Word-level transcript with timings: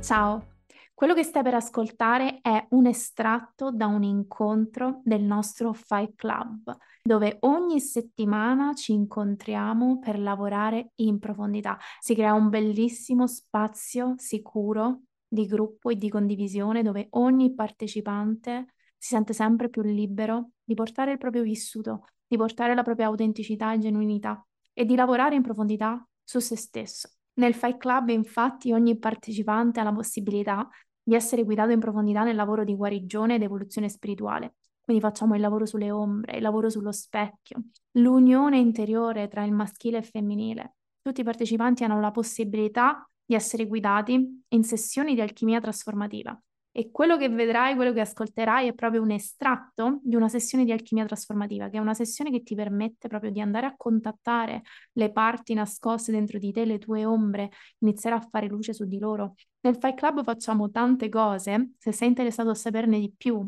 Ciao, 0.00 0.56
quello 0.94 1.12
che 1.12 1.22
stai 1.22 1.42
per 1.42 1.54
ascoltare 1.54 2.38
è 2.40 2.66
un 2.70 2.86
estratto 2.86 3.70
da 3.70 3.86
un 3.86 4.02
incontro 4.02 5.00
del 5.04 5.22
nostro 5.22 5.72
Fight 5.72 6.14
Club, 6.14 6.76
dove 7.02 7.36
ogni 7.40 7.78
settimana 7.78 8.74
ci 8.74 8.92
incontriamo 8.92 9.98
per 9.98 10.18
lavorare 10.18 10.92
in 10.96 11.18
profondità. 11.18 11.78
Si 12.00 12.14
crea 12.14 12.32
un 12.32 12.48
bellissimo 12.48 13.26
spazio 13.26 14.14
sicuro 14.16 15.02
di 15.28 15.46
gruppo 15.46 15.90
e 15.90 15.96
di 15.96 16.08
condivisione 16.08 16.82
dove 16.82 17.08
ogni 17.10 17.54
partecipante 17.54 18.74
si 18.96 19.10
sente 19.10 19.32
sempre 19.32 19.68
più 19.68 19.82
libero 19.82 20.52
di 20.64 20.74
portare 20.74 21.12
il 21.12 21.18
proprio 21.18 21.42
vissuto, 21.42 22.06
di 22.26 22.36
portare 22.36 22.74
la 22.74 22.82
propria 22.82 23.06
autenticità 23.06 23.72
e 23.72 23.78
genuinità 23.78 24.44
e 24.72 24.84
di 24.84 24.94
lavorare 24.94 25.34
in 25.34 25.42
profondità 25.42 26.02
su 26.24 26.38
se 26.38 26.56
stesso. 26.56 27.17
Nel 27.38 27.54
Fight 27.54 27.78
Club, 27.78 28.08
infatti, 28.08 28.72
ogni 28.72 28.98
partecipante 28.98 29.80
ha 29.80 29.84
la 29.84 29.92
possibilità 29.92 30.68
di 31.02 31.14
essere 31.14 31.44
guidato 31.44 31.70
in 31.70 31.78
profondità 31.78 32.24
nel 32.24 32.36
lavoro 32.36 32.64
di 32.64 32.74
guarigione 32.74 33.36
ed 33.36 33.42
evoluzione 33.42 33.88
spirituale. 33.88 34.56
Quindi 34.80 35.02
facciamo 35.02 35.34
il 35.34 35.40
lavoro 35.40 35.64
sulle 35.64 35.90
ombre, 35.90 36.36
il 36.36 36.42
lavoro 36.42 36.68
sullo 36.68 36.92
specchio, 36.92 37.62
l'unione 37.92 38.58
interiore 38.58 39.28
tra 39.28 39.44
il 39.44 39.52
maschile 39.52 39.98
e 39.98 40.00
il 40.00 40.06
femminile. 40.06 40.76
Tutti 41.00 41.20
i 41.20 41.24
partecipanti 41.24 41.84
hanno 41.84 42.00
la 42.00 42.10
possibilità 42.10 43.08
di 43.24 43.34
essere 43.34 43.66
guidati 43.66 44.42
in 44.48 44.64
sessioni 44.64 45.14
di 45.14 45.20
alchimia 45.20 45.60
trasformativa 45.60 46.38
e 46.78 46.92
quello 46.92 47.16
che 47.16 47.28
vedrai, 47.28 47.74
quello 47.74 47.92
che 47.92 47.98
ascolterai 47.98 48.68
è 48.68 48.72
proprio 48.72 49.02
un 49.02 49.10
estratto 49.10 49.98
di 50.04 50.14
una 50.14 50.28
sessione 50.28 50.64
di 50.64 50.70
alchimia 50.70 51.04
trasformativa, 51.06 51.68
che 51.68 51.76
è 51.78 51.80
una 51.80 51.92
sessione 51.92 52.30
che 52.30 52.44
ti 52.44 52.54
permette 52.54 53.08
proprio 53.08 53.32
di 53.32 53.40
andare 53.40 53.66
a 53.66 53.74
contattare 53.76 54.62
le 54.92 55.10
parti 55.10 55.54
nascoste 55.54 56.12
dentro 56.12 56.38
di 56.38 56.52
te, 56.52 56.64
le 56.64 56.78
tue 56.78 57.04
ombre, 57.04 57.50
iniziare 57.78 58.14
a 58.14 58.20
fare 58.20 58.46
luce 58.46 58.72
su 58.72 58.84
di 58.84 59.00
loro. 59.00 59.34
Nel 59.62 59.76
Fight 59.76 59.96
Club 59.96 60.22
facciamo 60.22 60.70
tante 60.70 61.08
cose, 61.08 61.70
se 61.78 61.90
sei 61.90 62.06
interessato 62.06 62.50
a 62.50 62.54
saperne 62.54 63.00
di 63.00 63.12
più, 63.12 63.44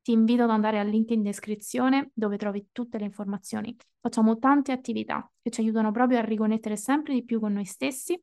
ti 0.00 0.12
invito 0.12 0.44
ad 0.44 0.50
andare 0.50 0.78
al 0.78 0.86
link 0.86 1.10
in 1.10 1.24
descrizione 1.24 2.12
dove 2.14 2.36
trovi 2.36 2.68
tutte 2.70 2.96
le 2.98 3.06
informazioni. 3.06 3.74
Facciamo 3.98 4.38
tante 4.38 4.70
attività 4.70 5.28
che 5.42 5.50
ci 5.50 5.62
aiutano 5.62 5.90
proprio 5.90 6.18
a 6.18 6.22
riconnettere 6.22 6.76
sempre 6.76 7.14
di 7.14 7.24
più 7.24 7.40
con 7.40 7.54
noi 7.54 7.64
stessi, 7.64 8.16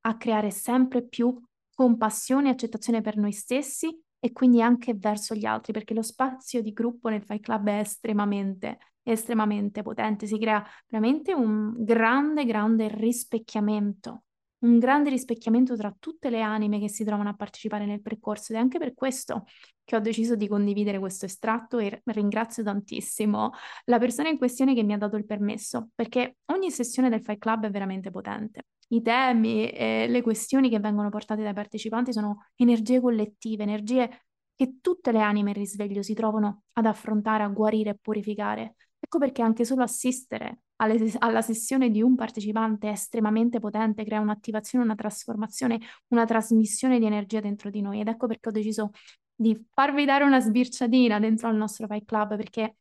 a 0.00 0.16
creare 0.16 0.50
sempre 0.50 1.04
più 1.04 1.40
compassione 1.74 2.48
e 2.48 2.52
accettazione 2.52 3.00
per 3.00 3.16
noi 3.16 3.32
stessi 3.32 3.96
e 4.18 4.32
quindi 4.32 4.62
anche 4.62 4.94
verso 4.94 5.34
gli 5.34 5.44
altri, 5.44 5.72
perché 5.72 5.92
lo 5.92 6.02
spazio 6.02 6.62
di 6.62 6.72
gruppo 6.72 7.10
nel 7.10 7.22
Fight 7.22 7.42
Club 7.42 7.68
è 7.68 7.80
estremamente, 7.80 8.78
estremamente 9.02 9.82
potente, 9.82 10.26
si 10.26 10.38
crea 10.38 10.64
veramente 10.88 11.34
un 11.34 11.74
grande, 11.76 12.46
grande 12.46 12.88
rispecchiamento, 12.88 14.22
un 14.60 14.78
grande 14.78 15.10
rispecchiamento 15.10 15.76
tra 15.76 15.94
tutte 15.98 16.30
le 16.30 16.40
anime 16.40 16.80
che 16.80 16.88
si 16.88 17.04
trovano 17.04 17.28
a 17.28 17.34
partecipare 17.34 17.84
nel 17.84 18.00
percorso 18.00 18.52
ed 18.52 18.58
è 18.58 18.62
anche 18.62 18.78
per 18.78 18.94
questo 18.94 19.44
che 19.84 19.94
ho 19.94 20.00
deciso 20.00 20.36
di 20.36 20.48
condividere 20.48 20.98
questo 20.98 21.26
estratto 21.26 21.78
e 21.78 22.00
ringrazio 22.04 22.62
tantissimo 22.62 23.50
la 23.84 23.98
persona 23.98 24.30
in 24.30 24.38
questione 24.38 24.74
che 24.74 24.82
mi 24.82 24.94
ha 24.94 24.98
dato 24.98 25.16
il 25.16 25.26
permesso, 25.26 25.90
perché 25.94 26.38
ogni 26.46 26.70
sessione 26.70 27.10
del 27.10 27.20
Fight 27.20 27.38
Club 27.38 27.66
è 27.66 27.70
veramente 27.70 28.10
potente 28.10 28.64
i 28.88 29.02
temi 29.02 29.68
e 29.70 30.06
le 30.08 30.22
questioni 30.22 30.68
che 30.68 30.78
vengono 30.78 31.08
portate 31.08 31.42
dai 31.42 31.54
partecipanti 31.54 32.12
sono 32.12 32.48
energie 32.56 33.00
collettive, 33.00 33.62
energie 33.62 34.24
che 34.54 34.78
tutte 34.80 35.12
le 35.12 35.20
anime 35.20 35.50
in 35.50 35.56
risveglio 35.56 36.02
si 36.02 36.14
trovano 36.14 36.62
ad 36.74 36.86
affrontare, 36.86 37.42
a 37.42 37.48
guarire 37.48 37.90
e 37.90 37.98
purificare. 38.00 38.76
Ecco 38.98 39.18
perché 39.18 39.42
anche 39.42 39.64
solo 39.64 39.82
assistere 39.82 40.62
alle, 40.76 41.12
alla 41.18 41.42
sessione 41.42 41.90
di 41.90 42.02
un 42.02 42.14
partecipante 42.14 42.88
è 42.88 42.92
estremamente 42.92 43.58
potente, 43.58 44.04
crea 44.04 44.20
un'attivazione, 44.20 44.84
una 44.84 44.94
trasformazione, 44.94 45.80
una 46.08 46.24
trasmissione 46.24 46.98
di 46.98 47.06
energia 47.06 47.40
dentro 47.40 47.70
di 47.70 47.80
noi. 47.80 48.00
Ed 48.00 48.08
ecco 48.08 48.26
perché 48.26 48.48
ho 48.48 48.52
deciso 48.52 48.90
di 49.34 49.66
farvi 49.72 50.04
dare 50.04 50.24
una 50.24 50.40
sbirciatina 50.40 51.18
dentro 51.18 51.48
al 51.48 51.56
nostro 51.56 51.86
Fight 51.86 52.04
Club, 52.04 52.36
perché 52.36 52.76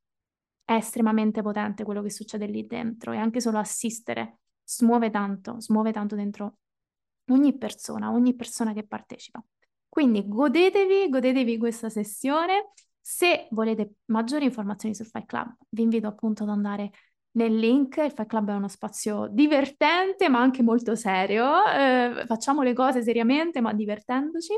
è 0.64 0.74
estremamente 0.74 1.42
potente 1.42 1.84
quello 1.84 2.02
che 2.02 2.10
succede 2.10 2.46
lì 2.46 2.66
dentro 2.66 3.12
e 3.12 3.18
anche 3.18 3.42
solo 3.42 3.58
assistere 3.58 4.40
smuove 4.64 5.10
tanto, 5.10 5.60
smuove 5.60 5.92
tanto 5.92 6.16
dentro 6.16 6.58
ogni 7.28 7.58
persona, 7.58 8.12
ogni 8.12 8.36
persona 8.36 8.74
che 8.74 8.86
partecipa. 8.86 9.44
Quindi 9.88 10.28
godetevi, 10.28 11.10
godetevi 11.10 11.58
questa 11.58 11.90
sessione. 11.90 12.72
Se 13.00 13.48
volete 13.52 13.96
maggiori 14.06 14.46
informazioni 14.46 14.96
sul 14.96 15.06
Fight 15.06 15.26
Club, 15.26 15.56
vi 15.70 15.84
invito 15.84 16.08
appunto 16.08 16.44
ad 16.44 16.50
andare 16.50 16.92
nel 17.32 17.56
link. 17.56 17.98
Il 17.98 18.12
Fight 18.12 18.26
Club 18.26 18.50
è 18.50 18.56
uno 18.56 18.68
spazio 18.68 19.28
divertente, 19.30 20.30
ma 20.30 20.40
anche 20.40 20.64
molto 20.64 20.96
serio. 20.96 21.64
Eh, 21.66 22.24
facciamo 22.26 22.64
le 22.64 22.74
cose 22.74 23.04
seriamente, 23.04 23.62
ma 23.62 23.74
divertendoci 23.74 24.54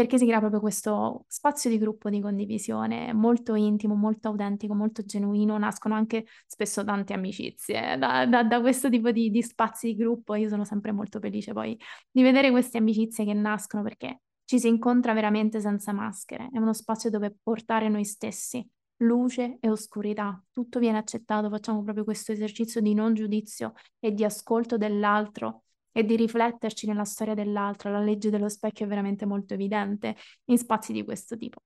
perché 0.00 0.16
si 0.16 0.24
crea 0.24 0.38
proprio 0.38 0.60
questo 0.60 1.26
spazio 1.28 1.68
di 1.68 1.76
gruppo 1.76 2.08
di 2.08 2.22
condivisione 2.22 3.12
molto 3.12 3.54
intimo, 3.54 3.94
molto 3.94 4.28
autentico, 4.28 4.74
molto 4.74 5.04
genuino, 5.04 5.58
nascono 5.58 5.94
anche 5.94 6.24
spesso 6.46 6.82
tante 6.84 7.12
amicizie 7.12 7.98
da, 7.98 8.24
da, 8.24 8.42
da 8.42 8.60
questo 8.62 8.88
tipo 8.88 9.10
di, 9.10 9.30
di 9.30 9.42
spazi 9.42 9.88
di 9.88 9.96
gruppo. 9.96 10.34
Io 10.36 10.48
sono 10.48 10.64
sempre 10.64 10.92
molto 10.92 11.20
felice 11.20 11.52
poi 11.52 11.78
di 12.10 12.22
vedere 12.22 12.50
queste 12.50 12.78
amicizie 12.78 13.26
che 13.26 13.34
nascono 13.34 13.82
perché 13.82 14.22
ci 14.46 14.58
si 14.58 14.68
incontra 14.68 15.12
veramente 15.12 15.60
senza 15.60 15.92
maschere, 15.92 16.48
è 16.50 16.56
uno 16.56 16.72
spazio 16.72 17.10
dove 17.10 17.36
portare 17.42 17.90
noi 17.90 18.04
stessi, 18.06 18.66
luce 19.02 19.58
e 19.60 19.68
oscurità, 19.68 20.42
tutto 20.50 20.78
viene 20.78 20.96
accettato, 20.96 21.50
facciamo 21.50 21.82
proprio 21.82 22.04
questo 22.04 22.32
esercizio 22.32 22.80
di 22.80 22.94
non 22.94 23.12
giudizio 23.12 23.74
e 23.98 24.14
di 24.14 24.24
ascolto 24.24 24.78
dell'altro 24.78 25.64
e 25.92 26.04
di 26.04 26.16
rifletterci 26.16 26.86
nella 26.86 27.04
storia 27.04 27.34
dell'altro. 27.34 27.90
La 27.90 28.00
legge 28.00 28.30
dello 28.30 28.48
specchio 28.48 28.86
è 28.86 28.88
veramente 28.88 29.26
molto 29.26 29.54
evidente 29.54 30.16
in 30.46 30.58
spazi 30.58 30.92
di 30.92 31.04
questo 31.04 31.36
tipo. 31.36 31.60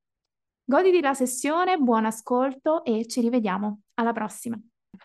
Goditi 0.65 1.01
la 1.01 1.15
sessione, 1.15 1.77
buon 1.77 2.07
ascolto 2.07 2.85
e 2.85 3.07
ci 3.07 3.21
rivediamo. 3.21 3.81
Alla 3.95 4.13
prossima. 4.13 4.59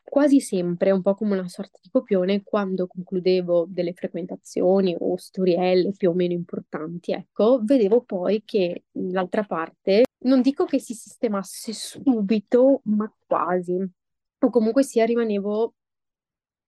Quasi 0.04 0.40
sempre, 0.40 0.92
un 0.92 1.02
po' 1.02 1.16
come 1.16 1.38
una 1.38 1.48
sorta 1.48 1.80
di 1.82 1.90
copione, 1.90 2.44
quando 2.44 2.88
concludevo 2.88 3.66
delle 3.68 3.94
frequentazioni 3.94 4.96
o 4.98 5.18
storielle 5.18 5.92
più 5.98 6.12
o 6.12 6.14
meno 6.14 6.34
importanti, 6.34 7.12
ecco, 7.12 7.60
vedevo 7.64 8.04
poi 8.04 8.44
che 8.46 8.86
l'altra 8.92 9.44
parte, 9.44 10.06
non 10.26 10.42
dico 10.42 10.66
che 10.66 10.80
si 10.80 10.94
sistemasse 10.94 11.74
subito, 11.74 12.82
ma 12.86 13.12
quasi. 13.28 13.78
O 14.42 14.50
comunque 14.50 14.84
sia, 14.84 15.06
rimanevo 15.06 15.74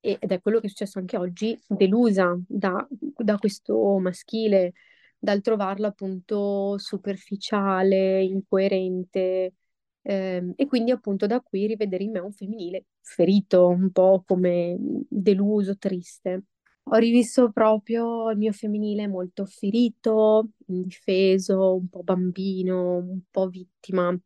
ed 0.02 0.32
è 0.32 0.42
quello 0.42 0.60
che 0.60 0.66
è 0.68 0.70
successo 0.70 1.00
anche 1.00 1.18
oggi, 1.18 1.58
delusa 1.68 2.38
da, 2.48 2.86
da 2.90 3.38
questo 3.38 3.98
maschile, 4.00 4.74
dal 5.18 5.42
trovarlo 5.42 5.88
appunto 5.88 6.78
superficiale, 6.78 8.24
incoerente, 8.24 9.54
ehm, 10.02 10.54
e 10.56 10.66
quindi 10.66 10.92
appunto 10.92 11.28
da 11.28 11.40
qui 11.42 11.68
rivedere 11.68 12.04
in 12.04 12.12
me 12.12 12.20
un 12.20 12.32
femminile 12.34 12.86
ferito, 13.02 13.68
un 13.68 13.92
po' 13.92 14.24
come 14.26 14.76
deluso, 15.08 15.78
triste. 15.78 16.46
Ho 16.86 16.96
rivisto 16.98 17.52
proprio 17.52 18.32
il 18.32 18.38
mio 18.38 18.52
femminile 18.52 19.08
molto 19.08 19.46
ferito, 19.46 20.50
indifeso, 20.68 21.76
un 21.76 21.88
po' 21.90 22.04
bambino, 22.04 22.98
un 22.98 23.22
po' 23.30 23.48
vittima 23.48 24.18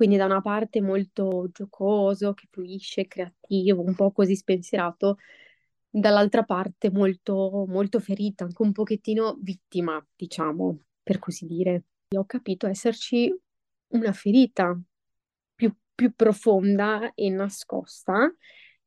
quindi 0.00 0.16
da 0.16 0.24
una 0.24 0.40
parte 0.40 0.80
molto 0.80 1.50
giocoso, 1.52 2.32
che 2.32 2.46
fluisce, 2.50 3.06
creativo, 3.06 3.82
un 3.82 3.94
po' 3.94 4.12
così 4.12 4.34
spensierato, 4.34 5.18
dall'altra 5.90 6.42
parte 6.42 6.90
molto, 6.90 7.66
molto 7.68 8.00
ferita, 8.00 8.44
anche 8.44 8.62
un 8.62 8.72
pochettino 8.72 9.36
vittima, 9.42 10.02
diciamo, 10.16 10.84
per 11.02 11.18
così 11.18 11.44
dire. 11.44 11.84
Ho 12.16 12.24
capito 12.24 12.66
esserci 12.66 13.30
una 13.88 14.12
ferita 14.12 14.74
più, 15.54 15.70
più 15.94 16.14
profonda 16.14 17.12
e 17.12 17.28
nascosta 17.28 18.34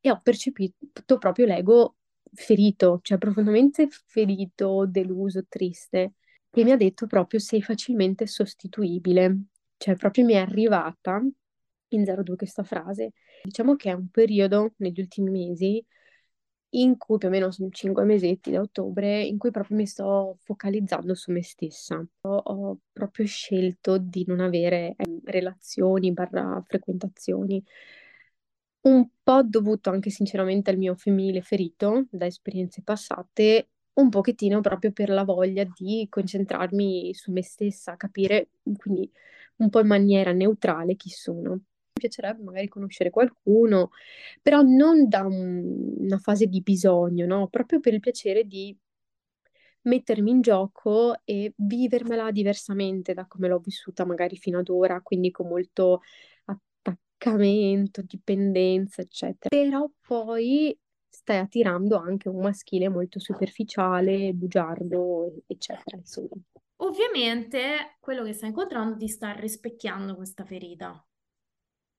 e 0.01 0.09
ho 0.09 0.19
percepito 0.19 1.19
proprio 1.19 1.45
l'ego 1.45 1.97
ferito, 2.33 3.01
cioè 3.03 3.19
profondamente 3.19 3.87
ferito, 4.07 4.87
deluso, 4.87 5.45
triste, 5.47 6.13
che 6.49 6.63
mi 6.63 6.71
ha 6.71 6.75
detto 6.75 7.05
proprio 7.05 7.39
sei 7.39 7.61
facilmente 7.61 8.25
sostituibile 8.25 9.49
cioè 9.83 9.97
proprio 9.97 10.23
mi 10.23 10.31
è 10.31 10.37
arrivata 10.37 11.21
in 11.89 12.03
02 12.05 12.37
questa 12.37 12.63
frase. 12.63 13.11
Diciamo 13.43 13.75
che 13.75 13.89
è 13.89 13.93
un 13.93 14.07
periodo 14.07 14.75
negli 14.77 15.01
ultimi 15.01 15.29
mesi 15.29 15.85
in 16.75 16.97
cui 16.97 17.17
più 17.17 17.27
o 17.27 17.31
meno 17.31 17.51
sono 17.51 17.69
5 17.69 18.05
mesetti 18.05 18.49
da 18.51 18.61
ottobre, 18.61 19.21
in 19.23 19.37
cui 19.37 19.51
proprio 19.51 19.75
mi 19.75 19.85
sto 19.85 20.37
focalizzando 20.39 21.13
su 21.15 21.33
me 21.33 21.43
stessa. 21.43 22.01
Ho, 22.21 22.35
ho 22.35 22.79
proprio 22.93 23.25
scelto 23.25 23.97
di 23.97 24.23
non 24.25 24.39
avere 24.39 24.95
eh, 24.95 25.19
relazioni 25.25 26.13
barra 26.13 26.63
frequentazioni. 26.65 27.61
Un 28.83 29.09
po' 29.21 29.43
dovuto 29.43 29.89
anche 29.89 30.09
sinceramente 30.09 30.69
al 30.69 30.77
mio 30.77 30.95
femminile 30.95 31.41
ferito 31.41 32.05
da 32.09 32.25
esperienze 32.25 32.81
passate, 32.83 33.67
un 33.95 34.09
pochettino 34.09 34.61
proprio 34.61 34.91
per 34.93 35.09
la 35.09 35.23
voglia 35.25 35.65
di 35.65 36.07
concentrarmi 36.09 37.13
su 37.13 37.31
me 37.33 37.43
stessa, 37.43 37.97
capire 37.97 38.49
quindi 38.77 39.11
un 39.57 39.69
po' 39.69 39.79
in 39.79 39.87
maniera 39.87 40.31
neutrale 40.31 40.95
chi 40.95 41.09
sono. 41.09 41.51
Mi 41.53 41.61
piacerebbe 41.99 42.43
magari 42.43 42.67
conoscere 42.67 43.09
qualcuno, 43.09 43.91
però 44.41 44.61
non 44.61 45.07
da 45.07 45.23
un, 45.25 45.95
una 45.99 46.17
fase 46.17 46.47
di 46.47 46.61
bisogno, 46.61 47.25
no? 47.25 47.47
Proprio 47.47 47.79
per 47.79 47.93
il 47.93 47.99
piacere 47.99 48.45
di 48.45 48.75
mettermi 49.83 50.31
in 50.31 50.41
gioco 50.41 51.15
e 51.25 51.53
vivermela 51.55 52.31
diversamente 52.31 53.13
da 53.13 53.25
come 53.27 53.47
l'ho 53.47 53.59
vissuta 53.59 54.05
magari 54.05 54.37
fino 54.37 54.59
ad 54.59 54.69
ora, 54.69 55.01
quindi 55.01 55.31
con 55.31 55.47
molto 55.47 56.01
attaccamento, 56.45 58.01
dipendenza, 58.01 59.01
eccetera. 59.01 59.49
Però 59.49 59.89
poi 60.01 60.77
stai 61.09 61.37
attirando 61.37 61.97
anche 61.97 62.29
un 62.29 62.41
maschile 62.41 62.89
molto 62.89 63.19
superficiale, 63.19 64.33
bugiardo, 64.33 65.33
eccetera, 65.47 65.97
insomma. 65.97 66.29
Ovviamente 66.83 67.95
quello 67.99 68.23
che 68.23 68.33
stai 68.33 68.49
incontrando 68.49 68.97
ti 68.97 69.07
sta 69.07 69.31
rispecchiando 69.31 70.15
questa 70.15 70.43
ferita. 70.43 71.05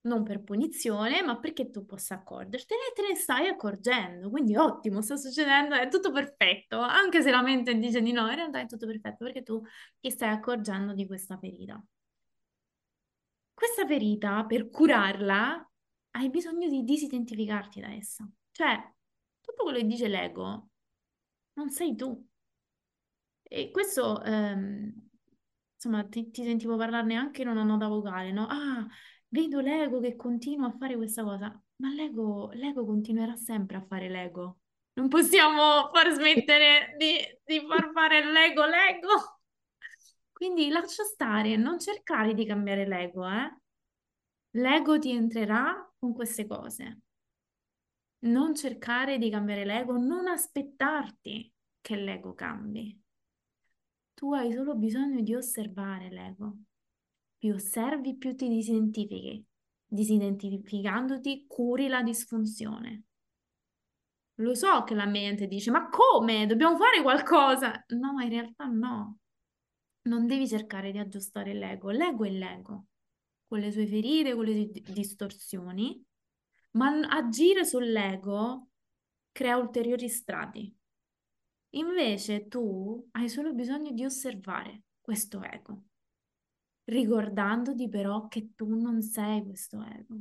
Non 0.03 0.23
per 0.23 0.43
punizione, 0.43 1.23
ma 1.23 1.39
perché 1.39 1.71
tu 1.71 1.87
possa 1.87 2.17
accorgertene 2.17 2.81
e 2.91 2.93
te 2.95 3.09
ne 3.09 3.15
stai 3.15 3.49
accorgendo. 3.49 4.29
Quindi 4.29 4.55
ottimo, 4.57 5.01
sta 5.01 5.17
succedendo, 5.17 5.75
è 5.75 5.89
tutto 5.89 6.13
perfetto. 6.13 6.79
Anche 6.79 7.23
se 7.23 7.31
la 7.31 7.41
mente 7.43 7.75
dice 7.79 8.03
di 8.03 8.13
no, 8.13 8.29
in 8.29 8.35
realtà 8.35 8.61
è 8.61 8.67
tutto 8.67 8.87
perfetto 8.87 9.25
perché 9.25 9.43
tu 9.43 9.63
ti 9.99 10.11
stai 10.11 10.29
accorgendo 10.29 10.93
di 10.93 11.07
questa 11.07 11.39
ferita. 11.39 11.83
Questa 13.55 13.87
ferita, 13.87 14.45
per 14.45 14.69
curarla, 14.69 15.71
hai 16.11 16.29
bisogno 16.29 16.69
di 16.69 16.85
disidentificarti 16.85 17.81
da 17.81 17.93
essa. 17.95 18.29
Cioè, 18.51 18.93
tutto 19.41 19.63
quello 19.63 19.79
che 19.79 19.87
dice 19.87 20.09
l'ego 20.09 20.69
non 21.55 21.71
sei 21.71 21.95
tu. 21.97 22.23
E 23.57 23.71
questo, 23.71 24.21
ehm, 24.25 24.93
insomma, 25.75 26.05
ti, 26.09 26.29
ti, 26.33 26.43
sentivo 26.43 26.77
parlarne 26.77 27.15
anche 27.15 27.43
in 27.43 27.49
una 27.49 27.63
nota 27.63 27.87
vocale, 27.87 28.33
no? 28.33 28.49
Ah, 28.49 28.85
vedo 29.29 29.61
l'ego 29.61 30.01
che 30.01 30.17
continua 30.17 30.67
a 30.67 30.77
fare 30.77 30.97
questa 30.97 31.23
cosa, 31.23 31.63
ma 31.77 31.93
l'ego, 31.93 32.51
l'ego 32.55 32.85
continuerà 32.85 33.37
sempre 33.37 33.77
a 33.77 33.85
fare 33.87 34.09
l'ego. 34.09 34.59
Non 34.95 35.07
possiamo 35.07 35.89
far 35.93 36.13
smettere 36.15 36.97
di, 36.99 37.17
di 37.45 37.65
far 37.65 37.93
fare 37.93 38.25
l'ego 38.25 38.65
l'ego. 38.65 39.41
Quindi 40.33 40.69
lascia 40.69 41.05
stare, 41.05 41.55
non 41.55 41.79
cercare 41.79 42.35
di 42.35 42.45
cambiare 42.45 42.89
l'ego, 42.89 43.25
eh? 43.29 43.57
L'ego 44.57 44.99
ti 44.99 45.13
entrerà 45.13 45.93
con 45.97 46.13
queste 46.13 46.45
cose. 46.49 47.03
Non 48.25 48.53
cercare 48.57 49.17
di 49.19 49.31
cambiare 49.31 49.65
l'ego, 49.65 49.97
non 49.97 50.27
aspettarti 50.27 51.53
che 51.81 51.95
l'ego 51.95 52.35
cambi. 52.35 53.01
Tu 54.25 54.33
hai 54.33 54.51
solo 54.55 54.75
bisogno 54.75 55.21
di 55.21 55.35
osservare 55.35 56.09
l'ego. 56.09 56.57
Più 57.37 57.53
osservi, 57.53 58.17
più 58.17 58.35
ti 58.35 58.49
disidentifichi. 58.49 59.45
Disidentificandoti, 59.87 61.45
curi 61.47 61.89
la 61.89 62.03
disfunzione. 62.03 63.03
Lo 64.37 64.55
so 64.55 64.83
che 64.85 64.95
la 64.95 65.05
mente 65.05 65.47
dice, 65.47 65.71
ma 65.71 65.91
come? 65.91 66.47
Dobbiamo 66.47 66.79
fare 66.79 67.03
qualcosa? 67.03 67.85
No, 67.89 68.19
in 68.23 68.31
realtà 68.31 68.65
no. 68.65 69.19
Non 70.05 70.27
devi 70.27 70.49
cercare 70.49 70.91
di 70.91 70.99
aggiustare 70.99 71.53
l'ego. 71.53 71.91
L'ego 71.91 72.25
è 72.25 72.31
l'ego, 72.31 72.87
con 73.47 73.59
le 73.59 73.71
sue 73.71 73.87
ferite, 73.87 74.35
con 74.35 74.47
le 74.47 74.55
sue 74.55 74.95
distorsioni, 74.95 76.03
ma 76.79 76.99
agire 77.11 77.67
sull'ego 77.67 78.69
crea 79.33 79.59
ulteriori 79.59 80.09
strati. 80.09 80.75
Invece 81.75 82.47
tu 82.47 83.09
hai 83.13 83.29
solo 83.29 83.53
bisogno 83.53 83.91
di 83.91 84.05
osservare 84.05 84.83
questo 85.01 85.43
ego, 85.43 85.83
ricordandoti 86.85 87.89
però 87.89 88.29
che 88.29 88.53
tu 88.55 88.79
non 88.79 89.03
sei 89.03 89.43
questo 89.43 89.83
ego. 89.83 90.17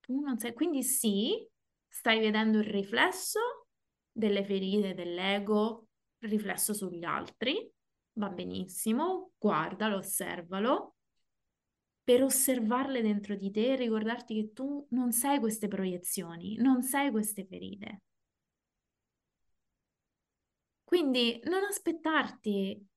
Tu 0.00 0.20
non 0.20 0.38
sei, 0.38 0.54
quindi 0.54 0.82
sì, 0.82 1.46
stai 1.86 2.20
vedendo 2.20 2.58
il 2.58 2.64
riflesso 2.64 3.66
delle 4.10 4.44
ferite 4.44 4.94
dell'ego, 4.94 5.88
riflesso 6.20 6.72
sugli 6.72 7.04
altri, 7.04 7.70
va 8.14 8.30
benissimo, 8.30 9.32
guardalo, 9.36 9.98
osservalo, 9.98 10.94
per 12.02 12.22
osservarle 12.22 13.02
dentro 13.02 13.36
di 13.36 13.50
te 13.50 13.72
e 13.72 13.76
ricordarti 13.76 14.34
che 14.34 14.52
tu 14.54 14.86
non 14.92 15.12
sei 15.12 15.38
queste 15.38 15.68
proiezioni, 15.68 16.56
non 16.56 16.82
sei 16.82 17.10
queste 17.10 17.44
ferite. 17.44 18.00
Quindi 20.88 21.38
non 21.44 21.64
aspettarti 21.64 22.88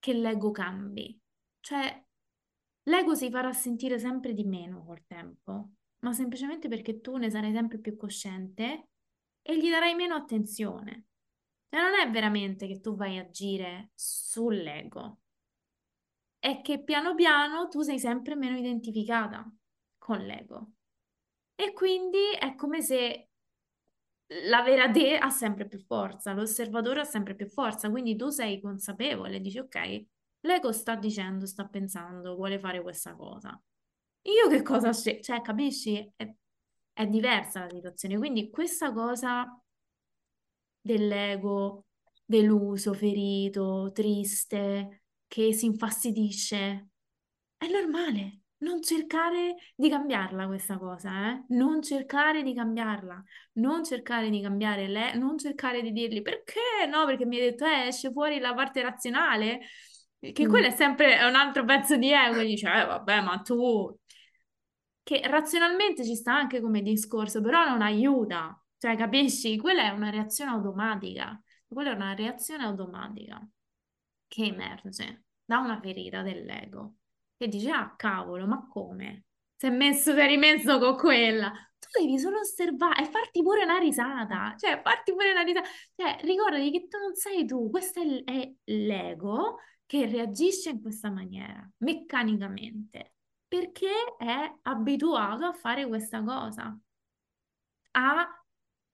che 0.00 0.12
l'ego 0.12 0.50
cambi, 0.50 1.16
cioè 1.60 2.04
l'ego 2.88 3.14
si 3.14 3.30
farà 3.30 3.52
sentire 3.52 4.00
sempre 4.00 4.34
di 4.34 4.42
meno 4.42 4.84
col 4.84 5.04
tempo, 5.06 5.74
ma 6.00 6.12
semplicemente 6.12 6.66
perché 6.66 7.00
tu 7.00 7.18
ne 7.18 7.30
sarai 7.30 7.52
sempre 7.52 7.78
più 7.78 7.96
cosciente 7.96 8.88
e 9.42 9.56
gli 9.56 9.70
darai 9.70 9.94
meno 9.94 10.16
attenzione. 10.16 11.06
Cioè 11.68 11.80
non 11.80 12.00
è 12.00 12.10
veramente 12.10 12.66
che 12.66 12.80
tu 12.80 12.96
vai 12.96 13.16
a 13.16 13.22
agire 13.22 13.92
sull'ego, 13.94 15.20
è 16.40 16.62
che 16.62 16.82
piano 16.82 17.14
piano 17.14 17.68
tu 17.68 17.82
sei 17.82 18.00
sempre 18.00 18.34
meno 18.34 18.56
identificata 18.56 19.48
con 19.98 20.18
l'ego. 20.18 20.72
E 21.54 21.72
quindi 21.74 22.32
è 22.36 22.56
come 22.56 22.82
se 22.82 23.28
la 24.26 24.62
vera 24.62 24.90
te 24.90 25.16
ha 25.16 25.30
sempre 25.30 25.66
più 25.66 25.78
forza, 25.78 26.32
l'osservatore 26.32 27.00
ha 27.00 27.04
sempre 27.04 27.34
più 27.34 27.46
forza, 27.48 27.90
quindi 27.90 28.16
tu 28.16 28.28
sei 28.30 28.60
consapevole, 28.60 29.40
dici 29.40 29.58
ok, 29.58 30.04
l'ego 30.40 30.72
sta 30.72 30.94
dicendo, 30.96 31.46
sta 31.46 31.66
pensando, 31.66 32.34
vuole 32.34 32.58
fare 32.58 32.82
questa 32.82 33.14
cosa. 33.14 33.60
Io 34.22 34.48
che 34.48 34.62
cosa 34.62 34.92
scelgo? 34.92 35.22
Cioè, 35.22 35.40
capisci? 35.42 36.12
È, 36.16 36.32
è 36.92 37.06
diversa 37.06 37.60
la 37.60 37.70
situazione, 37.70 38.18
quindi 38.18 38.50
questa 38.50 38.92
cosa 38.92 39.46
dell'ego 40.80 41.86
deluso, 42.24 42.94
ferito, 42.94 43.90
triste, 43.92 45.04
che 45.26 45.52
si 45.52 45.66
infastidisce, 45.66 46.90
è 47.56 47.66
normale, 47.68 48.41
non 48.62 48.82
cercare 48.82 49.56
di 49.74 49.88
cambiarla 49.88 50.46
questa 50.46 50.78
cosa, 50.78 51.30
eh? 51.30 51.44
Non 51.48 51.82
cercare 51.82 52.42
di 52.42 52.54
cambiarla, 52.54 53.22
non 53.54 53.84
cercare 53.84 54.30
di 54.30 54.40
cambiare 54.40 54.88
lei, 54.88 55.18
non 55.18 55.38
cercare 55.38 55.82
di 55.82 55.92
dirgli 55.92 56.22
perché 56.22 56.60
no, 56.90 57.04
perché 57.04 57.26
mi 57.26 57.36
hai 57.36 57.50
detto 57.50 57.64
eh, 57.64 57.86
esce 57.88 58.10
fuori 58.10 58.38
la 58.38 58.54
parte 58.54 58.82
razionale, 58.82 59.60
che 60.18 60.46
mm. 60.46 60.48
quello 60.48 60.66
è 60.66 60.70
sempre 60.70 61.22
un 61.24 61.34
altro 61.34 61.64
pezzo 61.64 61.96
di 61.96 62.12
ego, 62.12 62.40
e 62.40 62.46
dice 62.46 62.68
eh 62.68 62.84
vabbè, 62.86 63.20
ma 63.20 63.38
tu 63.40 63.96
che 65.02 65.20
razionalmente 65.24 66.04
ci 66.04 66.14
sta 66.14 66.34
anche 66.34 66.60
come 66.60 66.80
discorso, 66.82 67.40
però 67.40 67.68
non 67.68 67.82
aiuta. 67.82 68.56
Cioè, 68.78 68.96
capisci? 68.96 69.56
Quella 69.58 69.84
è 69.84 69.90
una 69.90 70.10
reazione 70.10 70.52
automatica. 70.52 71.40
Quella 71.66 71.90
è 71.92 71.94
una 71.94 72.14
reazione 72.14 72.64
automatica 72.64 73.44
che 74.28 74.44
emerge 74.44 75.24
da 75.44 75.58
una 75.58 75.80
ferita 75.80 76.22
dell'ego 76.22 76.96
che 77.42 77.48
dice, 77.48 77.70
ah 77.70 77.94
cavolo, 77.96 78.46
ma 78.46 78.66
come? 78.68 79.24
Si 79.56 79.66
è 79.66 79.70
messo, 79.70 80.12
si 80.12 80.18
è 80.18 80.26
rimesso 80.26 80.78
con 80.78 80.96
quella. 80.96 81.50
Tu 81.78 82.00
devi 82.00 82.18
solo 82.18 82.38
osservare 82.38 83.02
e 83.02 83.06
farti 83.06 83.42
pure 83.42 83.64
una 83.64 83.78
risata, 83.78 84.54
cioè 84.56 84.80
farti 84.82 85.12
pure 85.12 85.32
una 85.32 85.42
risata. 85.42 85.68
Cioè, 85.94 86.18
ricordati 86.22 86.70
che 86.70 86.86
tu 86.88 86.98
non 86.98 87.14
sei 87.14 87.44
tu, 87.44 87.68
questo 87.70 88.00
è, 88.00 88.22
è 88.24 88.52
l'ego 88.64 89.58
che 89.86 90.06
reagisce 90.06 90.70
in 90.70 90.80
questa 90.80 91.10
maniera, 91.10 91.68
meccanicamente, 91.78 93.14
perché 93.46 93.90
è 94.16 94.58
abituato 94.62 95.44
a 95.44 95.52
fare 95.52 95.86
questa 95.86 96.22
cosa, 96.22 96.78
a 97.92 98.41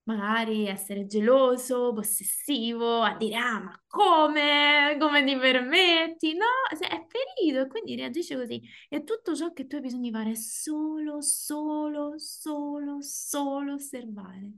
magari 0.09 0.67
essere 0.67 1.07
geloso, 1.07 1.93
possessivo, 1.93 3.03
a 3.03 3.15
dire 3.17 3.37
ah 3.37 3.61
ma 3.61 3.83
come, 3.87 4.97
come 4.99 5.23
ti 5.23 5.37
permetti, 5.37 6.33
no, 6.35 6.47
è 6.71 7.07
ferito 7.07 7.61
e 7.61 7.67
quindi 7.67 7.95
reagisce 7.95 8.35
così. 8.35 8.61
E 8.89 9.05
tutto 9.05 9.35
ciò 9.37 9.53
che 9.53 9.67
tu 9.67 9.77
hai 9.77 9.83
bisogno 9.83 10.03
di 10.05 10.11
fare 10.11 10.31
è 10.31 10.35
solo, 10.35 11.21
solo, 11.21 12.15
solo, 12.17 13.03
solo 13.03 13.75
osservare 13.75 14.51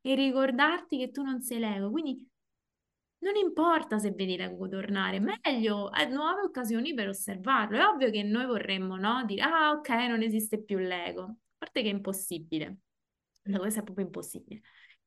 e 0.00 0.14
ricordarti 0.14 0.96
che 0.98 1.10
tu 1.10 1.22
non 1.22 1.42
sei 1.42 1.58
l'ego, 1.58 1.90
quindi 1.90 2.26
non 3.18 3.36
importa 3.36 3.98
se 3.98 4.10
vedi 4.12 4.36
l'ego 4.36 4.68
tornare, 4.68 5.18
meglio, 5.20 5.88
hai 5.88 6.10
nuove 6.10 6.42
occasioni 6.42 6.94
per 6.94 7.08
osservarlo, 7.08 7.78
è 7.78 7.84
ovvio 7.86 8.10
che 8.10 8.22
noi 8.22 8.46
vorremmo, 8.46 8.96
no, 8.96 9.24
dire 9.24 9.42
ah 9.42 9.70
ok, 9.72 9.88
non 10.08 10.22
esiste 10.22 10.62
più 10.62 10.78
l'ego, 10.78 11.22
a 11.22 11.36
parte 11.58 11.82
che 11.82 11.88
è 11.88 11.92
impossibile, 11.92 12.78
la 13.44 13.62
è 13.66 13.82
proprio 13.82 14.04
impossibile. 14.04 14.60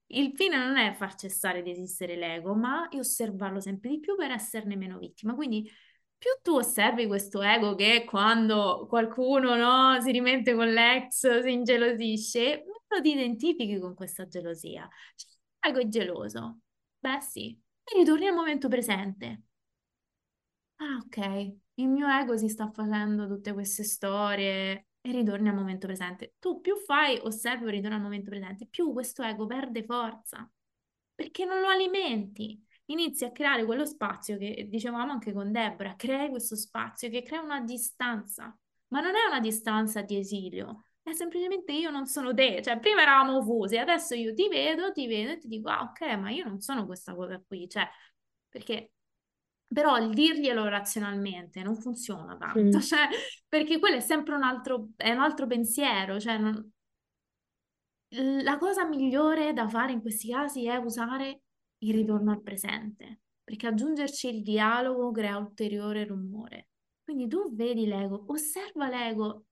Il 0.10 0.32
fine 0.36 0.58
non 0.58 0.78
è 0.78 0.94
far 0.94 1.16
cessare 1.16 1.62
di 1.62 1.72
esistere 1.72 2.16
l'ego, 2.16 2.56
ma 2.56 2.88
è 2.90 2.98
osservarlo 2.98 3.60
sempre 3.60 3.90
di 3.90 4.00
più 4.00 4.16
per 4.16 4.32
esserne 4.32 4.76
meno 4.76 4.98
vittima. 5.00 5.36
Quindi 5.36 5.70
più 6.18 6.30
tu 6.42 6.56
osservi 6.56 7.08
questo 7.08 7.42
ego 7.42 7.76
che 7.76 8.06
quando 8.06 8.86
qualcuno 8.88 9.56
no, 9.56 10.00
si 10.02 10.12
rimette 10.12 10.56
con 10.56 10.68
l'ex, 10.72 11.42
si 11.42 11.52
ingelosisce, 11.52 12.64
meno 12.66 13.02
ti 13.04 13.12
identifichi 13.12 13.80
con 13.80 13.94
questa 13.96 14.28
gelosia. 14.28 14.88
Cioè, 15.16 15.30
l'ego 15.72 15.80
è 15.80 15.88
geloso. 15.90 16.60
Beh 17.00 17.22
sì, 17.22 17.60
e 17.84 17.98
ritorni 17.98 18.28
al 18.28 18.34
momento 18.36 18.68
presente. 18.70 19.42
Ah, 20.80 20.98
ok, 21.04 21.18
il 21.76 21.88
mio 21.88 22.08
ego 22.08 22.38
si 22.38 22.50
sta 22.50 22.70
facendo 22.72 23.28
tutte 23.28 23.54
queste 23.54 23.84
storie, 23.84 24.87
e 25.10 25.12
ritorni 25.12 25.50
al 25.50 25.56
momento 25.56 25.88
presente. 25.88 26.36
Tu 26.40 26.60
più 26.62 26.76
fai, 26.78 27.20
osservi 27.22 27.66
o 27.66 27.70
ritorni 27.70 27.96
al 27.96 28.02
momento 28.02 28.30
presente, 28.30 28.68
più 28.68 28.92
questo 28.94 29.24
ego 29.24 29.46
perde 29.46 29.84
forza, 29.84 30.50
perché 31.16 31.46
non 31.46 31.60
lo 31.62 31.68
alimenti. 31.68 32.62
inizi 32.90 33.26
a 33.26 33.32
creare 33.32 33.66
quello 33.66 33.86
spazio 33.86 34.38
che 34.38 34.68
dicevamo 34.70 35.12
anche 35.12 35.34
con 35.34 35.52
Deborah, 35.52 35.96
crei 35.96 36.30
questo 36.30 36.56
spazio 36.56 37.10
che 37.10 37.22
crea 37.22 37.42
una 37.42 37.62
distanza, 37.62 38.58
ma 38.90 39.02
non 39.02 39.16
è 39.16 39.26
una 39.28 39.40
distanza 39.42 40.02
di 40.02 40.18
esilio, 40.18 40.86
è 41.04 41.14
semplicemente 41.14 41.72
io 41.74 41.90
non 41.90 42.06
sono 42.08 42.34
te, 42.34 42.62
cioè 42.64 42.80
prima 42.80 43.02
eravamo 43.02 43.42
fusi, 43.44 43.78
adesso 43.78 44.14
io 44.16 44.34
ti 44.34 44.48
vedo, 44.50 44.92
ti 44.92 45.08
vedo 45.08 45.32
e 45.34 45.38
ti 45.38 45.48
dico, 45.48 45.70
ah 45.70 45.82
ok, 45.84 46.02
ma 46.18 46.30
io 46.32 46.46
non 46.46 46.60
sono 46.62 46.86
questa 46.86 47.14
cosa 47.16 47.42
qui, 47.46 47.68
cioè, 47.70 47.88
perché 48.50 48.94
però 49.68 49.98
il 49.98 50.14
dirglielo 50.14 50.68
razionalmente 50.68 51.62
non 51.62 51.76
funziona 51.76 52.38
tanto, 52.38 52.78
mm. 52.78 52.80
cioè, 52.82 53.08
perché 53.48 53.80
quello 53.80 53.98
è 53.98 54.02
sempre 54.02 54.36
un 54.36 54.44
altro, 54.44 54.90
è 54.96 55.12
un 55.12 55.20
altro 55.20 55.46
pensiero, 55.48 56.20
cioè 56.20 56.38
non... 56.38 56.72
la 58.44 58.58
cosa 58.58 58.86
migliore 58.86 59.54
da 59.54 59.68
fare 59.68 59.92
in 59.92 60.02
questi 60.02 60.32
casi 60.32 60.66
è 60.66 60.78
usare 60.78 61.42
il 61.80 61.94
ritorno 61.94 62.32
al 62.32 62.42
presente, 62.42 63.22
perché 63.44 63.68
aggiungerci 63.68 64.30
il 64.30 64.42
dialogo 64.44 65.12
crea 65.12 65.38
ulteriore 65.38 66.06
rumore. 66.06 66.70
Quindi 67.04 67.28
tu 67.28 67.54
vedi 67.56 67.86
l'ego, 67.86 68.26
osserva 68.28 68.90
l'ego 68.90 69.46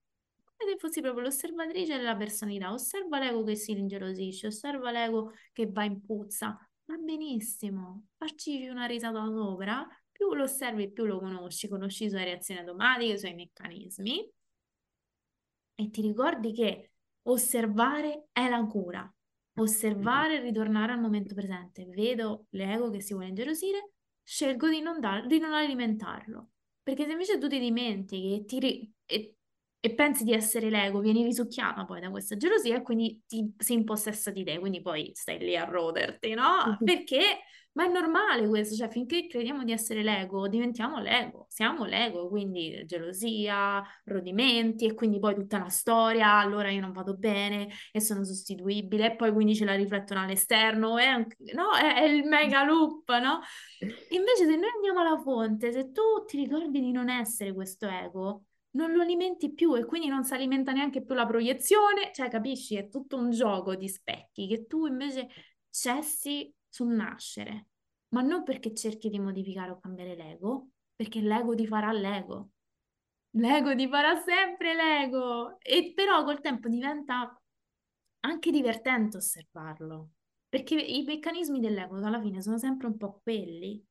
come 0.56 0.72
se 0.72 0.78
fossi 0.78 1.00
proprio 1.02 1.24
l'osservatrice 1.24 1.96
della 1.96 2.16
personalità, 2.16 2.72
osserva 2.72 3.18
l'ego 3.18 3.44
che 3.44 3.54
si 3.56 3.72
ingelosisce, 3.72 4.46
osserva 4.46 4.90
l'ego 4.90 5.32
che 5.52 5.70
va 5.70 5.84
in 5.84 6.02
puzza, 6.04 6.58
va 6.86 6.96
benissimo, 6.96 8.06
farci 8.16 8.66
una 8.68 8.86
risata 8.86 9.22
sopra, 9.26 9.86
più 10.16 10.32
lo 10.32 10.44
osservi 10.44 10.90
più 10.90 11.04
lo 11.04 11.18
conosci, 11.18 11.68
conosci 11.68 12.04
le 12.04 12.10
sue 12.10 12.24
reazioni 12.24 12.60
automatiche, 12.60 13.12
i 13.12 13.18
suoi 13.18 13.34
meccanismi 13.34 14.32
e 15.74 15.90
ti 15.90 16.00
ricordi 16.00 16.52
che 16.52 16.92
osservare 17.24 18.28
è 18.32 18.48
la 18.48 18.64
cura, 18.64 19.14
osservare 19.58 20.38
e 20.38 20.40
ritornare 20.40 20.92
al 20.92 21.00
momento 21.00 21.34
presente. 21.34 21.84
Vedo 21.84 22.46
l'ego 22.50 22.90
che 22.90 23.02
si 23.02 23.12
vuole 23.12 23.28
ingelosire, 23.28 23.90
scelgo 24.22 24.70
di 24.70 24.80
non, 24.80 25.00
dar, 25.00 25.26
di 25.26 25.38
non 25.38 25.52
alimentarlo. 25.52 26.52
Perché 26.82 27.04
se 27.04 27.12
invece 27.12 27.38
tu 27.38 27.46
ti 27.46 27.58
dimentichi 27.58 28.36
e, 28.36 28.44
ti 28.46 28.58
ri- 28.58 28.92
e, 29.04 29.34
e 29.78 29.94
pensi 29.94 30.24
di 30.24 30.32
essere 30.32 30.70
l'ego, 30.70 31.00
vieni 31.00 31.24
risucchiata 31.24 31.84
poi 31.84 32.00
da 32.00 32.10
questa 32.10 32.36
gelosia 32.36 32.76
e 32.76 32.82
quindi 32.82 33.22
ti, 33.26 33.52
si 33.58 33.74
impossessa 33.74 34.30
di 34.30 34.44
te, 34.44 34.58
quindi 34.58 34.80
poi 34.80 35.10
stai 35.12 35.38
lì 35.38 35.56
a 35.56 35.64
roderti, 35.64 36.32
no? 36.32 36.78
Perché 36.82 37.40
ma 37.76 37.84
è 37.84 37.88
normale 37.88 38.48
questo, 38.48 38.74
cioè 38.74 38.88
finché 38.88 39.26
crediamo 39.26 39.62
di 39.62 39.70
essere 39.70 40.02
l'ego, 40.02 40.48
diventiamo 40.48 40.98
l'ego, 40.98 41.46
siamo 41.50 41.84
l'ego, 41.84 42.26
quindi 42.28 42.82
gelosia, 42.86 43.82
rodimenti 44.04 44.86
e 44.86 44.94
quindi 44.94 45.18
poi 45.18 45.34
tutta 45.34 45.58
una 45.58 45.68
storia, 45.68 46.38
allora 46.38 46.70
io 46.70 46.80
non 46.80 46.92
vado 46.92 47.14
bene 47.16 47.68
e 47.92 48.00
sono 48.00 48.24
sostituibile 48.24 49.12
e 49.12 49.16
poi 49.16 49.30
quindi 49.30 49.54
ce 49.54 49.66
la 49.66 49.74
riflettono 49.74 50.22
all'esterno, 50.22 50.96
è, 50.96 51.18
no? 51.18 51.74
è, 51.76 51.96
è 51.96 52.04
il 52.04 52.24
mega 52.24 52.64
loop, 52.64 53.10
no? 53.18 53.40
Invece 54.10 54.46
se 54.46 54.56
noi 54.56 54.70
andiamo 54.74 55.00
alla 55.00 55.20
fonte, 55.20 55.70
se 55.70 55.92
tu 55.92 56.24
ti 56.26 56.38
ricordi 56.38 56.80
di 56.80 56.92
non 56.92 57.10
essere 57.10 57.52
questo 57.52 57.86
ego, 57.88 58.44
non 58.70 58.92
lo 58.92 59.02
alimenti 59.02 59.52
più 59.52 59.74
e 59.76 59.84
quindi 59.84 60.08
non 60.08 60.24
si 60.24 60.32
alimenta 60.32 60.72
neanche 60.72 61.02
più 61.04 61.14
la 61.14 61.26
proiezione, 61.26 62.10
cioè 62.14 62.30
capisci? 62.30 62.76
È 62.76 62.88
tutto 62.88 63.18
un 63.18 63.30
gioco 63.30 63.74
di 63.74 63.88
specchi 63.88 64.46
che 64.46 64.66
tu 64.66 64.86
invece 64.86 65.28
cessi 65.68 66.54
sul 66.76 66.94
nascere, 66.94 67.68
ma 68.08 68.20
non 68.20 68.42
perché 68.42 68.74
cerchi 68.74 69.08
di 69.08 69.18
modificare 69.18 69.70
o 69.70 69.80
cambiare 69.80 70.14
l'ego, 70.14 70.68
perché 70.94 71.20
l'ego 71.20 71.54
ti 71.54 71.66
farà 71.66 71.90
l'ego. 71.90 72.50
L'ego 73.36 73.74
ti 73.74 73.88
farà 73.88 74.20
sempre 74.22 74.74
l'ego. 74.74 75.58
E 75.60 75.92
però 75.94 76.22
col 76.24 76.40
tempo 76.40 76.68
diventa 76.68 77.38
anche 78.20 78.50
divertente 78.50 79.16
osservarlo, 79.16 80.10
perché 80.48 80.74
i 80.74 81.02
meccanismi 81.02 81.60
dell'ego 81.60 81.96
alla 81.96 82.20
fine 82.20 82.42
sono 82.42 82.58
sempre 82.58 82.88
un 82.88 82.96
po' 82.96 83.20
quelli. 83.22 83.82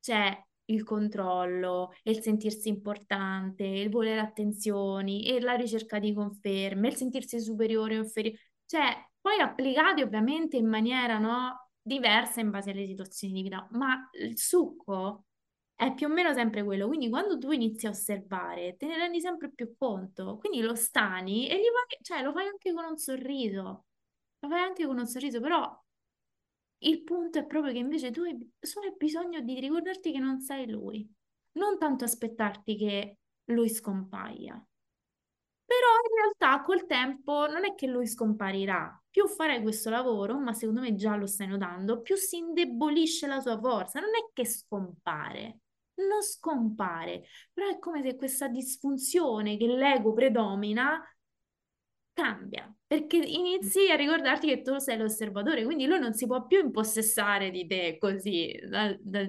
C'è 0.00 0.44
il 0.66 0.84
controllo, 0.84 1.92
il 2.04 2.20
sentirsi 2.20 2.68
importante, 2.68 3.64
il 3.64 3.90
volere 3.90 4.20
attenzioni, 4.20 5.26
e 5.26 5.40
la 5.40 5.54
ricerca 5.54 5.98
di 5.98 6.12
conferme, 6.12 6.88
il 6.88 6.96
sentirsi 6.96 7.40
superiore 7.40 7.98
o 7.98 8.02
inferiore. 8.02 8.38
Cioè, 8.66 9.10
poi 9.20 9.40
applicati 9.40 10.02
ovviamente 10.02 10.56
in 10.56 10.68
maniera, 10.68 11.18
no? 11.18 11.67
Diversa 11.88 12.40
in 12.40 12.50
base 12.50 12.70
alle 12.70 12.86
situazioni 12.86 13.34
di 13.34 13.42
vita, 13.42 13.66
ma 13.72 14.08
il 14.20 14.38
succo 14.38 15.24
è 15.74 15.94
più 15.94 16.06
o 16.06 16.10
meno 16.10 16.32
sempre 16.34 16.62
quello. 16.64 16.86
Quindi 16.88 17.08
quando 17.08 17.38
tu 17.38 17.50
inizi 17.50 17.86
a 17.86 17.90
osservare, 17.90 18.76
te 18.76 18.86
ne 18.86 18.96
rendi 18.96 19.20
sempre 19.20 19.50
più 19.50 19.74
conto. 19.76 20.36
Quindi 20.38 20.60
lo 20.60 20.74
stani 20.74 21.48
e 21.48 21.56
gli 21.58 21.62
fai, 21.62 21.98
cioè, 22.02 22.22
lo 22.22 22.32
fai 22.32 22.46
anche 22.46 22.72
con 22.72 22.84
un 22.84 22.98
sorriso. 22.98 23.86
Lo 24.40 24.48
fai 24.48 24.60
anche 24.60 24.86
con 24.86 24.98
un 24.98 25.06
sorriso, 25.06 25.40
però 25.40 25.82
il 26.80 27.02
punto 27.02 27.38
è 27.38 27.46
proprio 27.46 27.72
che 27.72 27.78
invece 27.78 28.10
tu 28.10 28.22
hai 28.22 28.36
solo 28.60 28.94
bisogno 28.96 29.40
di 29.40 29.58
ricordarti 29.60 30.12
che 30.12 30.18
non 30.18 30.40
sei 30.40 30.68
lui. 30.68 31.08
Non 31.52 31.78
tanto 31.78 32.04
aspettarti 32.04 32.76
che 32.76 33.18
lui 33.46 33.68
scompaia. 33.68 34.64
Però 35.64 35.86
in 36.08 36.16
realtà 36.16 36.62
col 36.64 36.86
tempo 36.86 37.46
non 37.46 37.64
è 37.64 37.74
che 37.74 37.86
lui 37.86 38.06
scomparirà. 38.06 39.02
Più 39.18 39.26
farai 39.26 39.62
questo 39.62 39.90
lavoro, 39.90 40.38
ma 40.38 40.52
secondo 40.52 40.80
me 40.80 40.94
già 40.94 41.16
lo 41.16 41.26
stai 41.26 41.48
notando, 41.48 42.02
più 42.02 42.14
si 42.14 42.36
indebolisce 42.36 43.26
la 43.26 43.40
sua 43.40 43.58
forza. 43.58 43.98
Non 43.98 44.10
è 44.10 44.30
che 44.32 44.46
scompare, 44.46 45.58
non 45.94 46.22
scompare, 46.22 47.24
però 47.52 47.68
è 47.68 47.80
come 47.80 48.00
se 48.00 48.14
questa 48.14 48.46
disfunzione 48.46 49.56
che 49.56 49.66
l'ego 49.66 50.12
predomina 50.12 51.02
cambia, 52.12 52.72
perché 52.86 53.16
inizi 53.16 53.90
a 53.90 53.96
ricordarti 53.96 54.46
che 54.46 54.62
tu 54.62 54.78
sei 54.78 54.96
l'osservatore, 54.96 55.64
quindi 55.64 55.86
lui 55.86 55.98
non 55.98 56.14
si 56.14 56.26
può 56.26 56.46
più 56.46 56.60
impossessare 56.60 57.50
di 57.50 57.66
te 57.66 57.98
così, 57.98 58.56
da, 58.68 58.96
da... 59.00 59.28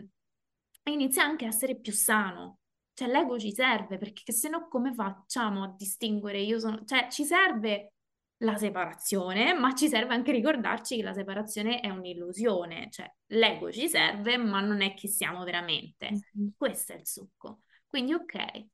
inizia 0.84 1.24
anche 1.24 1.46
a 1.46 1.48
essere 1.48 1.80
più 1.80 1.94
sano, 1.94 2.60
cioè 2.94 3.08
l'ego 3.08 3.40
ci 3.40 3.52
serve 3.52 3.98
perché 3.98 4.32
se 4.34 4.50
no 4.50 4.68
come 4.68 4.94
facciamo 4.94 5.64
a 5.64 5.74
distinguere 5.76 6.42
io 6.42 6.60
sono... 6.60 6.84
Cioè 6.86 7.08
ci 7.10 7.26
serve 7.26 7.94
la 8.40 8.56
separazione, 8.58 9.54
ma 9.54 9.74
ci 9.74 9.88
serve 9.88 10.14
anche 10.14 10.32
ricordarci 10.32 10.96
che 10.96 11.04
la 11.04 11.14
separazione 11.14 11.80
è 11.80 11.90
un'illusione. 11.90 12.90
Cioè 12.90 13.12
l'ego 13.28 13.72
ci 13.72 13.90
serve, 13.90 14.38
ma 14.38 14.60
non 14.62 14.82
è 14.82 14.94
chi 14.94 15.08
siamo 15.08 15.44
veramente. 15.44 16.12
Mm-hmm. 16.12 16.50
Questo 16.56 16.94
è 16.94 16.96
il 16.98 17.08
succo. 17.08 17.62
Quindi 17.88 18.14
ok, 18.14 18.66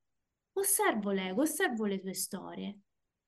osservo 0.53 1.11
l'ego, 1.11 1.41
osservo 1.41 1.85
le 1.85 1.99
tue 1.99 2.13
storie. 2.13 2.79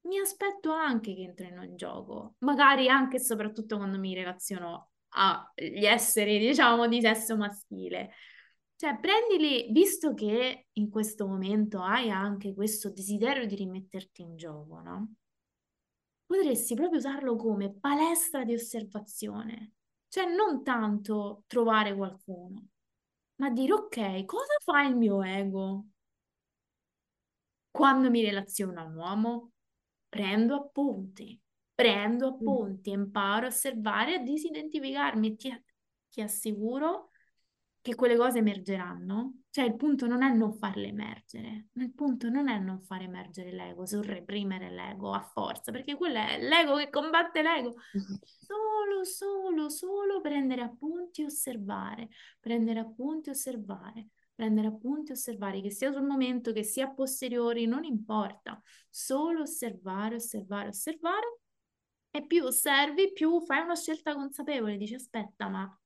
Mi 0.01 0.19
aspetto 0.19 0.71
anche 0.71 1.13
che 1.15 1.23
entrino 1.23 1.63
in 1.63 1.75
gioco, 1.75 2.35
magari 2.39 2.87
anche 2.87 3.17
e 3.17 3.19
soprattutto 3.19 3.77
quando 3.77 3.97
mi 3.97 4.13
relaziono 4.13 4.91
agli 5.09 5.85
esseri, 5.85 6.39
diciamo, 6.39 6.87
di 6.87 7.01
sesso 7.01 7.35
maschile. 7.35 8.11
Cioè, 8.75 8.99
prendili, 8.99 9.71
visto 9.71 10.13
che 10.13 10.67
in 10.71 10.89
questo 10.89 11.27
momento 11.27 11.81
hai 11.81 12.11
anche 12.11 12.53
questo 12.53 12.91
desiderio 12.91 13.47
di 13.47 13.55
rimetterti 13.55 14.21
in 14.21 14.37
gioco, 14.37 14.79
no? 14.81 15.13
Potresti 16.27 16.75
proprio 16.75 16.99
usarlo 16.99 17.37
come 17.37 17.73
palestra 17.73 18.43
di 18.43 18.53
osservazione. 18.53 19.71
Cioè, 20.09 20.25
non 20.25 20.61
tanto 20.61 21.43
trovare 21.47 21.95
qualcuno, 21.95 22.67
ma 23.35 23.49
dire, 23.49 23.73
ok, 23.73 24.25
cosa 24.25 24.53
fa 24.63 24.83
il 24.83 24.95
mio 24.95 25.23
ego? 25.23 25.85
Quando 27.71 28.09
mi 28.09 28.21
relaziono 28.23 28.81
a 28.81 28.83
un 28.83 28.95
uomo, 28.95 29.51
prendo 30.09 30.55
appunti, 30.55 31.39
prendo 31.73 32.27
appunti, 32.27 32.89
imparo 32.89 33.45
a 33.45 33.49
osservare, 33.49 34.15
a 34.15 34.19
disidentificarmi 34.19 35.27
e 35.27 35.35
ti, 35.35 35.63
ti 36.09 36.21
assicuro 36.21 37.06
che 37.87 37.95
quelle 37.95 38.17
cose 38.17 38.39
emergeranno. 38.39 39.43
Cioè 39.49 39.65
il 39.65 39.75
punto 39.77 40.07
non 40.07 40.21
è 40.21 40.31
non 40.33 40.53
farle 40.53 40.87
emergere, 40.87 41.67
il 41.73 41.93
punto 41.93 42.29
non 42.29 42.49
è 42.49 42.59
non 42.59 42.81
far 42.81 43.01
emergere 43.01 43.51
l'ego, 43.51 43.85
sul 43.85 44.03
reprimere 44.03 44.69
l'ego 44.69 45.13
a 45.13 45.21
forza, 45.21 45.71
perché 45.71 45.95
quello 45.95 46.17
è 46.17 46.37
l'ego 46.39 46.75
che 46.75 46.89
combatte 46.89 47.41
l'ego. 47.41 47.75
Solo, 48.47 49.03
solo, 49.03 49.69
solo 49.69 50.21
prendere 50.21 50.61
appunti 50.61 51.21
e 51.21 51.25
osservare, 51.25 52.09
prendere 52.39 52.79
appunti 52.79 53.29
e 53.29 53.31
osservare, 53.31 54.07
prendere 54.33 54.67
appunti 54.67 55.11
e 55.11 55.13
osservare, 55.15 55.61
che 55.61 55.71
sia 55.71 55.91
sul 55.91 56.05
momento, 56.05 56.51
che 56.53 56.63
sia 56.63 56.85
a 56.85 56.93
posteriori, 56.93 57.65
non 57.65 57.83
importa. 57.83 58.61
Solo 58.89 59.41
osservare, 59.41 60.15
osservare, 60.15 60.69
osservare. 60.69 61.39
E 62.09 62.25
più 62.25 62.43
osservi, 62.45 63.11
più 63.11 63.41
fai 63.41 63.61
una 63.61 63.75
scelta 63.75 64.13
consapevole. 64.13 64.77
Dici, 64.77 64.95
aspetta, 64.95 65.49
ma 65.49 65.77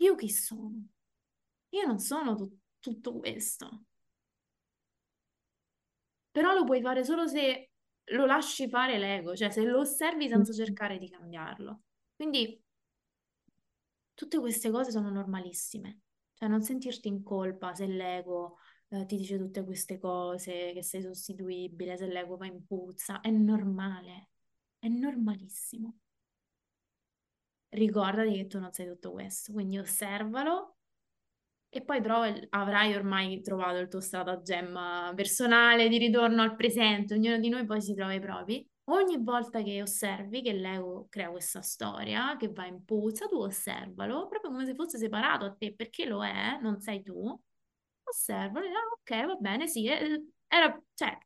io 0.00 0.14
chi 0.16 0.28
sono? 0.28 0.86
Io 1.70 1.86
non 1.86 1.98
sono 2.00 2.34
tu- 2.36 2.58
tutto 2.80 3.18
questo. 3.18 3.84
Però 6.32 6.52
lo 6.54 6.64
puoi 6.64 6.80
fare 6.80 7.04
solo 7.04 7.26
se 7.26 7.70
lo 8.12 8.26
lasci 8.26 8.68
fare 8.68 8.98
l'ego, 8.98 9.34
cioè 9.36 9.50
se 9.50 9.62
lo 9.64 9.78
osservi 9.80 10.28
senza 10.28 10.52
cercare 10.52 10.98
di 10.98 11.08
cambiarlo. 11.08 11.82
Quindi 12.16 12.60
tutte 14.14 14.38
queste 14.38 14.70
cose 14.70 14.90
sono 14.90 15.10
normalissime. 15.10 16.00
Cioè 16.34 16.48
non 16.48 16.62
sentirti 16.62 17.08
in 17.08 17.22
colpa 17.22 17.74
se 17.74 17.86
l'ego 17.86 18.58
eh, 18.88 19.04
ti 19.06 19.16
dice 19.16 19.38
tutte 19.38 19.64
queste 19.64 19.98
cose, 19.98 20.72
che 20.72 20.82
sei 20.82 21.02
sostituibile, 21.02 21.96
se 21.96 22.06
l'ego 22.06 22.36
va 22.36 22.46
in 22.46 22.64
puzza. 22.66 23.20
È 23.20 23.30
normale, 23.30 24.30
è 24.78 24.88
normalissimo. 24.88 25.98
Ricordati 27.70 28.32
che 28.34 28.46
tu 28.46 28.58
non 28.58 28.72
sei 28.72 28.86
tutto 28.86 29.12
questo, 29.12 29.52
quindi 29.52 29.78
osservalo 29.78 30.76
e 31.68 31.82
poi 31.82 32.02
trova, 32.02 32.32
avrai 32.50 32.94
ormai 32.94 33.40
trovato 33.42 33.78
il 33.78 33.88
tuo 33.88 34.00
stratagemma 34.00 35.12
personale 35.14 35.88
di 35.88 35.98
ritorno 35.98 36.42
al 36.42 36.56
presente, 36.56 37.14
ognuno 37.14 37.38
di 37.38 37.48
noi 37.48 37.64
poi 37.64 37.80
si 37.80 37.94
trova 37.94 38.12
i 38.12 38.20
propri. 38.20 38.66
Ogni 38.90 39.18
volta 39.22 39.62
che 39.62 39.80
osservi 39.80 40.42
che 40.42 40.52
l'ego 40.52 41.06
crea 41.08 41.30
questa 41.30 41.62
storia, 41.62 42.36
che 42.36 42.48
va 42.48 42.66
in 42.66 42.84
puzza, 42.84 43.28
tu 43.28 43.36
osservalo, 43.36 44.26
proprio 44.26 44.50
come 44.50 44.66
se 44.66 44.74
fosse 44.74 44.98
separato 44.98 45.44
a 45.44 45.54
te, 45.54 45.72
perché 45.74 46.06
lo 46.06 46.24
è, 46.24 46.58
non 46.60 46.80
sei 46.80 47.00
tu. 47.02 47.40
Osservalo, 48.02 48.66
e, 48.66 48.70
ah, 48.70 49.20
ok, 49.22 49.26
va 49.26 49.34
bene, 49.36 49.68
sì, 49.68 49.86
eh, 49.86 50.24
era, 50.48 50.76
cioè, 50.94 51.16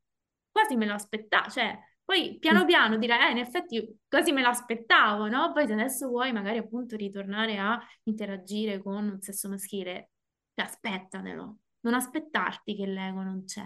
quasi 0.50 0.76
me 0.76 0.84
lo 0.86 0.92
aspettavo, 0.94 1.48
cioè, 1.48 1.78
poi 2.04 2.38
piano 2.38 2.64
piano 2.64 2.98
direi, 2.98 3.28
eh, 3.28 3.30
in 3.30 3.38
effetti 3.38 3.98
quasi 4.08 4.32
me 4.32 4.42
l'aspettavo, 4.42 5.26
no? 5.28 5.52
Poi 5.52 5.66
se 5.66 5.72
adesso 5.72 6.08
vuoi 6.08 6.32
magari 6.32 6.58
appunto 6.58 6.96
ritornare 6.96 7.56
a 7.58 7.80
interagire 8.04 8.82
con 8.82 8.94
un 9.08 9.20
sesso 9.20 9.48
maschile, 9.48 10.10
aspettatelo, 10.54 11.56
non 11.80 11.94
aspettarti 11.94 12.76
che 12.76 12.86
l'ego 12.86 13.22
non 13.22 13.44
c'è, 13.44 13.64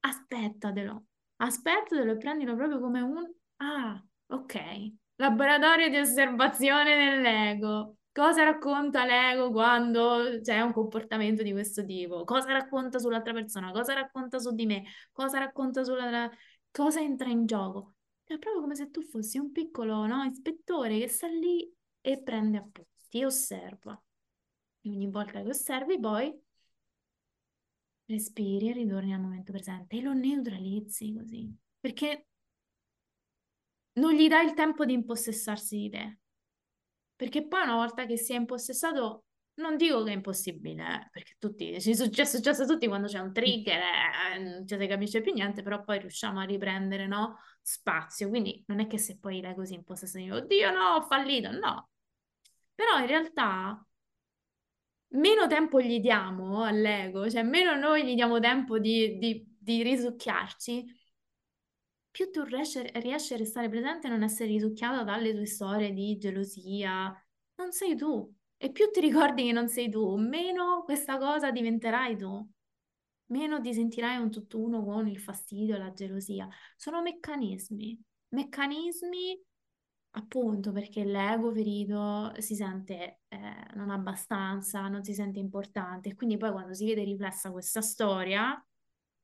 aspettatelo, 0.00 1.04
aspettatelo 1.36 2.12
e 2.12 2.16
prendilo 2.16 2.54
proprio 2.54 2.80
come 2.80 3.00
un, 3.00 3.28
ah, 3.56 4.04
ok, 4.28 4.92
laboratorio 5.16 5.88
di 5.88 5.98
osservazione 5.98 6.96
dell'ego. 6.96 7.96
Cosa 8.12 8.42
racconta 8.42 9.04
l'ego 9.04 9.50
quando 9.52 10.40
c'è 10.42 10.60
un 10.60 10.72
comportamento 10.72 11.42
di 11.44 11.52
questo 11.52 11.84
tipo? 11.84 12.24
Cosa 12.24 12.52
racconta 12.52 12.98
sull'altra 12.98 13.32
persona? 13.32 13.70
Cosa 13.70 13.94
racconta 13.94 14.38
su 14.40 14.52
di 14.54 14.66
me? 14.66 14.84
Cosa 15.12 15.38
racconta 15.38 15.84
sulla... 15.84 16.28
Cosa 16.78 17.00
entra 17.00 17.28
in 17.28 17.44
gioco? 17.44 17.96
È 18.22 18.38
proprio 18.38 18.60
come 18.60 18.76
se 18.76 18.88
tu 18.92 19.02
fossi 19.02 19.36
un 19.36 19.50
piccolo 19.50 20.06
no, 20.06 20.22
ispettore 20.22 21.00
che 21.00 21.08
sta 21.08 21.26
lì 21.26 21.68
e 22.00 22.22
prende 22.22 22.58
appunti, 22.58 23.24
osserva. 23.24 24.00
E 24.82 24.88
ogni 24.88 25.10
volta 25.10 25.42
che 25.42 25.48
osservi, 25.48 25.98
poi 25.98 26.32
respiri 28.04 28.68
e 28.68 28.74
ritorni 28.74 29.12
al 29.12 29.20
momento 29.20 29.50
presente 29.50 29.96
e 29.96 30.02
lo 30.02 30.12
neutralizzi 30.12 31.12
così, 31.14 31.52
perché 31.80 32.28
non 33.94 34.12
gli 34.12 34.28
dai 34.28 34.46
il 34.46 34.54
tempo 34.54 34.84
di 34.84 34.92
impossessarsi 34.92 35.76
di 35.78 35.90
te. 35.90 36.18
Perché 37.16 37.44
poi 37.44 37.62
una 37.62 37.74
volta 37.74 38.06
che 38.06 38.16
si 38.16 38.34
è 38.34 38.36
impossessato, 38.36 39.24
non 39.58 39.76
dico 39.76 40.02
che 40.02 40.10
è 40.10 40.14
impossibile, 40.14 40.82
eh, 40.82 41.08
perché 41.10 41.34
tutti, 41.38 41.70
è 41.72 41.78
successo, 41.78 42.36
è 42.36 42.38
successo 42.38 42.62
a 42.62 42.66
tutti 42.66 42.86
quando 42.86 43.06
c'è 43.06 43.18
un 43.18 43.32
trigger, 43.32 43.80
eh, 44.34 44.38
non 44.38 44.66
ci 44.66 44.76
si 44.78 44.86
capisce 44.86 45.20
più 45.20 45.32
niente, 45.32 45.62
però 45.62 45.82
poi 45.82 45.98
riusciamo 46.00 46.40
a 46.40 46.44
riprendere, 46.44 47.06
no? 47.06 47.38
Spazio. 47.62 48.28
Quindi 48.28 48.62
non 48.66 48.80
è 48.80 48.86
che 48.86 48.98
se 48.98 49.18
poi 49.18 49.40
lei 49.40 49.54
così 49.54 49.74
impossessato, 49.74 50.24
dico, 50.24 50.36
oddio 50.36 50.70
no, 50.72 50.94
ho 50.96 51.02
fallito, 51.02 51.50
no. 51.50 51.90
Però 52.74 52.98
in 52.98 53.06
realtà 53.06 53.84
meno 55.10 55.46
tempo 55.46 55.80
gli 55.80 56.00
diamo 56.00 56.64
all'ego, 56.64 57.28
cioè 57.30 57.42
meno 57.42 57.74
noi 57.76 58.04
gli 58.04 58.14
diamo 58.14 58.38
tempo 58.40 58.78
di, 58.78 59.18
di, 59.18 59.44
di 59.58 59.82
risucchiarci, 59.82 60.84
più 62.10 62.30
tu 62.30 62.42
riesci, 62.44 62.82
riesci 63.00 63.34
a 63.34 63.36
restare 63.36 63.68
presente 63.68 64.06
e 64.06 64.10
non 64.10 64.22
essere 64.22 64.48
risucchiato 64.50 65.04
dalle 65.04 65.32
tue 65.32 65.46
storie 65.46 65.92
di 65.92 66.16
gelosia. 66.18 67.12
Non 67.56 67.72
sei 67.72 67.96
tu. 67.96 68.37
E 68.60 68.72
più 68.72 68.90
ti 68.90 69.00
ricordi 69.00 69.44
che 69.44 69.52
non 69.52 69.68
sei 69.68 69.88
tu, 69.88 70.16
meno 70.16 70.82
questa 70.84 71.16
cosa 71.16 71.50
diventerai 71.52 72.16
tu. 72.16 72.48
Meno 73.26 73.60
ti 73.60 73.72
sentirai 73.72 74.16
un 74.18 74.30
tutt'uno 74.30 74.82
con 74.84 75.06
il 75.06 75.20
fastidio, 75.20 75.78
la 75.78 75.92
gelosia. 75.92 76.48
Sono 76.76 77.00
meccanismi. 77.02 78.00
Meccanismi 78.30 79.40
appunto 80.12 80.72
perché 80.72 81.04
l'ego 81.04 81.52
ferito 81.52 82.32
si 82.38 82.54
sente 82.56 83.20
eh, 83.28 83.66
non 83.74 83.90
abbastanza, 83.90 84.88
non 84.88 85.04
si 85.04 85.14
sente 85.14 85.38
importante 85.38 86.10
e 86.10 86.14
quindi 86.14 86.36
poi 86.36 86.50
quando 86.50 86.74
si 86.74 86.86
vede 86.86 87.04
riflessa 87.04 87.50
questa 87.52 87.80
storia, 87.80 88.60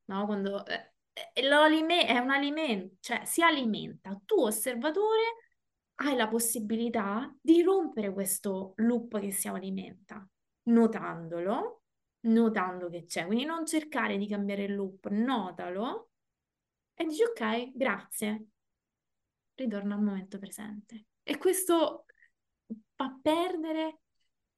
no, 0.05 0.25
quando 0.25 0.65
eh, 0.65 0.93
eh 1.13 2.05
è 2.05 2.17
un 2.19 2.29
alimento, 2.29 2.95
cioè 3.01 3.25
si 3.25 3.41
alimenta, 3.41 4.19
tu 4.25 4.39
osservatore 4.41 5.44
hai 5.95 6.15
la 6.15 6.27
possibilità 6.27 7.33
di 7.41 7.61
rompere 7.61 8.11
questo 8.11 8.73
loop 8.77 9.19
che 9.19 9.31
si 9.31 9.47
alimenta, 9.47 10.27
notandolo, 10.63 11.83
notando 12.21 12.89
che 12.89 13.05
c'è, 13.05 13.25
quindi 13.25 13.45
non 13.45 13.65
cercare 13.65 14.17
di 14.17 14.27
cambiare 14.27 14.63
il 14.63 14.75
loop, 14.75 15.07
notalo 15.09 16.09
e 16.93 17.05
dici 17.05 17.23
ok, 17.23 17.71
grazie, 17.75 18.47
ritorna 19.55 19.95
al 19.95 20.01
momento 20.01 20.39
presente. 20.39 21.05
E 21.23 21.37
questo 21.37 22.05
fa 22.95 23.17
perdere 23.21 23.99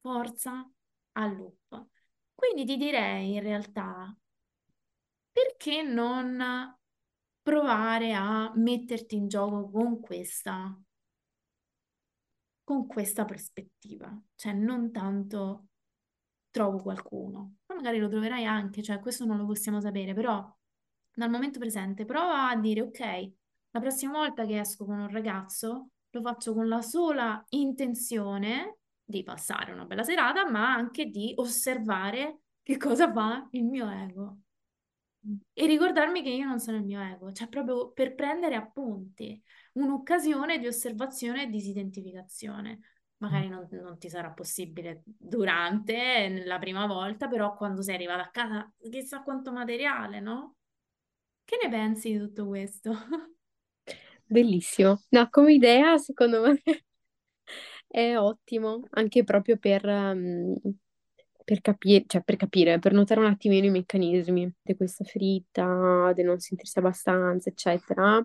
forza 0.00 0.68
al 1.12 1.36
loop. 1.36 1.86
Quindi 2.34 2.64
ti 2.64 2.76
direi 2.76 3.34
in 3.34 3.42
realtà, 3.42 4.16
perché 5.32 5.82
non 5.82 6.76
provare 7.42 8.12
a 8.12 8.52
metterti 8.54 9.16
in 9.16 9.28
gioco 9.28 9.70
con 9.70 10.00
questa, 10.00 10.78
con 12.68 12.86
questa 12.86 13.24
prospettiva? 13.24 14.14
Cioè 14.34 14.52
non 14.52 14.92
tanto 14.92 15.68
trovo 16.50 16.76
qualcuno, 16.76 17.60
ma 17.64 17.76
magari 17.76 17.98
lo 17.98 18.08
troverai 18.08 18.44
anche, 18.44 18.82
cioè 18.82 18.98
questo 19.00 19.24
non 19.24 19.38
lo 19.38 19.46
possiamo 19.46 19.80
sapere, 19.80 20.12
però 20.12 20.46
dal 21.14 21.30
momento 21.30 21.58
presente 21.58 22.04
prova 22.04 22.50
a 22.50 22.56
dire 22.56 22.82
ok, 22.82 23.32
la 23.70 23.80
prossima 23.80 24.12
volta 24.12 24.44
che 24.44 24.60
esco 24.60 24.84
con 24.84 24.98
un 24.98 25.08
ragazzo 25.08 25.92
lo 26.10 26.20
faccio 26.20 26.52
con 26.52 26.68
la 26.68 26.82
sola 26.82 27.42
intenzione 27.48 28.80
di 29.02 29.22
passare 29.22 29.72
una 29.72 29.86
bella 29.86 30.02
serata, 30.02 30.46
ma 30.46 30.70
anche 30.70 31.06
di 31.06 31.32
osservare 31.36 32.40
che 32.62 32.76
cosa 32.76 33.10
fa 33.10 33.48
il 33.52 33.64
mio 33.64 33.88
ego. 33.88 34.40
E 35.52 35.66
ricordarmi 35.66 36.22
che 36.22 36.30
io 36.30 36.46
non 36.46 36.60
sono 36.60 36.76
il 36.76 36.84
mio 36.84 37.00
ego, 37.00 37.32
cioè 37.32 37.48
proprio 37.48 37.90
per 37.90 38.14
prendere 38.14 38.54
appunti, 38.54 39.42
un'occasione 39.72 40.58
di 40.58 40.66
osservazione 40.66 41.44
e 41.44 41.50
disidentificazione. 41.50 42.80
Magari 43.18 43.48
non, 43.48 43.66
non 43.72 43.98
ti 43.98 44.08
sarà 44.08 44.30
possibile 44.30 45.02
durante 45.04 46.44
la 46.44 46.58
prima 46.58 46.86
volta, 46.86 47.26
però 47.26 47.56
quando 47.56 47.82
sei 47.82 47.96
arrivata 47.96 48.22
a 48.22 48.30
casa, 48.30 48.72
chissà 48.90 49.22
quanto 49.22 49.52
materiale, 49.52 50.20
no? 50.20 50.54
Che 51.44 51.58
ne 51.62 51.68
pensi 51.68 52.12
di 52.12 52.18
tutto 52.18 52.46
questo? 52.46 52.92
Bellissimo. 54.30 55.02
No, 55.10 55.28
come 55.30 55.54
idea, 55.54 55.98
secondo 55.98 56.42
me 56.42 56.60
è 57.88 58.16
ottimo, 58.16 58.82
anche 58.90 59.24
proprio 59.24 59.56
per, 59.56 59.84
um, 59.86 60.54
per 61.48 61.62
capire, 61.62 62.04
cioè 62.06 62.22
per 62.22 62.36
capire, 62.36 62.78
per 62.78 62.92
notare 62.92 63.20
un 63.20 63.26
attimino 63.26 63.64
i 63.64 63.70
meccanismi 63.70 64.52
di 64.60 64.76
questa 64.76 65.02
ferita, 65.02 66.12
di 66.14 66.22
non 66.22 66.38
sentirsi 66.38 66.78
abbastanza, 66.78 67.48
eccetera. 67.48 68.18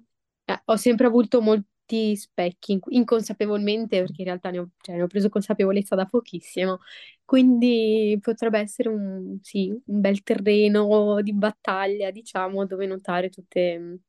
Eh, 0.43 0.61
ho 0.65 0.75
sempre 0.75 1.07
avuto 1.07 1.41
molti 1.41 2.17
specchi, 2.17 2.77
inconsapevolmente, 2.89 4.01
perché 4.01 4.23
in 4.23 4.25
realtà 4.25 4.49
ne 4.49 4.59
ho, 4.59 4.71
cioè, 4.77 4.97
ne 4.97 5.03
ho 5.03 5.07
preso 5.07 5.29
consapevolezza 5.29 5.95
da 5.95 6.05
pochissimo, 6.05 6.79
quindi 7.23 8.19
potrebbe 8.19 8.59
essere 8.59 8.89
un, 8.89 9.37
sì, 9.41 9.69
un 9.69 10.01
bel 10.01 10.21
terreno 10.21 11.21
di 11.21 11.31
battaglia, 11.33 12.11
diciamo, 12.11 12.65
dove 12.65 12.85
notare 12.87 13.29
tutte, 13.29 13.99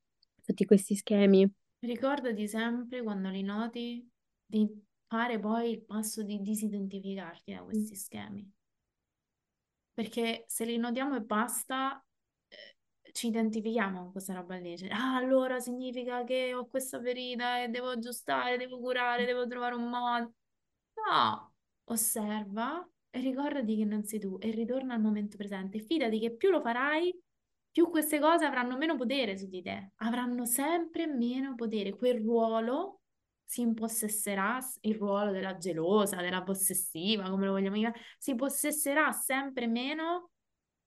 tutti 0.44 0.64
questi 0.64 0.96
schemi. 0.96 1.48
Ricordati 1.78 2.48
sempre 2.48 3.00
quando 3.00 3.28
li 3.28 3.42
noti 3.42 4.10
di 4.44 4.68
fare 5.06 5.38
poi 5.38 5.70
il 5.70 5.84
passo 5.84 6.24
di 6.24 6.40
disidentificarti 6.42 7.52
da 7.52 7.62
questi 7.62 7.94
schemi. 7.94 8.52
Perché 9.94 10.44
se 10.48 10.64
li 10.64 10.76
notiamo 10.76 11.16
e 11.16 11.20
basta, 11.22 12.04
eh, 12.48 12.76
ci 13.12 13.28
identifichiamo 13.28 14.02
con 14.02 14.12
questa 14.12 14.34
roba 14.34 14.56
lì. 14.56 14.76
Cioè, 14.76 14.88
ah, 14.90 15.16
allora 15.16 15.60
significa 15.60 16.24
che 16.24 16.52
ho 16.52 16.66
questa 16.66 17.00
ferita 17.00 17.62
e 17.62 17.68
devo 17.68 17.90
aggiustare, 17.90 18.56
devo 18.58 18.78
curare, 18.80 19.24
devo 19.24 19.46
trovare 19.46 19.74
un 19.76 19.88
modo. 19.88 20.34
No, 20.94 21.54
osserva 21.84 22.86
e 23.10 23.20
ricordati 23.20 23.76
che 23.76 23.84
non 23.84 24.04
sei 24.04 24.18
tu 24.18 24.36
e 24.40 24.50
ritorna 24.50 24.94
al 24.94 25.00
momento 25.00 25.36
presente. 25.36 25.78
Fidati 25.78 26.18
che 26.18 26.34
più 26.34 26.50
lo 26.50 26.60
farai, 26.60 27.16
più 27.70 27.88
queste 27.90 28.18
cose 28.18 28.44
avranno 28.44 28.76
meno 28.76 28.96
potere 28.96 29.36
su 29.36 29.48
di 29.48 29.62
te, 29.62 29.92
avranno 29.96 30.44
sempre 30.44 31.06
meno 31.06 31.54
potere. 31.54 31.94
Quel 31.96 32.20
ruolo 32.20 33.02
si 33.44 33.60
impossesserà, 33.60 34.58
il 34.80 34.96
ruolo 34.96 35.30
della 35.30 35.56
gelosa, 35.56 36.16
della 36.16 36.42
possessiva, 36.42 37.30
come 37.30 37.46
lo 37.46 37.52
vogliamo 37.52 37.76
chiamare, 37.76 38.00
si 38.18 38.34
possesserà 38.34 39.12
sempre 39.12 39.66
meno 39.66 40.30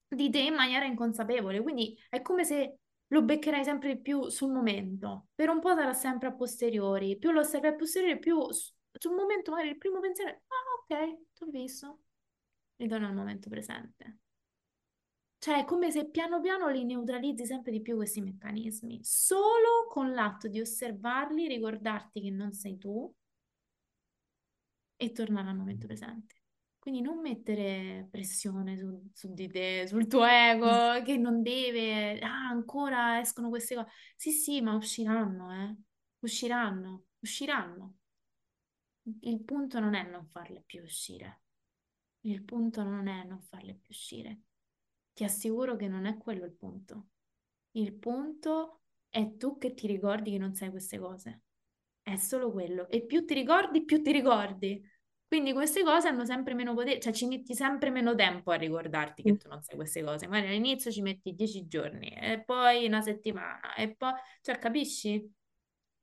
di 0.07 0.29
te 0.29 0.39
in 0.39 0.53
maniera 0.53 0.85
inconsapevole. 0.85 1.61
Quindi 1.61 1.97
è 2.09 2.21
come 2.21 2.43
se 2.43 2.77
lo 3.07 3.23
beccherai 3.23 3.63
sempre 3.63 3.95
di 3.95 4.01
più 4.01 4.29
sul 4.29 4.51
momento. 4.51 5.27
Per 5.33 5.49
un 5.49 5.59
po' 5.59 5.73
sarà 5.75 5.93
sempre 5.93 6.29
a 6.29 6.33
posteriori. 6.33 7.17
Più 7.17 7.31
lo 7.31 7.41
osservi 7.41 7.67
a 7.67 7.75
posteriori, 7.75 8.19
più 8.19 8.41
sul 8.49 9.15
momento 9.15 9.51
magari 9.51 9.69
il 9.69 9.77
primo 9.77 9.99
pensiero 9.99 10.31
è 10.31 10.33
ah 10.33 10.95
ok, 11.05 11.17
ti 11.33 11.43
ho 11.43 11.47
visto. 11.47 11.99
Ritorno 12.75 13.07
al 13.07 13.13
momento 13.13 13.49
presente. 13.49 14.17
Cioè, 15.39 15.59
è 15.59 15.65
come 15.65 15.91
se 15.91 16.09
piano 16.09 16.41
piano 16.41 16.69
li 16.69 16.83
neutralizzi 16.83 17.45
sempre 17.45 17.71
di 17.71 17.81
più 17.81 17.95
questi 17.95 18.21
meccanismi. 18.21 18.99
Solo 19.03 19.87
con 19.89 20.13
l'atto 20.13 20.47
di 20.47 20.59
osservarli, 20.59 21.47
ricordarti 21.47 22.21
che 22.21 22.31
non 22.31 22.53
sei 22.53 22.77
tu, 22.77 23.13
e 24.97 25.11
tornare 25.11 25.49
al 25.49 25.55
momento 25.55 25.85
presente. 25.87 26.35
Quindi 26.79 27.01
non 27.01 27.19
mettere 27.19 28.07
pressione 28.09 28.77
su, 28.77 29.09
su 29.13 29.33
di 29.33 29.47
te, 29.49 29.85
sul 29.87 30.07
tuo 30.07 30.23
ego, 30.23 31.03
che 31.03 31.17
non 31.17 31.41
deve, 31.41 32.19
ah, 32.19 32.47
ancora 32.47 33.19
escono 33.19 33.49
queste 33.49 33.75
cose. 33.75 33.89
Sì, 34.15 34.31
sì, 34.31 34.61
ma 34.61 34.73
usciranno, 34.75 35.51
eh. 35.53 35.75
Usciranno, 36.19 37.05
usciranno. 37.19 37.95
Il 39.21 39.41
punto 39.43 39.79
non 39.79 39.95
è 39.95 40.03
non 40.03 40.27
farle 40.27 40.63
più 40.65 40.81
uscire. 40.81 41.41
Il 42.21 42.43
punto 42.43 42.83
non 42.83 43.07
è 43.07 43.23
non 43.23 43.41
farle 43.41 43.73
più 43.73 43.87
uscire. 43.89 44.41
Ti 45.17 45.23
assicuro 45.23 45.75
che 45.75 45.87
non 45.87 46.05
è 46.05 46.15
quello 46.15 46.45
il 46.45 46.53
punto. 46.53 47.07
Il 47.71 47.95
punto 47.95 48.81
è 49.09 49.35
tu 49.35 49.57
che 49.57 49.73
ti 49.73 49.87
ricordi 49.87 50.29
che 50.29 50.37
non 50.37 50.53
sai 50.53 50.69
queste 50.69 50.99
cose. 50.99 51.41
È 52.03 52.15
solo 52.17 52.51
quello. 52.51 52.87
E 52.87 53.03
più 53.03 53.25
ti 53.25 53.33
ricordi, 53.33 53.83
più 53.83 54.03
ti 54.03 54.11
ricordi. 54.11 54.79
Quindi 55.27 55.53
queste 55.53 55.81
cose 55.81 56.07
hanno 56.07 56.23
sempre 56.23 56.53
meno 56.53 56.75
potere, 56.75 56.99
cioè 56.99 57.13
ci 57.13 57.25
metti 57.25 57.55
sempre 57.55 57.89
meno 57.89 58.13
tempo 58.13 58.51
a 58.51 58.57
ricordarti 58.57 59.23
che 59.23 59.37
tu 59.37 59.47
non 59.47 59.59
sai 59.63 59.75
queste 59.75 60.03
cose. 60.03 60.27
Magari 60.27 60.49
all'inizio 60.49 60.91
ci 60.91 61.01
metti 61.01 61.33
dieci 61.33 61.65
giorni 61.65 62.09
e 62.09 62.43
poi 62.45 62.85
una 62.85 63.01
settimana 63.01 63.73
e 63.73 63.95
poi, 63.95 64.13
cioè 64.41 64.59
capisci? 64.59 65.33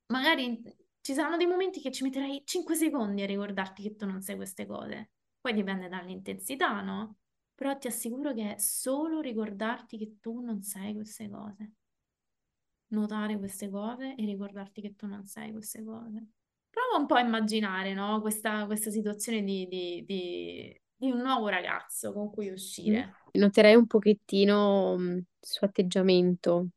Magari 0.07 0.61
ci 0.99 1.13
saranno 1.13 1.37
dei 1.37 1.47
momenti 1.47 1.79
che 1.79 1.89
ci 1.89 2.03
metterai 2.03 2.41
cinque 2.43 2.75
secondi 2.75 3.21
a 3.21 3.27
ricordarti 3.27 3.81
che 3.81 3.95
tu 3.95 4.05
non 4.05 4.21
sai 4.21 4.35
queste 4.35 4.65
cose. 4.65 5.11
Poi 5.39 5.53
dipende 5.53 5.87
dall'intensità, 5.87 6.81
no? 6.81 7.15
Però 7.55 7.77
ti 7.77 7.87
assicuro 7.87 8.33
che 8.33 8.55
è 8.55 8.57
solo 8.59 9.21
ricordarti 9.21 9.97
che 9.97 10.17
tu 10.19 10.41
non 10.41 10.61
sai 10.61 10.93
queste 10.93 11.29
cose. 11.29 11.71
Notare 12.87 13.37
queste 13.37 13.69
cose 13.69 14.15
e 14.15 14.25
ricordarti 14.25 14.81
che 14.81 14.95
tu 14.95 15.07
non 15.07 15.25
sai 15.25 15.51
queste 15.51 15.83
cose 15.83 16.27
prova 16.75 16.97
un 16.99 17.05
po' 17.05 17.15
a 17.15 17.21
immaginare, 17.21 17.93
no? 17.93 18.19
Questa, 18.19 18.65
questa 18.65 18.91
situazione 18.91 19.41
di, 19.41 19.65
di, 19.67 20.03
di, 20.05 20.81
di, 20.93 21.11
un 21.11 21.19
nuovo 21.19 21.47
ragazzo 21.47 22.11
con 22.11 22.29
cui 22.29 22.49
uscire. 22.49 23.15
Mm. 23.37 23.39
Noterei 23.39 23.75
un 23.75 23.87
pochettino 23.87 24.97
mm, 24.97 25.15
il 25.15 25.25
suo 25.39 25.67
atteggiamento, 25.67 26.67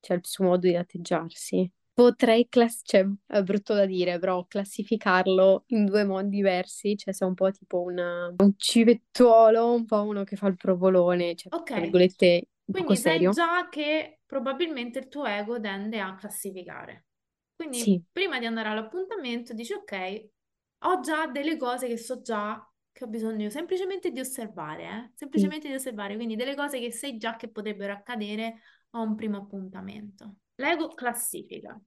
cioè 0.00 0.18
il 0.18 0.26
suo 0.26 0.44
modo 0.44 0.66
di 0.66 0.76
atteggiarsi. 0.76 1.70
Potrei, 1.96 2.46
class- 2.50 2.82
cioè, 2.84 3.06
è 3.26 3.42
brutto 3.42 3.72
da 3.72 3.86
dire, 3.86 4.18
però 4.18 4.44
classificarlo 4.46 5.64
in 5.68 5.86
due 5.86 6.04
modi 6.04 6.28
diversi, 6.28 6.94
cioè 6.94 7.14
se 7.14 7.24
è 7.24 7.28
un 7.28 7.32
po' 7.34 7.50
tipo 7.50 7.80
una, 7.80 8.26
un 8.36 8.52
civettuolo, 8.58 9.72
un 9.72 9.86
po' 9.86 10.02
uno 10.02 10.22
che 10.24 10.36
fa 10.36 10.46
il 10.48 10.56
provolone, 10.56 11.34
cioè, 11.36 11.50
Ok, 11.50 11.70
tra 11.70 11.80
virgolette, 11.80 12.48
quindi 12.70 12.96
sai 12.96 13.28
serio. 13.28 13.30
già 13.30 13.68
che 13.68 14.20
probabilmente 14.26 14.98
il 14.98 15.08
tuo 15.08 15.24
ego 15.26 15.60
tende 15.60 16.00
a 16.00 16.14
classificare. 16.14 17.06
Quindi 17.54 17.84
Sì, 17.84 18.04
prima 18.12 18.38
di 18.38 18.46
andare 18.46 18.68
all'appuntamento 18.68 19.54
dici 19.54 19.72
ok, 19.72 20.28
ho 20.80 21.00
già 21.00 21.26
delle 21.26 21.56
cose 21.56 21.88
che 21.88 21.96
so 21.96 22.20
già 22.20 22.60
che 22.92 23.04
ho 23.04 23.08
bisogno 23.08 23.50
semplicemente 23.50 24.10
di 24.10 24.20
osservare, 24.20 24.84
eh? 24.84 25.10
sì. 25.34 25.52
Semplicemente 25.54 25.68
di 25.68 25.74
osservare, 25.74 26.16
quindi 26.16 26.36
delle 26.36 26.54
cose 26.56 26.80
che 26.80 26.92
sai 26.92 27.18
già 27.18 27.36
che 27.36 27.48
potrebbero 27.50 27.92
accadere 27.92 28.60
a 28.90 29.00
un 29.00 29.14
primo 29.14 29.36
appuntamento. 29.38 30.36
L'ego 30.56 30.94
classifica. 30.94 31.78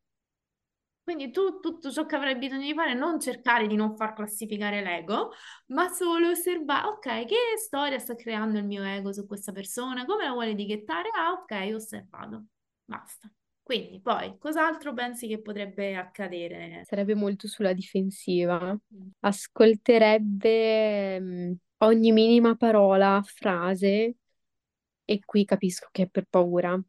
Quindi 1.03 1.31
tu 1.31 1.59
tutto 1.59 1.91
ciò 1.91 2.05
che 2.05 2.15
avrai 2.15 2.37
bisogno 2.37 2.67
di 2.67 2.73
fare 2.75 2.91
è 2.91 2.93
non 2.93 3.19
cercare 3.19 3.65
di 3.65 3.75
non 3.75 3.95
far 3.95 4.13
classificare 4.13 4.83
l'ego, 4.83 5.31
ma 5.67 5.87
solo 5.89 6.29
osservare, 6.29 6.87
ok, 6.87 7.25
che 7.25 7.35
storia 7.57 7.97
sta 7.97 8.13
creando 8.13 8.59
il 8.59 8.65
mio 8.65 8.83
ego 8.83 9.11
su 9.11 9.25
questa 9.25 9.51
persona, 9.51 10.05
come 10.05 10.25
la 10.25 10.33
vuole 10.33 10.51
etichettare? 10.51 11.09
Ah, 11.17 11.31
ok, 11.31 11.73
osservato. 11.73 12.45
Basta. 12.85 13.27
Quindi 13.63 13.99
poi, 14.01 14.37
cos'altro 14.37 14.93
pensi 14.93 15.27
che 15.27 15.41
potrebbe 15.41 15.95
accadere? 15.95 16.83
Sarebbe 16.85 17.15
molto 17.15 17.47
sulla 17.47 17.73
difensiva. 17.73 18.77
Ascolterebbe 19.21 21.19
mm, 21.19 21.51
ogni 21.77 22.11
minima 22.11 22.55
parola, 22.55 23.19
frase, 23.23 24.15
e 25.05 25.19
qui 25.25 25.43
capisco 25.43 25.87
che 25.91 26.03
è 26.03 26.07
per 26.07 26.25
paura. 26.29 26.79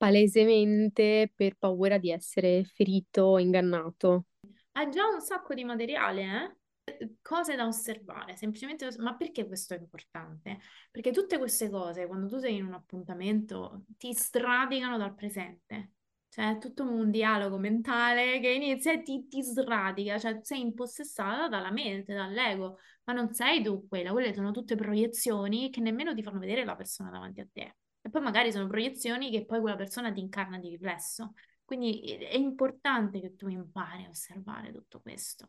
Palesemente 0.00 1.30
per 1.34 1.56
paura 1.58 1.98
di 1.98 2.10
essere 2.10 2.64
ferito 2.64 3.22
o 3.22 3.38
ingannato. 3.38 4.24
Hai 4.72 4.88
già 4.88 5.06
un 5.06 5.20
sacco 5.20 5.52
di 5.52 5.62
materiale, 5.62 6.56
eh? 6.88 7.08
Cose 7.20 7.54
da 7.54 7.66
osservare, 7.66 8.34
semplicemente, 8.34 8.88
ma 8.98 9.14
perché 9.14 9.46
questo 9.46 9.74
è 9.74 9.78
importante? 9.78 10.58
Perché 10.90 11.10
tutte 11.10 11.36
queste 11.36 11.68
cose, 11.68 12.06
quando 12.06 12.28
tu 12.28 12.38
sei 12.38 12.56
in 12.56 12.64
un 12.64 12.72
appuntamento, 12.72 13.84
ti 13.98 14.14
sradicano 14.14 14.96
dal 14.96 15.14
presente. 15.14 15.90
Cioè, 16.30 16.52
è 16.52 16.58
tutto 16.58 16.82
un 16.82 17.10
dialogo 17.10 17.58
mentale 17.58 18.40
che 18.40 18.48
inizia 18.52 18.92
e 18.92 19.02
ti, 19.02 19.28
ti 19.28 19.42
sradica, 19.42 20.18
cioè 20.18 20.38
sei 20.40 20.62
impossessata 20.62 21.46
dalla 21.48 21.70
mente, 21.70 22.14
dall'ego, 22.14 22.78
ma 23.04 23.12
non 23.12 23.34
sei 23.34 23.62
tu 23.62 23.86
quella, 23.86 24.12
quelle 24.12 24.32
sono 24.32 24.50
tutte 24.50 24.76
proiezioni 24.76 25.68
che 25.68 25.80
nemmeno 25.82 26.14
ti 26.14 26.22
fanno 26.22 26.38
vedere 26.38 26.64
la 26.64 26.74
persona 26.74 27.10
davanti 27.10 27.40
a 27.40 27.46
te. 27.52 27.74
E 28.02 28.10
poi 28.10 28.22
magari 28.22 28.52
sono 28.52 28.66
proiezioni 28.66 29.30
che 29.30 29.44
poi 29.44 29.60
quella 29.60 29.76
persona 29.76 30.12
ti 30.12 30.20
incarna 30.20 30.58
di 30.58 30.68
riflesso. 30.68 31.34
Quindi 31.64 32.00
è 32.00 32.36
importante 32.36 33.20
che 33.20 33.36
tu 33.36 33.48
impari 33.48 34.04
a 34.04 34.08
osservare 34.08 34.72
tutto 34.72 35.00
questo 35.00 35.46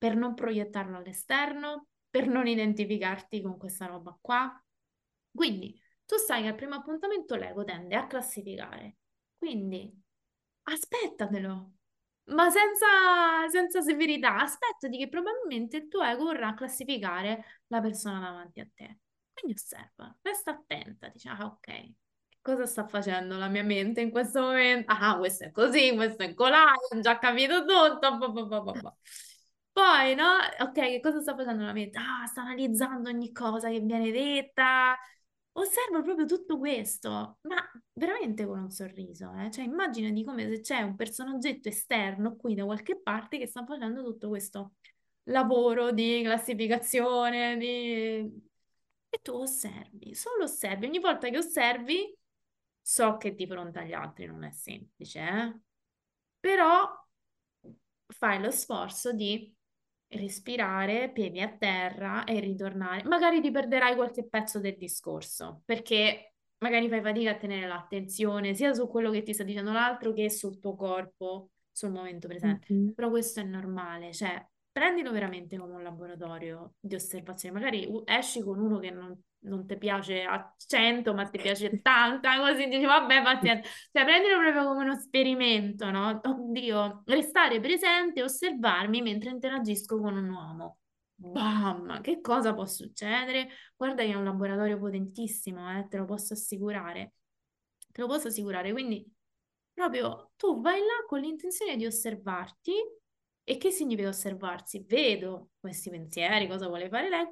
per 0.00 0.16
non 0.16 0.32
proiettarlo 0.34 0.96
all'esterno, 0.96 1.88
per 2.08 2.26
non 2.26 2.46
identificarti 2.46 3.42
con 3.42 3.58
questa 3.58 3.84
roba 3.84 4.16
qua. 4.18 4.50
Quindi 5.30 5.78
tu 6.06 6.16
sai 6.16 6.42
che 6.42 6.48
al 6.48 6.54
primo 6.54 6.76
appuntamento 6.76 7.36
l'ego 7.36 7.64
tende 7.64 7.96
a 7.96 8.06
classificare. 8.06 8.96
Quindi 9.36 9.92
aspettatelo, 10.62 11.72
ma 12.24 12.50
senza, 12.50 13.46
senza 13.50 13.82
severità, 13.82 14.36
aspettati 14.38 14.96
che 14.96 15.08
probabilmente 15.08 15.76
il 15.76 15.88
tuo 15.88 16.02
ego 16.02 16.24
vorrà 16.24 16.54
classificare 16.54 17.44
la 17.66 17.80
persona 17.82 18.20
davanti 18.20 18.60
a 18.60 18.68
te. 18.74 18.98
Quindi 19.40 19.58
osserva, 19.58 20.14
resta 20.20 20.50
attenta, 20.50 21.08
dici, 21.08 21.26
ah 21.28 21.46
ok, 21.46 21.92
cosa 22.42 22.66
sta 22.66 22.86
facendo 22.86 23.38
la 23.38 23.48
mia 23.48 23.62
mente 23.62 24.02
in 24.02 24.10
questo 24.10 24.40
momento? 24.42 24.92
Ah, 24.92 25.16
questo 25.16 25.44
è 25.44 25.50
così, 25.50 25.94
questo 25.94 26.22
è 26.22 26.34
colà, 26.34 26.74
ho 26.74 27.00
già 27.00 27.18
capito 27.18 27.64
tutto. 27.64 28.18
Bah, 28.18 28.28
bah, 28.28 28.60
bah, 28.60 28.96
Poi, 29.72 30.14
no? 30.14 30.26
Ok, 30.58 30.72
che 30.72 31.00
cosa 31.00 31.20
sta 31.20 31.34
facendo 31.34 31.64
la 31.64 31.72
mente? 31.72 31.98
Ah, 31.98 32.26
sta 32.26 32.42
analizzando 32.42 33.08
ogni 33.08 33.32
cosa 33.32 33.70
che 33.70 33.80
viene 33.80 34.10
detta. 34.10 34.96
Osserva 35.52 36.02
proprio 36.02 36.26
tutto 36.26 36.58
questo, 36.58 37.38
ma 37.42 37.56
veramente 37.94 38.44
con 38.46 38.58
un 38.60 38.70
sorriso, 38.70 39.32
eh? 39.38 39.50
Cioè, 39.50 39.64
immaginati 39.64 40.22
come 40.22 40.48
se 40.48 40.60
c'è 40.60 40.82
un 40.82 40.96
personaggetto 40.96 41.68
esterno 41.68 42.36
qui 42.36 42.54
da 42.54 42.64
qualche 42.64 43.00
parte 43.00 43.38
che 43.38 43.46
sta 43.46 43.64
facendo 43.64 44.04
tutto 44.04 44.28
questo 44.28 44.74
lavoro 45.24 45.92
di 45.92 46.20
classificazione, 46.22 47.56
di... 47.56 48.48
e 49.10 49.18
tu 49.20 49.32
osservi, 49.32 50.14
solo 50.14 50.44
osservi. 50.44 50.86
Ogni 50.86 51.00
volta 51.00 51.28
che 51.28 51.36
osservi, 51.36 52.16
so 52.80 53.16
che 53.16 53.34
di 53.34 53.46
fronte 53.46 53.80
agli 53.80 53.92
altri 53.92 54.26
non 54.26 54.44
è 54.44 54.50
semplice, 54.52 55.20
eh? 55.20 55.58
Però 56.38 56.88
fai 58.06 58.40
lo 58.40 58.50
sforzo 58.50 59.12
di 59.12 59.52
respirare, 60.08 61.10
piedi 61.12 61.40
a 61.40 61.48
terra 61.48 62.24
e 62.24 62.40
ritornare. 62.40 63.04
Magari 63.04 63.40
ti 63.40 63.50
perderai 63.50 63.94
qualche 63.94 64.26
pezzo 64.26 64.58
del 64.60 64.76
discorso, 64.76 65.62
perché 65.64 66.34
magari 66.58 66.88
fai 66.88 67.00
fatica 67.00 67.30
a 67.30 67.36
tenere 67.36 67.66
l'attenzione 67.66 68.54
sia 68.54 68.72
su 68.72 68.88
quello 68.88 69.10
che 69.10 69.22
ti 69.22 69.34
sta 69.34 69.44
dicendo 69.44 69.72
l'altro 69.72 70.12
che 70.12 70.30
sul 70.30 70.58
tuo 70.58 70.74
corpo, 70.76 71.50
sul 71.70 71.90
momento 71.90 72.28
presente. 72.28 72.72
Mhm. 72.72 72.92
Però 72.94 73.10
questo 73.10 73.40
è 73.40 73.44
normale, 73.44 74.12
cioè 74.12 74.44
prendilo 74.72 75.10
veramente 75.10 75.56
come 75.56 75.74
un 75.74 75.82
laboratorio 75.82 76.74
di 76.80 76.94
osservazione. 76.94 77.58
Magari 77.58 77.88
esci 78.04 78.42
con 78.42 78.58
uno 78.58 78.78
che 78.78 78.90
non, 78.90 79.18
non 79.40 79.66
ti 79.66 79.76
piace 79.76 80.22
a 80.22 80.54
100, 80.56 81.14
ma 81.14 81.24
ti 81.28 81.38
piace 81.38 81.66
80, 81.74 82.38
così 82.38 82.66
dici, 82.68 82.84
vabbè, 82.84 83.22
pazienza. 83.22 83.68
Cioè, 83.90 84.04
prendilo 84.04 84.38
proprio 84.38 84.64
come 84.66 84.84
uno 84.84 84.92
esperimento, 84.92 85.90
no? 85.90 86.20
Oddio, 86.22 87.02
restare 87.06 87.60
presente 87.60 88.20
e 88.20 88.22
osservarmi 88.24 89.02
mentre 89.02 89.30
interagisco 89.30 89.98
con 89.98 90.16
un 90.16 90.28
uomo. 90.30 90.78
Bam! 91.14 92.00
Che 92.00 92.20
cosa 92.20 92.54
può 92.54 92.64
succedere? 92.64 93.48
Guarda 93.76 94.02
che 94.02 94.10
è 94.10 94.14
un 94.14 94.24
laboratorio 94.24 94.78
potentissimo, 94.78 95.78
eh, 95.78 95.86
te 95.88 95.98
lo 95.98 96.06
posso 96.06 96.32
assicurare. 96.32 97.12
Te 97.92 98.00
lo 98.00 98.06
posso 98.06 98.28
assicurare, 98.28 98.72
quindi 98.72 99.06
proprio 99.72 100.32
tu 100.36 100.60
vai 100.60 100.78
là 100.78 101.04
con 101.06 101.20
l'intenzione 101.20 101.76
di 101.76 101.84
osservarti 101.84 102.72
e 103.44 103.56
che 103.56 103.70
significa 103.70 104.08
osservarsi? 104.08 104.84
Vedo 104.86 105.50
questi 105.58 105.90
pensieri, 105.90 106.46
cosa 106.48 106.66
vuole 106.68 106.88
fare 106.88 107.08
lei, 107.08 107.26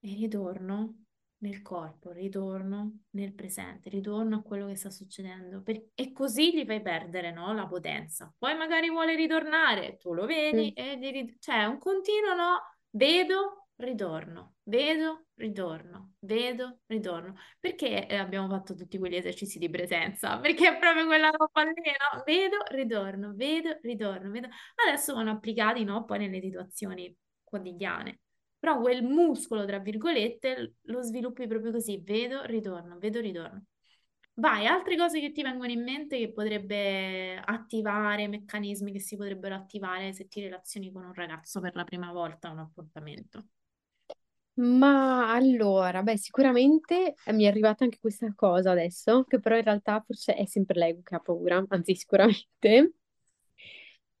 e 0.00 0.14
ritorno 0.14 1.04
nel 1.38 1.62
corpo, 1.62 2.10
ritorno 2.10 3.00
nel 3.10 3.32
presente, 3.32 3.88
ritorno 3.90 4.36
a 4.36 4.42
quello 4.42 4.66
che 4.66 4.74
sta 4.74 4.90
succedendo. 4.90 5.62
E 5.94 6.12
così 6.12 6.52
gli 6.52 6.64
fai 6.64 6.82
perdere, 6.82 7.30
no, 7.30 7.52
la 7.54 7.66
potenza. 7.66 8.32
Poi 8.36 8.56
magari 8.56 8.90
vuole 8.90 9.14
ritornare, 9.14 9.96
tu 9.98 10.14
lo 10.14 10.26
vedi, 10.26 10.72
Mm. 10.72 10.84
e 10.84 10.98
gli 10.98 11.10
ri- 11.10 11.36
cioè 11.38 11.62
è 11.62 11.64
un 11.66 11.78
continuo, 11.78 12.34
no? 12.34 12.60
Vedo, 12.90 13.57
ritorno, 13.78 14.56
vedo, 14.64 15.26
ritorno, 15.34 16.14
vedo, 16.20 16.80
ritorno. 16.86 17.34
Perché 17.60 18.06
eh, 18.06 18.16
abbiamo 18.16 18.48
fatto 18.48 18.74
tutti 18.74 18.98
quegli 18.98 19.16
esercizi 19.16 19.58
di 19.58 19.70
presenza? 19.70 20.38
Perché 20.40 20.68
è 20.76 20.78
proprio 20.78 21.06
quella 21.06 21.30
roba 21.30 21.62
lì, 21.64 21.72
no? 21.74 22.22
Vedo, 22.24 22.56
ritorno, 22.70 23.32
vedo, 23.34 23.78
ritorno, 23.82 24.30
vedo. 24.30 24.48
Adesso 24.86 25.14
vanno 25.14 25.30
applicati, 25.32 25.84
no? 25.84 26.04
Poi 26.04 26.18
nelle 26.18 26.40
situazioni 26.40 27.14
quotidiane. 27.44 28.20
Però 28.58 28.80
quel 28.80 29.02
muscolo, 29.04 29.64
tra 29.64 29.78
virgolette, 29.78 30.74
lo 30.82 31.02
sviluppi 31.02 31.46
proprio 31.46 31.70
così, 31.70 32.00
vedo, 32.02 32.42
ritorno, 32.44 32.98
vedo, 32.98 33.20
ritorno. 33.20 33.64
Vai, 34.34 34.66
altre 34.66 34.96
cose 34.96 35.20
che 35.20 35.32
ti 35.32 35.42
vengono 35.42 35.70
in 35.70 35.82
mente 35.82 36.16
che 36.18 36.32
potrebbe 36.32 37.40
attivare, 37.44 38.28
meccanismi 38.28 38.92
che 38.92 39.00
si 39.00 39.16
potrebbero 39.16 39.54
attivare 39.56 40.12
se 40.12 40.28
ti 40.28 40.40
relazioni 40.40 40.92
con 40.92 41.04
un 41.04 41.12
ragazzo 41.12 41.60
per 41.60 41.74
la 41.74 41.82
prima 41.84 42.12
volta 42.12 42.48
a 42.48 42.52
un 42.52 42.60
appuntamento? 42.60 43.46
Ma 44.60 45.32
allora, 45.32 46.02
beh, 46.02 46.16
sicuramente 46.18 47.14
mi 47.26 47.44
è 47.44 47.46
arrivata 47.46 47.84
anche 47.84 47.98
questa 48.00 48.32
cosa 48.34 48.72
adesso, 48.72 49.22
che 49.24 49.38
però 49.38 49.56
in 49.56 49.62
realtà 49.62 50.02
forse 50.04 50.34
è 50.34 50.46
sempre 50.46 50.78
l'ego 50.80 51.00
che 51.02 51.14
ha 51.14 51.20
paura, 51.20 51.64
anzi 51.68 51.94
sicuramente, 51.94 52.94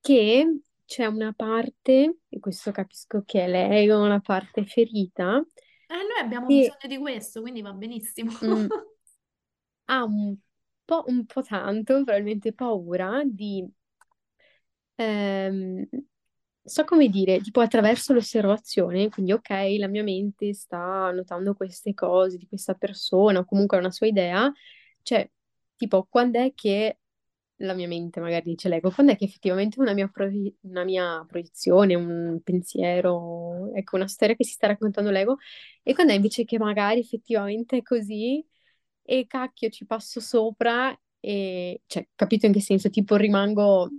che 0.00 0.60
c'è 0.84 1.06
una 1.06 1.32
parte, 1.32 2.18
e 2.28 2.38
questo 2.40 2.70
capisco 2.72 3.22
che 3.24 3.44
è 3.44 3.48
l'ego, 3.48 4.00
una 4.02 4.20
parte 4.20 4.64
ferita, 4.64 5.42
Eh, 5.90 5.94
noi 5.94 6.18
abbiamo 6.22 6.48
che 6.48 6.54
bisogno 6.54 6.86
di 6.88 6.98
questo, 6.98 7.40
quindi 7.40 7.62
va 7.62 7.72
benissimo. 7.72 8.30
mm, 8.40 8.68
ha 9.86 10.04
un 10.04 10.36
po', 10.84 11.04
un 11.08 11.26
po' 11.26 11.42
tanto, 11.42 11.94
probabilmente 12.04 12.52
paura 12.52 13.22
di, 13.24 13.66
ehm, 14.98 15.86
so 16.68 16.84
come 16.84 17.08
dire, 17.08 17.40
tipo 17.40 17.60
attraverso 17.60 18.12
l'osservazione, 18.12 19.08
quindi 19.08 19.32
ok, 19.32 19.48
la 19.78 19.88
mia 19.88 20.02
mente 20.02 20.54
sta 20.54 21.10
notando 21.12 21.54
queste 21.54 21.94
cose 21.94 22.36
di 22.36 22.46
questa 22.46 22.74
persona 22.74 23.40
o 23.40 23.44
comunque 23.44 23.76
ha 23.76 23.80
una 23.80 23.90
sua 23.90 24.06
idea, 24.06 24.52
cioè, 25.02 25.28
tipo, 25.76 26.06
quando 26.08 26.38
è 26.40 26.52
che 26.54 26.98
la 27.62 27.74
mia 27.74 27.88
mente 27.88 28.20
magari 28.20 28.50
dice 28.50 28.68
l'ego, 28.68 28.90
quando 28.90 29.12
è 29.12 29.16
che 29.16 29.24
effettivamente 29.24 29.80
una 29.80 29.92
mia, 29.94 30.08
proie- 30.08 30.54
una 30.62 30.84
mia 30.84 31.24
proiezione, 31.26 31.94
un 31.96 32.40
pensiero, 32.44 33.72
ecco, 33.74 33.96
una 33.96 34.06
storia 34.08 34.36
che 34.36 34.44
si 34.44 34.52
sta 34.52 34.68
raccontando 34.68 35.10
l'ego, 35.10 35.38
e 35.82 35.94
quando 35.94 36.12
è 36.12 36.16
invece 36.16 36.44
che 36.44 36.58
magari 36.58 37.00
effettivamente 37.00 37.78
è 37.78 37.82
così 37.82 38.44
e 39.02 39.26
cacchio 39.26 39.70
ci 39.70 39.86
passo 39.86 40.20
sopra 40.20 40.96
e, 41.20 41.82
cioè, 41.86 42.06
capito 42.14 42.46
in 42.46 42.52
che 42.52 42.60
senso? 42.60 42.90
Tipo 42.90 43.16
rimango, 43.16 43.90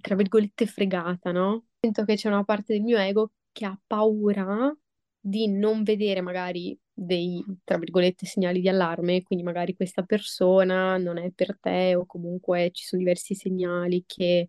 tra 0.00 0.14
virgolette, 0.14 0.66
fregata, 0.66 1.32
no? 1.32 1.66
Sento 1.80 2.04
che 2.04 2.14
c'è 2.16 2.28
una 2.28 2.44
parte 2.44 2.72
del 2.74 2.82
mio 2.82 2.98
ego 2.98 3.32
che 3.52 3.64
ha 3.66 3.78
paura 3.86 4.74
di 5.18 5.48
non 5.48 5.82
vedere 5.82 6.20
magari 6.20 6.78
dei, 6.92 7.44
tra 7.64 7.78
virgolette, 7.78 8.26
segnali 8.26 8.60
di 8.60 8.68
allarme, 8.68 9.22
quindi 9.22 9.44
magari 9.44 9.74
questa 9.74 10.02
persona 10.02 10.96
non 10.98 11.18
è 11.18 11.30
per 11.32 11.58
te 11.58 11.94
o 11.94 12.06
comunque 12.06 12.70
ci 12.72 12.84
sono 12.84 13.02
diversi 13.02 13.34
segnali 13.34 14.04
che 14.06 14.48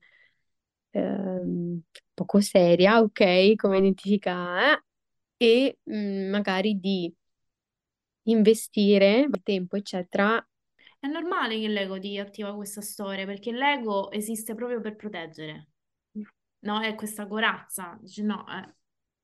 ehm, 0.92 1.82
poco 2.14 2.42
seria, 2.42 3.00
ok, 3.00 3.56
come 3.56 3.78
identificare, 3.80 4.86
e 5.38 5.78
mm, 5.90 6.30
magari 6.30 6.80
di 6.80 7.14
investire 8.24 9.28
tempo, 9.44 9.76
eccetera. 9.78 10.46
È 11.00 11.08
normale 11.08 11.60
che 11.60 11.68
l'ego 11.68 12.00
ti 12.00 12.18
attiva 12.18 12.54
questa 12.56 12.82
storia, 12.82 13.26
perché 13.26 13.52
l'ego 13.52 14.12
esiste 14.12 14.56
proprio 14.56 14.82
per 14.82 14.96
proteggere, 14.96 15.70
no? 16.60 16.82
È 16.82 16.96
questa 16.96 17.28
corazza, 17.28 17.98
dici 18.02 18.24
no, 18.24 18.46
eh. 18.48 18.76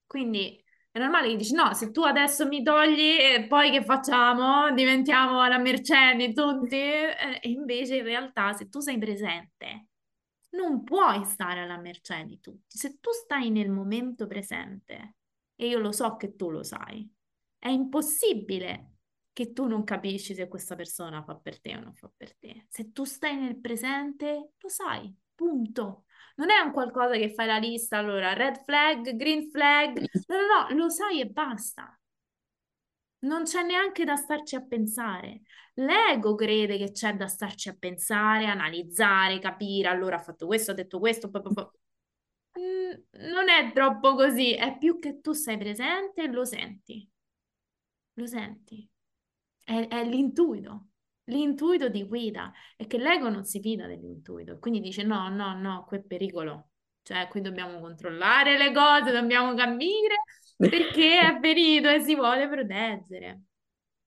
Quindi 0.05 0.63
è 0.91 0.99
normale 0.99 1.29
che 1.29 1.35
dici 1.37 1.53
no, 1.55 1.73
se 1.73 1.91
tu 1.91 2.03
adesso 2.03 2.47
mi 2.47 2.61
togli, 2.61 2.99
eh, 3.19 3.47
poi 3.47 3.71
che 3.71 3.83
facciamo? 3.83 4.71
Diventiamo 4.73 5.41
alla 5.41 5.57
mercé 5.57 6.15
di 6.15 6.33
tutti? 6.33 6.75
E 6.75 7.39
invece 7.43 7.97
in 7.97 8.03
realtà 8.03 8.53
se 8.53 8.69
tu 8.69 8.79
sei 8.79 8.97
presente, 8.99 9.87
non 10.51 10.83
puoi 10.83 11.23
stare 11.25 11.61
alla 11.61 11.77
mercé 11.77 12.23
di 12.25 12.39
tutti. 12.39 12.77
Se 12.77 12.99
tu 12.99 13.09
stai 13.11 13.49
nel 13.49 13.71
momento 13.71 14.27
presente, 14.27 15.15
e 15.55 15.67
io 15.67 15.79
lo 15.79 15.91
so 15.91 16.15
che 16.17 16.35
tu 16.35 16.51
lo 16.51 16.63
sai, 16.63 17.11
è 17.57 17.69
impossibile 17.69 18.92
che 19.33 19.51
tu 19.51 19.65
non 19.67 19.83
capisci 19.83 20.35
se 20.35 20.47
questa 20.47 20.75
persona 20.75 21.23
fa 21.23 21.35
per 21.35 21.59
te 21.59 21.75
o 21.75 21.79
non 21.79 21.93
fa 21.95 22.09
per 22.15 22.37
te. 22.37 22.67
Se 22.69 22.91
tu 22.91 23.03
stai 23.03 23.35
nel 23.35 23.59
presente, 23.59 24.51
lo 24.57 24.69
sai, 24.69 25.13
punto. 25.35 26.05
Non 26.35 26.49
è 26.51 26.59
un 26.59 26.71
qualcosa 26.71 27.15
che 27.15 27.33
fai 27.33 27.47
la 27.47 27.57
lista, 27.57 27.97
allora, 27.97 28.33
red 28.33 28.63
flag, 28.63 29.15
green 29.15 29.49
flag, 29.49 29.97
no, 30.27 30.35
no, 30.37 30.67
no, 30.69 30.75
lo 30.75 30.89
sai 30.89 31.21
e 31.21 31.27
basta. 31.27 31.97
Non 33.19 33.43
c'è 33.43 33.63
neanche 33.63 34.03
da 34.03 34.15
starci 34.15 34.55
a 34.55 34.61
pensare. 34.65 35.41
L'ego 35.75 36.35
crede 36.35 36.77
che 36.77 36.91
c'è 36.91 37.15
da 37.15 37.27
starci 37.27 37.69
a 37.69 37.75
pensare, 37.77 38.45
analizzare, 38.45 39.39
capire, 39.39 39.87
allora 39.87 40.17
ha 40.17 40.19
fatto 40.19 40.45
questo, 40.45 40.71
ha 40.71 40.73
detto 40.73 40.99
questo, 40.99 41.29
poi, 41.29 41.41
poi, 41.41 41.53
poi. 41.53 41.69
Mm, 42.59 42.91
non 43.31 43.49
è 43.49 43.71
troppo 43.73 44.15
così, 44.15 44.53
è 44.53 44.77
più 44.77 44.99
che 44.99 45.21
tu 45.21 45.31
sei 45.33 45.57
presente 45.57 46.23
e 46.23 46.27
lo 46.27 46.45
senti. 46.45 47.09
Lo 48.15 48.25
senti. 48.27 48.89
È, 49.63 49.87
è 49.89 50.03
l'intuito. 50.05 50.87
L'intuito 51.25 51.89
ti 51.91 52.03
guida. 52.05 52.51
E 52.77 52.85
che 52.87 52.97
l'ego 52.97 53.29
non 53.29 53.45
si 53.45 53.59
fida 53.61 53.87
dell'intuito. 53.87 54.59
Quindi 54.59 54.79
dice 54.81 55.03
no, 55.03 55.29
no, 55.29 55.57
no, 55.59 55.85
qui 55.85 55.97
è 55.97 56.01
pericolo. 56.03 56.69
Cioè, 57.01 57.27
qui 57.27 57.41
dobbiamo 57.41 57.79
controllare 57.79 58.57
le 58.57 58.71
cose, 58.73 59.11
dobbiamo 59.11 59.53
capire 59.55 60.23
perché 60.57 61.19
è 61.19 61.39
ferito 61.41 61.89
e 61.89 62.01
si 62.01 62.15
vuole 62.15 62.47
proteggere. 62.47 63.41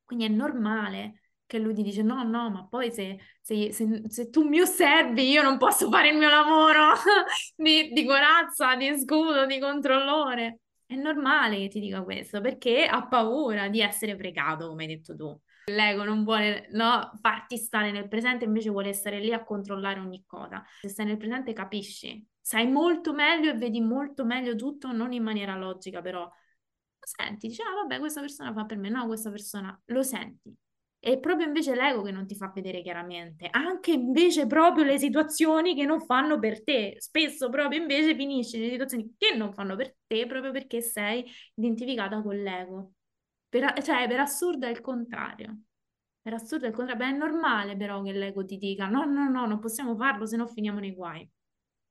Quindi 0.05 0.25
è 0.27 0.29
normale 0.29 1.21
che 1.47 1.59
lui 1.59 1.75
ti 1.75 1.83
dice 1.83 2.03
no, 2.03 2.23
no, 2.25 2.51
ma 2.51 2.66
poi 2.66 2.90
se, 2.90 3.19
se- 3.40 3.73
se- 3.73 4.03
se 4.09 4.31
tu 4.31 4.42
mi 4.49 4.61
osservi 4.61 5.29
io 5.31 5.42
non 5.42 5.59
posso 5.59 5.88
fare 5.90 6.09
il 6.11 6.16
mio 6.16 6.29
lavoro 6.29 6.92
di, 7.57 7.90
di 7.92 8.05
corazza, 8.07 8.75
di 8.77 8.99
scudo, 8.99 9.47
di 9.47 9.59
controllore. 9.61 10.61
È 10.87 10.95
normale 10.95 11.59
che 11.59 11.69
ti 11.69 11.81
dica 11.81 12.03
questo 12.03 12.40
perché 12.40 12.87
ha 12.87 13.07
paura 13.07 13.69
di 13.69 13.81
essere 13.81 14.16
fregato, 14.16 14.69
come 14.69 14.85
hai 14.85 14.88
detto 14.97 15.14
tu. 15.16 15.38
L'ego 15.68 16.05
non 16.05 16.22
vuole 16.22 16.68
no, 16.72 17.11
farti 17.20 17.57
stare 17.57 17.90
nel 17.90 18.07
presente, 18.07 18.44
invece 18.44 18.70
vuole 18.70 18.92
stare 18.92 19.18
lì 19.18 19.33
a 19.33 19.42
controllare 19.42 19.98
ogni 19.98 20.22
cosa. 20.24 20.64
Se 20.81 20.88
stai 20.88 21.07
nel 21.07 21.16
presente 21.16 21.52
capisci, 21.52 22.24
sai 22.40 22.68
molto 22.70 23.12
meglio 23.12 23.50
e 23.50 23.55
vedi 23.55 23.81
molto 23.81 24.24
meglio 24.24 24.55
tutto, 24.55 24.92
non 24.92 25.12
in 25.12 25.24
maniera 25.24 25.57
logica, 25.57 26.00
però 26.00 26.20
lo 26.22 26.33
senti, 27.00 27.48
dici, 27.48 27.62
ah 27.62 27.74
vabbè, 27.83 27.98
questa 27.98 28.20
persona 28.20 28.52
fa 28.52 28.64
per 28.64 28.79
me, 28.79 28.90
no, 28.90 29.07
questa 29.07 29.31
persona 29.31 29.76
lo 29.87 30.02
senti. 30.05 30.55
È 31.00 31.18
proprio 31.18 31.46
invece 31.48 31.74
l'ego 31.74 32.02
che 32.02 32.12
non 32.12 32.26
ti 32.26 32.37
fa 32.37 32.50
vedere 32.55 32.81
chiaramente, 32.83 33.48
anche 33.50 33.90
invece 33.92 34.46
proprio 34.46 34.85
le 34.85 34.98
situazioni 34.98 35.74
che 35.74 35.85
non 35.85 36.00
fanno 36.00 36.38
per 36.38 36.62
te. 36.62 36.94
Spesso 36.98 37.48
proprio 37.48 37.81
invece 37.81 38.14
finisci 38.14 38.59
le 38.59 38.70
situazioni 38.70 39.14
che 39.18 39.35
non 39.35 39.52
fanno 39.52 39.74
per 39.74 39.96
te 40.07 40.26
proprio 40.26 40.52
perché 40.52 40.81
sei 40.81 41.24
identificata 41.55 42.22
con 42.22 42.37
l'ego. 42.37 42.92
Per, 43.48 43.82
cioè, 43.82 44.06
per 44.09 44.20
assurdo 44.20 44.66
è 44.66 44.70
il 44.70 44.80
contrario. 44.80 45.61
Per 46.20 46.32
assurdo 46.35 46.66
è 46.66 46.68
il 46.68 46.74
contrario. 46.74 47.06
Beh, 47.06 47.14
è 47.14 47.16
normale 47.16 47.76
però 47.76 48.02
che 48.02 48.12
l'ego 48.12 48.44
ti 48.44 48.59
dica 48.59 48.87
no, 48.88 49.04
no, 49.04 49.28
no, 49.28 49.46
non 49.46 49.59
possiamo 49.61 49.96
farlo, 49.96 50.26
se 50.26 50.37
no 50.37 50.46
finiamo 50.46 50.78
nei 50.80 50.92
guai. 50.94 51.28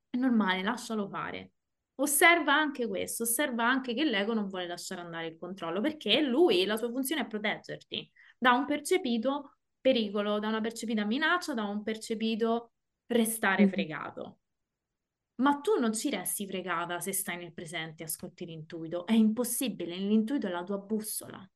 È 0.09 0.17
normale, 0.17 0.61
lascialo 0.63 1.07
fare. 1.07 1.51
Osserva 1.95 2.53
anche 2.53 2.87
questo, 2.87 3.23
osserva 3.23 3.65
anche 3.67 3.93
che 3.93 4.03
l'ego 4.03 4.33
non 4.33 4.47
vuole 4.47 4.67
lasciare 4.67 5.01
andare 5.01 5.27
il 5.27 5.37
controllo, 5.37 5.79
perché 5.81 6.21
lui, 6.21 6.65
la 6.65 6.75
sua 6.75 6.89
funzione 6.89 7.21
è 7.21 7.27
proteggerti 7.27 8.11
da 8.37 8.51
un 8.51 8.65
percepito 8.65 9.57
pericolo, 9.79 10.39
da 10.39 10.49
una 10.49 10.59
percepita 10.61 11.05
minaccia, 11.05 11.53
da 11.53 11.63
un 11.63 11.83
percepito 11.83 12.73
restare 13.07 13.65
Mm. 13.65 13.69
fregato. 13.69 14.39
Ma 15.35 15.59
tu 15.59 15.77
non 15.79 15.93
ci 15.93 16.09
resti 16.09 16.47
fregata 16.47 16.99
se 16.99 17.11
stai 17.11 17.37
nel 17.37 17.53
presente 17.53 18.03
e 18.03 18.05
ascolti 18.05 18.45
l'intuito. 18.45 19.05
È 19.05 19.13
impossibile, 19.13 19.95
l'intuito 19.97 20.47
è 20.47 20.49
la 20.49 20.63
tua 20.63 20.77
bussola. 20.77 21.47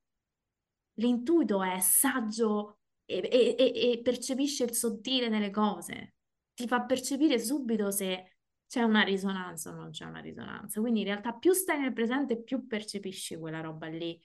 L'intuito 0.96 1.64
è 1.64 1.80
saggio 1.80 2.80
e, 3.06 3.20
e- 3.32 3.56
e- 3.58 3.92
e 3.92 4.02
percepisce 4.02 4.66
il 4.66 4.74
sottile 4.74 5.30
delle 5.30 5.50
cose. 5.50 6.16
Ti 6.54 6.68
fa 6.68 6.82
percepire 6.82 7.40
subito 7.40 7.90
se 7.90 8.36
c'è 8.68 8.82
una 8.84 9.02
risonanza 9.02 9.72
o 9.72 9.76
non 9.76 9.92
c'è 9.92 10.06
una 10.06 10.20
risonanza. 10.20 10.82
Quindi 10.82 11.00
in 11.00 11.06
realtà 11.06 11.34
più 11.34 11.54
stai 11.54 11.80
nel 11.80 11.94
presente, 11.94 12.42
più 12.42 12.68
percepisci 12.68 13.38
quella 13.38 13.62
roba 13.62 13.88
lì 13.88 14.22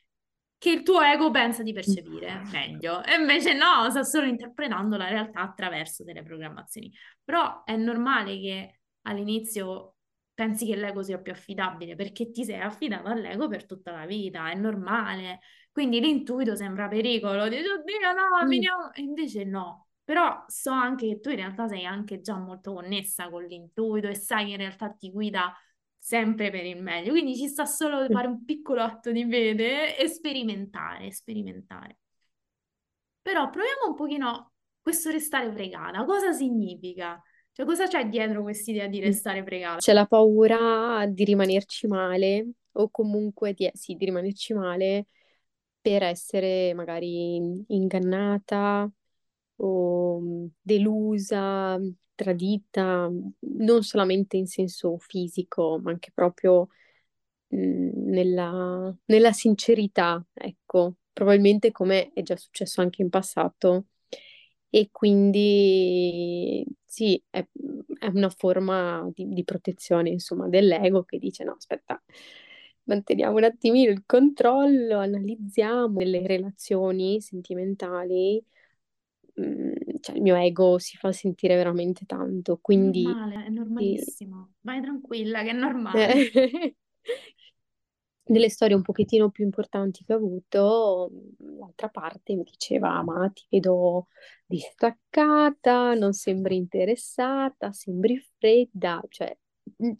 che 0.59 0.71
il 0.71 0.83
tuo 0.83 1.01
ego 1.01 1.31
pensa 1.31 1.63
di 1.63 1.73
percepire 1.73 2.43
meglio. 2.53 3.03
E 3.05 3.15
invece 3.17 3.53
no, 3.55 3.89
sta 3.91 4.03
solo 4.03 4.27
interpretando 4.27 4.97
la 4.97 5.09
realtà 5.09 5.41
attraverso 5.43 6.03
delle 6.05 6.23
programmazioni. 6.23 6.93
Però 7.23 7.63
è 7.65 7.77
normale 7.77 8.39
che 8.41 8.81
all'inizio 9.05 9.97
pensi 10.35 10.67
che 10.67 10.77
l'ego 10.77 11.03
sia 11.03 11.19
più 11.19 11.33
affidabile 11.33 11.95
perché 11.97 12.31
ti 12.31 12.45
sei 12.45 12.61
affidato 12.61 13.09
all'ego 13.09 13.49
per 13.49 13.67
tutta 13.67 13.93
la 13.93 14.07
vita, 14.07 14.51
è 14.51 14.55
normale. 14.55 15.41
Quindi 15.73 16.01
l'intuito 16.01 16.57
sembra 16.57 16.89
pericolo, 16.89 17.49
dici, 17.49 17.67
oddio, 17.69 18.13
no, 18.13 18.45
Mm. 18.45 18.49
finiamo. 18.49 18.93
E 18.93 19.03
invece 19.03 19.45
no. 19.45 19.89
Però 20.05 20.45
so 20.49 20.71
anche 20.71 21.09
che 21.09 21.21
tu 21.21 21.31
in 21.31 21.37
realtà 21.37 21.67
sei 21.69 21.85
anche 21.87 22.21
già 22.21 22.37
molto 22.37 22.75
connessa 22.75 23.31
con 23.31 23.45
l'intuito 23.45 24.09
e 24.09 24.15
sai 24.15 24.47
che 24.47 24.51
in 24.53 24.57
realtà 24.59 24.91
ti 24.91 25.11
guida 25.11 25.55
sempre 25.99 26.51
per 26.51 26.65
il 26.67 26.83
meglio. 26.83 27.11
Quindi 27.13 27.37
ci 27.37 27.49
sta 27.49 27.65
solo 27.65 28.07
fare 28.11 28.27
un 28.27 28.45
piccolo 28.45 28.83
atto 28.83 29.11
di 29.13 29.25
fede 29.29 29.97
e 29.97 30.09
sperimentare, 30.09 31.11
sperimentare. 31.13 31.99
Però 33.23 33.49
proviamo 33.51 33.89
un 33.89 33.95
pochino 33.95 34.53
questo 34.81 35.11
restare 35.11 35.51
pregata. 35.53 36.05
Cosa 36.05 36.33
significa? 36.33 37.21
Cioè, 37.55 37.65
cosa 37.65 37.87
c'è 37.87 38.09
dietro 38.09 38.43
quest'idea 38.43 38.89
di 38.89 38.99
restare 39.01 39.45
pregata? 39.45 39.79
C'è 39.79 39.93
la 39.93 40.07
paura 40.07 41.07
di 41.07 41.25
rimanerci 41.25 41.87
male 41.87 42.51
o 42.73 42.91
comunque 42.91 43.53
di, 43.55 43.71
sì, 43.75 43.95
di 43.95 44.05
rimanerci 44.07 44.55
male 44.55 45.07
per 45.81 46.03
essere 46.03 46.75
magari 46.75 47.65
ingannata 47.69 48.91
o 49.57 50.49
delusa, 50.61 51.79
tradita, 52.15 53.09
non 53.41 53.83
solamente 53.83 54.37
in 54.37 54.47
senso 54.47 54.99
fisico, 54.99 55.79
ma 55.83 55.91
anche 55.93 56.11
proprio 56.13 56.69
mh, 57.49 57.57
nella, 58.11 58.95
nella 59.07 59.33
sincerità, 59.33 60.25
ecco, 60.33 60.97
probabilmente 61.13 61.73
come 61.73 62.13
è 62.15 62.23
già 62.23 62.37
successo 62.37 62.81
anche 62.81 63.03
in 63.03 63.11
passato. 63.11 63.87
E 64.71 64.89
quindi 64.91 66.67
sì, 66.95 67.21
è, 67.29 67.45
è 67.99 68.07
una 68.07 68.31
forma 68.31 69.11
di, 69.13 69.27
di 69.27 69.43
protezione, 69.43 70.11
insomma, 70.11 70.47
dell'ego 70.49 71.03
che 71.03 71.19
dice 71.19 71.43
no, 71.43 71.55
aspetta, 71.57 72.01
manteniamo 72.85 73.37
un 73.37 73.43
attimino 73.43 73.91
il 73.91 74.05
controllo, 74.07 74.99
analizziamo 74.99 75.99
le 75.99 76.25
relazioni 76.25 77.21
sentimentali, 77.21 78.41
mm, 79.41 79.73
cioè 79.99 80.15
il 80.15 80.23
mio 80.23 80.37
ego 80.37 80.79
si 80.79 80.97
fa 80.97 81.11
sentire 81.11 81.57
veramente 81.57 82.07
tanto, 82.07 82.61
quindi... 82.63 83.03
Normale, 83.03 83.45
è 83.45 83.49
normalissimo. 83.49 84.53
Vai 84.61 84.81
tranquilla, 84.81 85.43
che 85.43 85.51
è 85.51 85.53
normale. 85.53 86.77
Nelle 88.27 88.49
storie 88.49 88.75
un 88.75 88.83
pochettino 88.83 89.31
più 89.31 89.45
importanti 89.45 90.05
che 90.05 90.15
ho 90.15 90.17
avuto, 90.17 91.11
l'altra 91.59 91.89
parte 91.89 92.35
mi 92.35 92.45
diceva, 92.45 93.03
ma 93.03 93.29
ti 93.33 93.45
vedo 93.51 94.09
distaccata, 94.47 95.95
non 95.95 96.13
sembri 96.13 96.57
interessata, 96.57 97.73
sembri 97.73 98.19
fredda, 98.39 99.03
cioè 99.09 99.37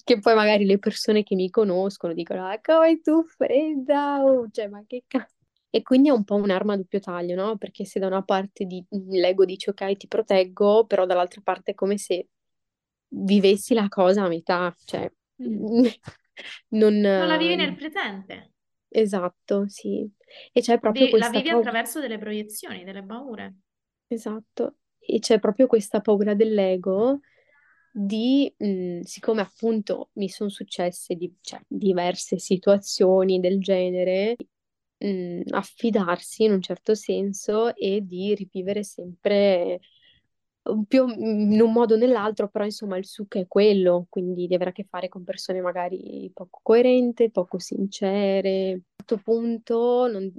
che 0.05 0.19
poi 0.19 0.35
magari 0.35 0.65
le 0.67 0.79
persone 0.79 1.23
che 1.23 1.35
mi 1.35 1.51
conoscono 1.51 2.13
dicono, 2.13 2.47
ah, 2.47 2.61
come 2.61 3.01
tu 3.01 3.25
fredda, 3.25 4.23
oh, 4.23 4.49
cioè, 4.51 4.69
ma 4.69 4.85
che 4.87 5.05
cazzo. 5.07 5.33
E 5.71 5.83
quindi 5.83 6.09
è 6.09 6.13
un 6.13 6.23
po' 6.23 6.37
un'arma 6.37 6.75
a 6.75 6.77
doppio 6.77 7.01
taglio, 7.01 7.35
no? 7.35 7.57
Perché 7.57 7.85
se 7.85 7.99
da 7.99 8.07
una 8.07 8.23
parte 8.23 8.65
di... 8.65 8.85
l'ego 8.91 9.45
dice 9.45 9.71
ok, 9.71 9.97
ti 9.97 10.07
proteggo, 10.07 10.87
però 10.87 11.05
dall'altra 11.05 11.41
parte 11.43 11.73
è 11.73 11.75
come 11.75 11.99
se 11.99 12.29
vivessi 13.09 13.75
la 13.75 13.89
cosa 13.89 14.23
a 14.23 14.29
metà, 14.29 14.75
cioè 14.85 15.11
mm. 15.43 15.85
Non... 16.71 16.95
non 16.95 17.27
la 17.29 17.37
vivi 17.37 17.57
nel 17.57 17.75
presente. 17.75 18.53
Esatto, 18.89 19.69
sì. 19.69 20.09
E 20.53 20.61
c'è 20.61 20.79
proprio 20.79 21.05
Vi- 21.07 21.11
questa 21.11 21.31
La 21.31 21.37
vivi 21.39 21.51
paura. 21.51 21.69
attraverso 21.69 22.01
delle 22.01 22.19
proiezioni, 22.19 22.85
delle 22.85 23.05
paure. 23.05 23.55
Esatto. 24.09 24.77
E 24.99 25.19
c'è 25.19 25.39
proprio 25.39 25.67
questa 25.67 26.01
paura 26.01 26.35
dell'ego 26.35 27.21
di, 27.91 28.53
mh, 28.57 29.01
siccome 29.01 29.41
appunto 29.43 30.11
mi 30.15 30.29
sono 30.29 30.51
successe 30.51 31.15
di- 31.15 31.37
cioè, 31.41 31.61
diverse 31.67 32.39
situazioni 32.39 33.41
del 33.41 33.61
genere, 33.61 34.37
mh, 34.99 35.43
affidarsi 35.51 36.45
in 36.45 36.53
un 36.53 36.63
certo 36.63 36.95
senso 36.95 37.75
e 37.77 38.01
di 38.03 38.35
rivivere 38.35 38.83
sempre 38.85 39.81
più 40.87 41.07
in 41.09 41.61
un 41.61 41.73
modo 41.73 41.95
o 41.95 41.97
nell'altro, 41.97 42.49
però 42.49 42.65
insomma 42.65 42.97
il 42.97 43.07
succo 43.07 43.39
è 43.39 43.47
quello, 43.47 44.07
quindi 44.09 44.47
di 44.47 44.55
avere 44.55 44.71
a 44.71 44.73
che 44.73 44.85
fare 44.85 45.09
con 45.09 45.23
persone 45.25 45.61
magari 45.61 46.31
poco 46.33 46.61
coerenti, 46.63 47.31
poco 47.31 47.59
sincere. 47.59 48.71
A 48.71 48.73
un 48.75 48.81
certo 48.97 49.19
punto 49.19 50.07
non- 50.11 50.33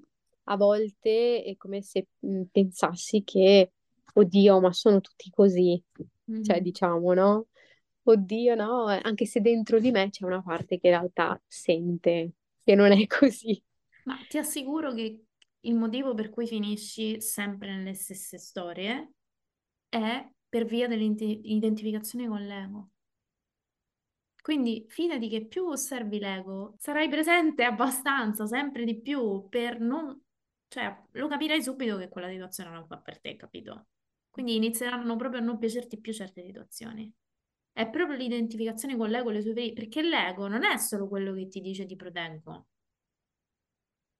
a 0.48 0.56
volte 0.58 1.44
è 1.44 1.56
come 1.58 1.82
se 1.82 2.08
mh, 2.20 2.44
pensassi 2.52 3.24
che, 3.24 3.72
oddio, 4.14 4.60
ma 4.62 4.72
sono 4.74 5.02
tutti 5.02 5.30
così, 5.32 5.82
cioè 6.42 6.60
Mhm. 6.60 6.62
diciamo, 6.62 7.14
no? 7.14 7.48
Oddio, 8.04 8.56
no, 8.56 8.86
anche 8.88 9.26
se 9.26 9.42
dentro 9.42 9.80
di 9.80 9.92
me 9.92 10.10
c'è 10.10 10.26
una 10.26 10.42
parte 10.44 10.80
che 10.80 10.88
in 10.88 10.94
realtà 10.94 11.40
sente 11.48 12.34
che 12.64 12.76
non 12.76 12.92
è 12.92 13.06
così. 13.08 13.62
Ma 14.04 14.24
ti 14.28 14.38
assicuro 14.38 14.94
che 14.94 15.26
il 15.62 15.76
motivo 15.76 16.14
per 16.14 16.30
cui 16.30 16.48
finisci 16.48 17.22
sempre 17.22 17.76
nelle 17.76 17.94
stesse 17.96 18.38
storie 18.38 19.14
è 19.90 20.28
per 20.48 20.66
via 20.66 20.88
dell'identificazione 20.88 22.28
con 22.28 22.46
l'ego. 22.46 22.90
Quindi 24.42 24.86
fidati 24.90 25.28
che 25.28 25.46
più 25.48 25.66
osservi 25.66 26.20
l'ego, 26.20 26.76
sarai 26.78 27.10
presente 27.10 27.64
abbastanza, 27.64 28.46
sempre 28.46 28.84
di 28.86 29.02
più, 29.02 29.48
per 29.50 29.80
non... 29.80 30.22
cioè, 30.68 30.96
lo 31.12 31.28
capirai 31.28 31.64
subito 31.64 31.98
che 31.98 32.10
quella 32.10 32.30
situazione 32.30 32.70
non 32.70 32.86
fa 32.86 32.98
per 32.98 33.20
te, 33.20 33.36
capito? 33.36 33.88
Quindi 34.30 34.56
inizieranno 34.56 35.16
proprio 35.16 35.42
a 35.42 35.44
non 35.44 35.58
piacerti 35.58 36.00
più 36.00 36.14
certe 36.14 36.44
situazioni. 36.44 37.12
È 37.72 37.90
proprio 37.90 38.18
l'identificazione 38.18 38.96
con 38.96 39.10
l'ego, 39.10 39.32
le 39.32 39.42
sue 39.42 39.54
veri... 39.54 39.74
perché 39.74 40.02
l'ego 40.04 40.48
non 40.48 40.64
è 40.64 40.78
solo 40.78 41.08
quello 41.08 41.34
che 41.34 41.48
ti 41.48 41.60
dice 41.60 41.86
ti 41.86 41.96
proteggo 41.96 42.68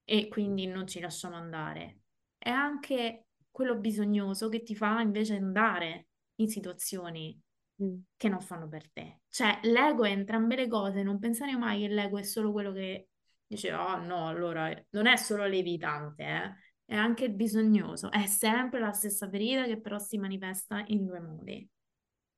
e 0.06 0.28
quindi 0.28 0.68
non 0.68 0.88
ci 0.88 1.00
lasciamo 1.00 1.36
andare, 1.36 2.02
è 2.38 2.50
anche 2.50 3.26
quello 3.56 3.78
bisognoso 3.78 4.50
che 4.50 4.64
ti 4.64 4.76
fa 4.76 5.00
invece 5.00 5.36
andare 5.36 6.08
in 6.36 6.50
situazioni 6.50 7.42
Mm. 7.82 7.98
che 8.16 8.30
non 8.30 8.40
fanno 8.40 8.70
per 8.70 8.90
te. 8.90 9.24
Cioè, 9.28 9.60
l'ego 9.64 10.06
è 10.06 10.12
entrambe 10.12 10.56
le 10.56 10.68
cose, 10.70 11.04
non 11.04 11.20
pensare 11.20 11.58
mai 11.58 11.82
che 11.82 11.90
l'ego 11.90 12.18
è 12.18 12.24
solo 12.24 12.54
quello 12.54 12.72
che 12.72 13.10
dice, 13.46 13.74
oh 13.74 13.98
no, 13.98 14.30
allora 14.30 14.74
non 14.92 15.08
è 15.08 15.18
solo 15.18 15.46
l'evitante, 15.46 16.24
eh? 16.24 16.54
È 16.86 16.96
anche 16.96 17.26
il 17.26 17.34
bisognoso, 17.34 18.10
è 18.12 18.28
sempre 18.28 18.80
la 18.80 18.94
stessa 18.94 19.28
ferita 19.28 19.66
che 19.66 19.82
però 19.82 19.98
si 19.98 20.18
manifesta 20.18 20.86
in 20.88 21.06
due 21.06 21.20
modi. 21.20 21.68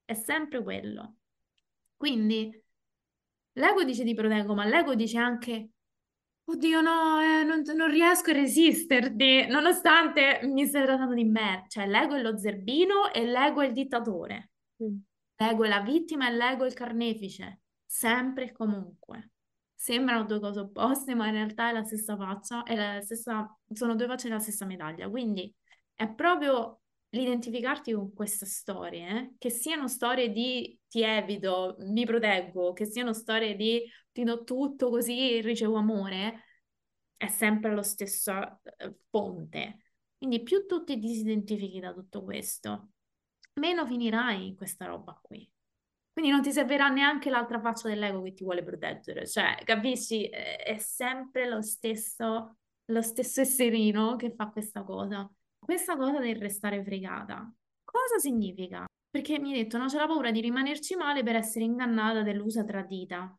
È 0.06 0.14
sempre 0.16 0.64
quello. 0.64 1.18
Quindi 1.96 2.64
l'ego 3.52 3.84
dice 3.84 4.04
ti 4.04 4.16
proteggo, 4.16 4.56
ma 4.56 4.66
l'ego 4.66 4.96
dice 4.96 5.20
anche 5.20 5.70
Oddio, 6.50 6.80
no, 6.80 7.20
eh, 7.20 7.44
non, 7.44 7.62
non 7.76 7.90
riesco 7.90 8.30
a 8.30 8.34
resisterti, 8.34 9.48
nonostante 9.48 10.40
mi 10.44 10.66
stai 10.66 10.86
trattando 10.86 11.14
di 11.14 11.26
me. 11.26 11.66
Cioè, 11.68 11.86
l'ego 11.88 12.16
è 12.16 12.22
lo 12.22 12.38
zerbino 12.38 13.12
e 13.12 13.26
l'ego 13.26 13.62
è 13.62 13.68
il 13.68 13.74
dittatore. 13.74 14.52
Mm. 14.82 14.98
L'ego 15.36 15.66
è 15.66 15.68
la 15.68 15.82
vittima 15.82 16.30
e 16.30 16.32
l'ego 16.32 16.64
è 16.64 16.68
il 16.68 16.74
carnefice. 16.74 17.60
Sempre 17.86 18.46
e 18.46 18.52
comunque. 18.54 19.32
Sembrano 19.76 20.24
due 20.24 20.40
cose 20.40 20.62
opposte, 20.62 21.16
ma 21.16 21.28
in 21.28 21.34
realtà 21.34 21.70
è 21.70 21.74
la 21.74 21.84
stessa 21.84 22.16
faccia, 22.16 22.64
è 22.64 22.76
la 22.76 23.02
stessa, 23.02 23.54
sono 23.74 23.96
due 23.96 24.08
facce 24.08 24.30
della 24.30 24.40
stessa 24.40 24.66
medaglia. 24.66 25.10
Quindi 25.10 25.54
è 25.94 26.10
proprio 26.10 26.80
l'identificarti 27.10 27.92
con 27.92 28.14
queste 28.14 28.46
storie, 28.46 29.08
eh? 29.10 29.34
che 29.38 29.50
siano 29.50 29.88
storie 29.90 30.32
di 30.32 30.80
ti 30.88 31.02
evito, 31.02 31.76
mi 31.80 32.06
proteggo, 32.06 32.72
che 32.72 32.86
siano 32.86 33.14
storie 33.14 33.56
di 33.56 33.82
ti 34.18 34.24
do 34.24 34.44
tutto 34.44 34.90
così 34.90 35.42
ricevo 35.42 35.76
amore, 35.76 36.46
è 37.16 37.28
sempre 37.28 37.72
lo 37.76 37.84
stesso 37.84 38.32
eh, 38.78 38.96
ponte. 39.12 39.84
Quindi 40.18 40.42
più 40.42 40.66
tu 40.66 40.84
ti 40.84 40.98
disidentifichi 40.98 41.80
da 41.80 41.94
tutto 41.94 42.24
questo, 42.24 42.94
meno 43.60 43.86
finirai 43.86 44.48
in 44.48 44.56
questa 44.56 44.86
roba 44.86 45.20
qui. 45.22 45.48
Quindi 46.12 46.32
non 46.32 46.42
ti 46.42 46.52
servirà 46.52 46.90
neanche 46.90 47.30
l'altra 47.30 47.60
faccia 47.60 47.90
dell'ego 47.90 48.24
che 48.24 48.34
ti 48.34 48.44
vuole 48.44 48.64
proteggere. 48.64 49.28
Cioè, 49.28 49.60
capisci? 49.64 50.24
È 50.28 50.78
sempre 50.80 51.48
lo 51.48 51.62
stesso, 51.62 52.58
lo 52.86 53.02
stesso 53.04 53.42
esserino 53.42 54.16
che 54.16 54.34
fa 54.34 54.50
questa 54.50 54.82
cosa. 54.82 55.32
Questa 55.60 55.96
cosa 55.96 56.20
del 56.20 56.38
restare 56.38 56.84
fregata, 56.84 57.54
cosa 57.84 58.18
significa? 58.18 58.88
Perché 59.12 59.38
mi 59.38 59.52
hai 59.52 59.62
detto, 59.62 59.78
no, 59.78 59.86
c'è 59.86 59.98
la 59.98 60.08
paura 60.08 60.32
di 60.32 60.42
rimanerci 60.42 60.96
male 60.96 61.22
per 61.22 61.36
essere 61.36 61.66
ingannata, 61.66 62.24
delusa, 62.24 62.64
tradita. 62.64 63.38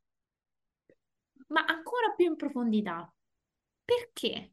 Ma 1.48 1.64
ancora 1.64 2.12
più 2.14 2.26
in 2.26 2.36
profondità, 2.36 3.10
perché 3.84 4.52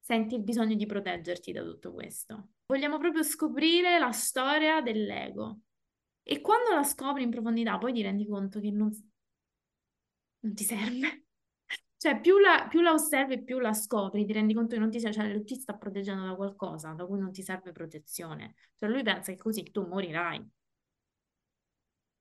senti 0.00 0.36
il 0.36 0.42
bisogno 0.42 0.74
di 0.74 0.86
proteggerti 0.86 1.52
da 1.52 1.62
tutto 1.62 1.92
questo? 1.92 2.50
Vogliamo 2.66 2.98
proprio 2.98 3.22
scoprire 3.22 3.98
la 3.98 4.12
storia 4.12 4.80
dell'ego. 4.80 5.60
E 6.22 6.40
quando 6.40 6.72
la 6.72 6.82
scopri 6.82 7.22
in 7.22 7.30
profondità, 7.30 7.78
poi 7.78 7.92
ti 7.92 8.02
rendi 8.02 8.26
conto 8.26 8.60
che 8.60 8.70
non, 8.70 8.90
non 10.40 10.54
ti 10.54 10.64
serve. 10.64 11.22
Cioè, 11.98 12.20
più 12.20 12.38
la, 12.38 12.66
più 12.68 12.82
la 12.82 12.92
osservi, 12.92 13.42
più 13.42 13.58
la 13.58 13.72
scopri, 13.72 14.26
ti 14.26 14.32
rendi 14.32 14.52
conto 14.52 14.74
che 14.74 14.80
non 14.80 14.90
ti 14.90 15.00
serve, 15.00 15.16
cioè 15.16 15.32
lui 15.32 15.44
ti 15.44 15.54
sta 15.54 15.74
proteggendo 15.74 16.26
da 16.26 16.34
qualcosa 16.36 16.92
da 16.92 17.06
cui 17.06 17.18
non 17.18 17.32
ti 17.32 17.42
serve 17.42 17.72
protezione. 17.72 18.54
Cioè, 18.76 18.88
lui 18.90 19.02
pensa 19.02 19.32
che 19.32 19.38
così 19.38 19.62
tu 19.70 19.86
morirai. 19.86 20.46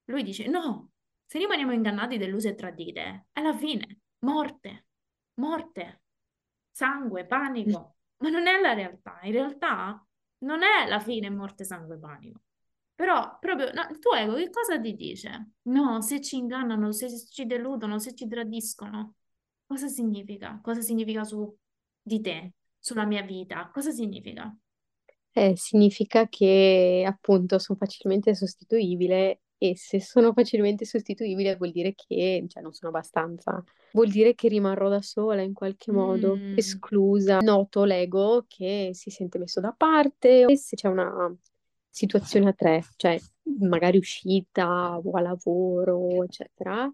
Lui 0.05 0.23
dice, 0.23 0.47
no, 0.47 0.91
se 1.25 1.37
rimaniamo 1.39 1.73
ingannati, 1.73 2.17
deluse 2.17 2.49
e 2.49 2.55
tradite, 2.55 3.27
è 3.31 3.41
la 3.41 3.55
fine, 3.55 3.99
morte, 4.19 4.85
morte, 5.35 6.01
sangue, 6.71 7.25
panico. 7.25 7.95
Ma 8.17 8.29
non 8.29 8.47
è 8.47 8.59
la 8.59 8.73
realtà. 8.73 9.19
In 9.23 9.31
realtà 9.33 10.05
non 10.39 10.63
è 10.63 10.87
la 10.87 10.99
fine, 10.99 11.29
morte, 11.29 11.63
sangue, 11.63 11.97
panico. 11.97 12.41
Però 12.95 13.37
proprio 13.39 13.71
no, 13.73 13.87
il 13.89 13.99
tuo 13.99 14.13
ego 14.13 14.35
che 14.35 14.49
cosa 14.49 14.79
ti 14.79 14.95
dice? 14.95 15.51
No, 15.63 16.01
se 16.01 16.21
ci 16.21 16.37
ingannano, 16.37 16.91
se 16.93 17.09
ci 17.27 17.45
deludono, 17.45 17.99
se 17.99 18.13
ci 18.15 18.25
tradiscono, 18.27 19.15
cosa 19.65 19.87
significa? 19.87 20.59
Cosa 20.63 20.79
significa 20.79 21.25
su 21.25 21.53
di 22.01 22.21
te, 22.21 22.53
sulla 22.79 23.05
mia 23.05 23.21
vita? 23.21 23.69
Cosa 23.73 23.91
significa? 23.91 24.55
Eh, 25.37 25.57
significa 25.57 26.29
che 26.29 27.03
appunto 27.05 27.59
sono 27.59 27.77
facilmente 27.77 28.33
sostituibile 28.33 29.41
e 29.57 29.75
se 29.77 30.01
sono 30.01 30.33
facilmente 30.33 30.85
sostituibile 30.85 31.55
vuol 31.55 31.71
dire 31.71 31.93
che, 31.95 32.43
cioè, 32.47 32.61
non 32.61 32.73
sono 32.73 32.91
abbastanza. 32.91 33.63
Vuol 33.91 34.09
dire 34.09 34.35
che 34.35 34.47
rimarrò 34.49 34.89
da 34.89 35.01
sola 35.01 35.41
in 35.41 35.53
qualche 35.53 35.91
modo, 35.91 36.35
Mm, 36.35 36.53
esclusa. 36.55 37.39
Noto 37.39 37.83
l'ego 37.85 38.45
che 38.47 38.91
si 38.93 39.09
sente 39.09 39.37
messo 39.37 39.61
da 39.61 39.73
parte 39.75 40.45
e 40.45 40.57
se 40.57 40.75
c'è 40.75 40.87
una 40.87 41.33
situazione 41.89 42.49
a 42.49 42.53
tre, 42.53 42.83
cioè 42.97 43.17
magari 43.59 43.97
uscita 43.97 44.97
o 44.97 45.11
a 45.17 45.21
lavoro, 45.21 46.23
eccetera, 46.23 46.91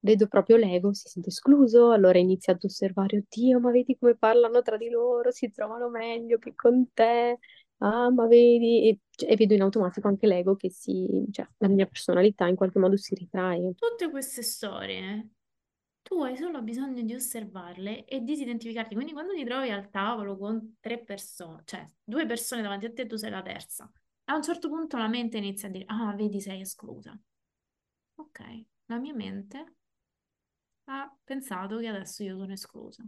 vedo 0.00 0.26
proprio 0.28 0.56
l'ego, 0.56 0.92
si 0.92 1.08
sente 1.08 1.30
escluso, 1.30 1.90
allora 1.90 2.18
inizia 2.18 2.52
ad 2.52 2.62
osservare, 2.62 3.18
oddio, 3.18 3.58
ma 3.60 3.70
vedi 3.70 3.96
come 3.98 4.14
parlano 4.16 4.62
tra 4.62 4.76
di 4.76 4.88
loro, 4.90 5.30
si 5.30 5.50
trovano 5.50 5.88
meglio 5.88 6.38
che 6.38 6.54
con 6.54 6.92
te 6.92 7.38
ah, 7.78 8.10
ma 8.10 8.26
vedi, 8.26 8.88
e, 8.88 9.00
cioè, 9.10 9.30
e 9.32 9.36
vedo 9.36 9.54
in 9.54 9.62
automatico 9.62 10.08
anche 10.08 10.26
l'ego 10.26 10.56
che 10.56 10.70
si, 10.70 11.26
cioè, 11.30 11.48
la 11.58 11.68
mia 11.68 11.86
personalità 11.86 12.46
in 12.46 12.56
qualche 12.56 12.78
modo 12.78 12.96
si 12.96 13.14
ritrae. 13.14 13.74
tutte 13.74 14.10
queste 14.10 14.42
storie, 14.42 15.30
tu 16.02 16.22
hai 16.22 16.36
solo 16.36 16.62
bisogno 16.62 17.02
di 17.02 17.14
osservarle 17.14 18.04
e 18.04 18.20
disidentificarti. 18.22 18.94
Quindi 18.94 19.12
quando 19.12 19.34
ti 19.34 19.44
trovi 19.44 19.70
al 19.70 19.90
tavolo 19.90 20.36
con 20.36 20.76
tre 20.80 21.02
persone, 21.02 21.62
cioè 21.64 21.84
due 22.02 22.26
persone 22.26 22.62
davanti 22.62 22.86
a 22.86 22.92
te, 22.92 23.06
tu 23.06 23.16
sei 23.16 23.30
la 23.30 23.42
terza. 23.42 23.90
A 24.28 24.34
un 24.34 24.42
certo 24.42 24.68
punto 24.68 24.96
la 24.96 25.08
mente 25.08 25.38
inizia 25.38 25.68
a 25.68 25.70
dire, 25.70 25.84
ah, 25.88 26.14
vedi, 26.14 26.40
sei 26.40 26.60
esclusa. 26.60 27.18
Ok, 28.16 28.40
la 28.86 28.98
mia 28.98 29.14
mente 29.14 29.74
ha 30.84 31.12
pensato 31.24 31.78
che 31.78 31.88
adesso 31.88 32.22
io 32.22 32.36
sono 32.36 32.52
esclusa. 32.52 33.04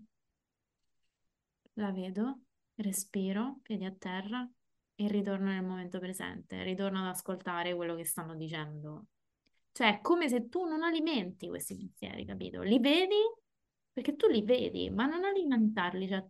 La 1.75 1.93
vedo, 1.93 2.41
respiro, 2.75 3.61
piedi 3.63 3.85
a 3.85 3.93
terra 3.93 4.49
e 5.01 5.07
ritorno 5.07 5.51
nel 5.51 5.63
momento 5.63 6.01
presente, 6.01 6.65
ritorno 6.65 6.99
ad 6.99 7.07
ascoltare 7.07 7.73
quello 7.77 7.95
che 7.95 8.05
stanno 8.05 8.35
dicendo. 8.35 9.07
Cioè, 9.71 9.99
è 9.99 10.01
come 10.01 10.29
se 10.29 10.49
tu 10.49 10.65
non 10.65 10.83
alimenti 10.83 11.47
questi 11.47 11.77
pensieri, 11.77 12.25
capito? 12.25 12.63
Li 12.63 12.81
vedi 12.81 13.15
perché 13.93 14.17
tu 14.17 14.27
li 14.27 14.43
vedi, 14.43 14.91
ma 14.91 15.07
non 15.07 15.25
alimentarli, 15.25 16.09
cioè 16.09 16.25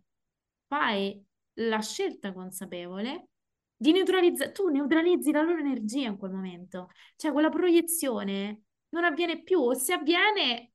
fai 0.67 1.19
la 1.53 1.79
scelta 1.81 2.31
consapevole 2.31 3.29
di 3.75 3.91
neutralizzare, 3.91 4.51
tu 4.51 4.67
neutralizzi 4.67 5.31
la 5.31 5.41
loro 5.41 5.57
energia 5.57 6.07
in 6.07 6.17
quel 6.17 6.31
momento. 6.31 6.89
Cioè, 7.15 7.31
quella 7.31 7.49
proiezione 7.49 8.65
non 8.89 9.03
avviene 9.03 9.41
più, 9.41 9.61
o 9.61 9.73
se 9.73 9.93
avviene, 9.93 10.73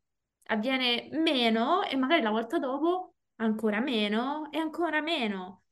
avviene 0.48 1.08
meno 1.12 1.82
e 1.84 1.94
magari 1.96 2.22
la 2.22 2.30
volta 2.30 2.58
dopo 2.58 3.14
ancora 3.36 3.78
meno 3.80 4.50
e 4.50 4.58
ancora 4.58 5.00
meno. 5.00 5.63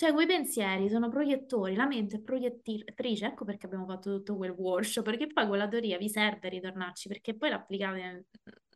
Cioè, 0.00 0.14
quei 0.14 0.24
pensieri 0.24 0.88
sono 0.88 1.10
proiettori, 1.10 1.74
la 1.74 1.86
mente 1.86 2.16
è 2.16 2.20
proiettrice, 2.20 3.26
ecco 3.26 3.44
perché 3.44 3.66
abbiamo 3.66 3.84
fatto 3.84 4.16
tutto 4.16 4.34
quel 4.34 4.52
workshop, 4.52 5.04
perché 5.04 5.26
poi 5.26 5.46
quella 5.46 5.68
teoria 5.68 5.98
vi 5.98 6.08
serve 6.08 6.46
a 6.46 6.50
ritornarci, 6.50 7.06
perché 7.06 7.36
poi 7.36 7.50
l'applicate 7.50 8.00
nel, 8.00 8.26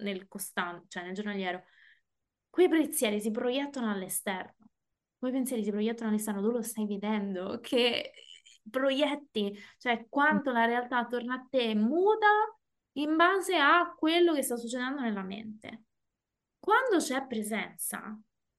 nel 0.00 0.28
costante, 0.28 0.84
cioè 0.88 1.02
nel 1.02 1.14
giornaliero. 1.14 1.64
Quei 2.50 2.68
pensieri 2.68 3.22
si 3.22 3.30
proiettano 3.30 3.90
all'esterno, 3.90 4.66
quei 5.16 5.32
pensieri 5.32 5.64
si 5.64 5.70
proiettano 5.70 6.10
all'esterno, 6.10 6.42
tu 6.42 6.50
lo 6.50 6.60
stai 6.60 6.86
vedendo, 6.86 7.58
che 7.60 8.12
proietti, 8.68 9.58
cioè 9.78 10.04
quanto 10.10 10.52
la 10.52 10.66
realtà 10.66 10.98
attorno 10.98 11.32
a 11.32 11.46
te 11.48 11.74
muta 11.74 12.28
in 12.98 13.16
base 13.16 13.56
a 13.56 13.94
quello 13.96 14.34
che 14.34 14.42
sta 14.42 14.56
succedendo 14.56 15.00
nella 15.00 15.22
mente. 15.22 15.84
Quando 16.58 16.98
c'è 16.98 17.26
presenza, 17.26 18.14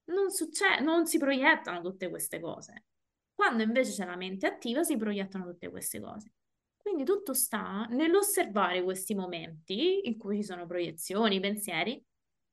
non 0.05 0.31
succede, 0.31 0.81
non 0.81 1.05
si 1.07 1.17
proiettano 1.17 1.81
tutte 1.81 2.09
queste 2.09 2.39
cose. 2.39 2.85
Quando 3.33 3.63
invece 3.63 3.91
c'è 3.91 4.05
la 4.05 4.15
mente 4.15 4.47
attiva, 4.47 4.83
si 4.83 4.97
proiettano 4.97 5.45
tutte 5.45 5.69
queste 5.69 5.99
cose. 5.99 6.31
Quindi 6.77 7.03
tutto 7.03 7.33
sta 7.33 7.85
nell'osservare 7.89 8.83
questi 8.83 9.15
momenti 9.15 10.07
in 10.07 10.17
cui 10.17 10.37
ci 10.37 10.43
sono 10.43 10.65
proiezioni, 10.65 11.39
pensieri, 11.39 12.03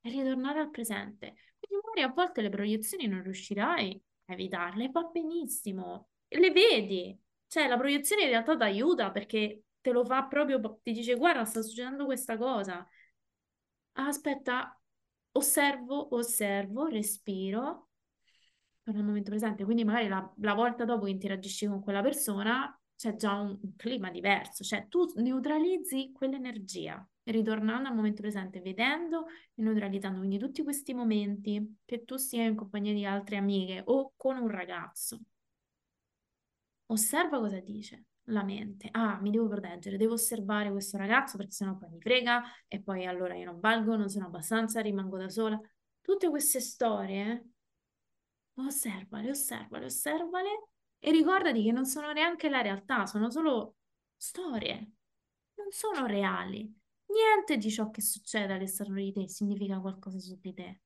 e 0.00 0.10
ritornare 0.10 0.60
al 0.60 0.70
presente. 0.70 1.34
Quindi 1.58 1.84
magari 1.86 2.02
a 2.02 2.12
volte 2.12 2.42
le 2.42 2.48
proiezioni 2.48 3.06
non 3.06 3.22
riuscirai 3.22 4.02
a 4.26 4.32
evitarle, 4.32 4.90
va 4.90 5.02
benissimo, 5.04 6.08
le 6.28 6.50
vedi. 6.50 7.16
Cioè 7.46 7.68
la 7.68 7.76
proiezione 7.76 8.22
in 8.22 8.28
realtà 8.30 8.56
ti 8.56 8.62
aiuta 8.62 9.10
perché 9.10 9.64
te 9.80 9.90
lo 9.92 10.04
fa 10.04 10.24
proprio, 10.24 10.80
ti 10.82 10.92
dice 10.92 11.14
guarda, 11.14 11.44
sta 11.44 11.62
succedendo 11.62 12.04
questa 12.06 12.36
cosa. 12.36 12.86
Aspetta, 13.92 14.81
osservo, 15.32 16.14
osservo, 16.14 16.86
respiro, 16.86 17.88
torno 18.82 19.00
al 19.00 19.06
momento 19.06 19.30
presente. 19.30 19.64
Quindi 19.64 19.84
magari 19.84 20.08
la, 20.08 20.32
la 20.38 20.54
volta 20.54 20.84
dopo 20.84 21.04
che 21.04 21.10
interagisci 21.10 21.66
con 21.66 21.80
quella 21.80 22.02
persona 22.02 22.76
c'è 22.96 23.16
già 23.16 23.34
un, 23.34 23.58
un 23.60 23.76
clima 23.76 24.10
diverso, 24.10 24.62
cioè 24.64 24.86
tu 24.88 25.10
neutralizzi 25.16 26.12
quell'energia, 26.12 27.04
ritornando 27.24 27.88
al 27.88 27.94
momento 27.94 28.22
presente, 28.22 28.60
vedendo 28.60 29.26
e 29.54 29.62
neutralizzando. 29.62 30.18
Quindi 30.18 30.38
tutti 30.38 30.62
questi 30.62 30.94
momenti 30.94 31.78
che 31.84 32.04
tu 32.04 32.16
sia 32.16 32.44
in 32.44 32.54
compagnia 32.54 32.92
di 32.92 33.04
altre 33.04 33.36
amiche 33.36 33.82
o 33.86 34.12
con 34.16 34.36
un 34.36 34.48
ragazzo, 34.48 35.20
osserva 36.86 37.38
cosa 37.38 37.58
dice 37.60 38.04
la 38.26 38.42
mente. 38.44 38.88
Ah, 38.92 39.18
mi 39.20 39.30
devo 39.30 39.48
proteggere, 39.48 39.96
devo 39.96 40.14
osservare 40.14 40.70
questo 40.70 40.96
ragazzo 40.96 41.36
perché 41.36 41.52
sennò 41.52 41.76
poi 41.76 41.88
mi 41.90 42.00
frega 42.00 42.42
e 42.68 42.80
poi 42.80 43.06
allora 43.06 43.34
io 43.34 43.44
non 43.44 43.60
valgo, 43.60 43.96
non 43.96 44.08
sono 44.08 44.26
abbastanza, 44.26 44.80
rimango 44.80 45.18
da 45.18 45.28
sola. 45.28 45.60
Tutte 46.00 46.28
queste 46.28 46.60
storie, 46.60 47.50
osservale, 48.54 49.30
osservale, 49.30 49.84
osservale 49.86 50.68
e 50.98 51.10
ricordati 51.10 51.62
che 51.62 51.72
non 51.72 51.84
sono 51.84 52.12
neanche 52.12 52.48
la 52.48 52.60
realtà, 52.60 53.06
sono 53.06 53.30
solo 53.30 53.76
storie, 54.16 54.92
non 55.54 55.70
sono 55.70 56.06
reali. 56.06 56.72
Niente 57.06 57.56
di 57.56 57.70
ciò 57.70 57.90
che 57.90 58.00
succede 58.00 58.54
all'esterno 58.54 58.94
di 58.96 59.12
te 59.12 59.28
significa 59.28 59.80
qualcosa 59.80 60.18
su 60.18 60.38
di 60.40 60.54
te. 60.54 60.80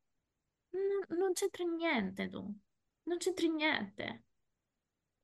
Non, 0.71 1.19
non 1.19 1.33
c'entri 1.33 1.65
niente 1.67 2.29
tu, 2.29 2.53
non 3.05 3.19
c'entri 3.19 3.49
niente. 3.49 4.25